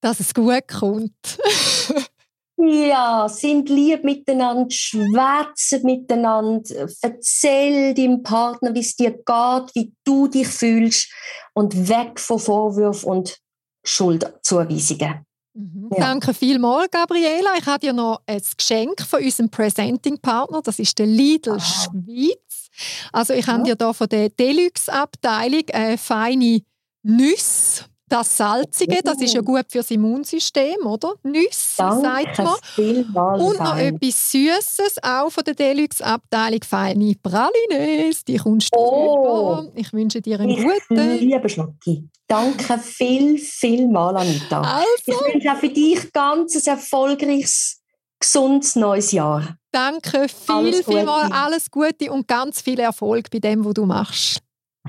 dass 0.00 0.20
es 0.20 0.34
gut 0.34 0.68
kommt? 0.68 1.12
Ja, 2.56 3.28
sind 3.28 3.68
lieb 3.68 4.04
miteinander, 4.04 4.70
schwätzen 4.70 5.82
miteinander, 5.82 6.88
erzähl 7.02 7.94
deinem 7.94 8.22
Partner, 8.22 8.72
wie 8.74 8.80
es 8.80 8.94
dir 8.94 9.10
geht, 9.10 9.74
wie 9.74 9.92
du 10.04 10.28
dich 10.28 10.46
fühlst 10.46 11.12
und 11.52 11.88
weg 11.88 12.20
von 12.20 12.38
Vorwürfen 12.38 13.08
und 13.08 13.38
Schuldzuweisungen. 13.84 15.26
Mhm. 15.54 15.90
Ja. 15.92 16.00
Danke 16.00 16.32
vielmals, 16.32 16.90
Gabriela. 16.90 17.54
Ich 17.58 17.66
habe 17.66 17.80
dir 17.80 17.92
noch 17.92 18.22
ein 18.26 18.40
Geschenk 18.56 19.00
von 19.02 19.22
unserem 19.22 19.50
Presenting-Partner, 19.50 20.62
das 20.62 20.78
ist 20.78 20.98
der 20.98 21.06
Lidl 21.06 21.56
ah. 21.56 21.60
Schweiz. 21.60 22.68
Also 23.12 23.34
ich 23.34 23.46
ja. 23.46 23.52
habe 23.52 23.64
dir 23.64 23.76
hier 23.78 23.94
von 23.94 24.08
der 24.08 24.28
Deluxe-Abteilung 24.28 25.64
eine 25.72 25.98
feine 25.98 26.60
Nüsse 27.02 27.84
das 28.14 28.36
Salzige, 28.36 29.00
das 29.02 29.20
ist 29.20 29.34
ja 29.34 29.40
gut 29.40 29.66
fürs 29.68 29.90
Immunsystem, 29.90 30.86
oder? 30.86 31.14
Nüsse, 31.24 31.74
sagt 31.76 32.38
man. 32.38 33.40
Und 33.40 33.58
noch 33.58 33.76
etwas 33.76 34.30
Süßes, 34.30 35.02
auch 35.02 35.30
von 35.30 35.42
der 35.42 35.54
Deluxe-Abteilung 35.54 36.60
feine 36.62 37.14
Pralines. 37.20 38.24
Die 38.24 38.36
kommst 38.36 38.72
du 38.72 38.78
oh. 38.78 39.64
Ich 39.74 39.92
wünsche 39.92 40.20
dir 40.20 40.38
einen 40.38 40.50
ich 40.50 40.62
guten. 40.62 41.18
Liebe 41.18 41.48
Schnucki. 41.48 42.08
Danke 42.28 42.78
viel, 42.78 43.36
viel 43.36 43.88
mal, 43.88 44.16
Anita. 44.16 44.60
Also. 44.60 44.86
Ich 45.06 45.34
wünsche 45.34 45.50
auch 45.50 45.56
für 45.56 45.68
dich 45.68 46.12
ganz 46.12 46.54
ein 46.54 46.72
erfolgreiches, 46.72 47.82
gesundes 48.20 48.76
neues 48.76 49.10
Jahr. 49.10 49.56
Danke 49.72 50.28
viel, 50.28 50.54
alles 50.54 50.84
viel 50.84 51.02
mal. 51.02 51.32
Alles 51.32 51.68
Gute 51.68 52.12
und 52.12 52.28
ganz 52.28 52.60
viel 52.60 52.78
Erfolg 52.78 53.28
bei 53.30 53.40
dem, 53.40 53.64
was 53.64 53.74
du 53.74 53.84
machst. 53.86 54.38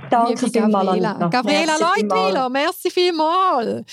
Danke 0.09 0.49
vielmals, 0.49 1.31
Gabriela 1.31 1.77
Leutwiler, 1.77 2.49
merci 2.49 2.91
vielmals. 2.91 3.85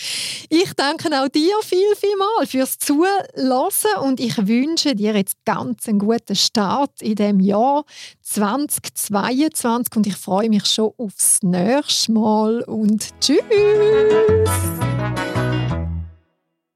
Ich 0.48 0.72
danke 0.74 1.08
auch 1.08 1.28
dir 1.28 1.54
viel, 1.62 1.94
vielmals 1.96 2.50
fürs 2.50 2.76
Zuhören 2.78 4.02
und 4.02 4.18
ich 4.18 4.36
wünsche 4.48 4.96
dir 4.96 5.14
jetzt 5.14 5.36
ganz 5.44 5.86
einen 5.88 6.00
guten 6.00 6.34
Start 6.34 7.00
in 7.00 7.14
dem 7.14 7.38
Jahr 7.38 7.84
2022 8.22 9.96
und 9.96 10.06
ich 10.08 10.16
freue 10.16 10.48
mich 10.48 10.66
schon 10.66 10.92
aufs 10.98 11.40
nächste 11.42 12.10
Mal 12.12 12.62
und 12.62 13.08
tschüss. 13.20 13.38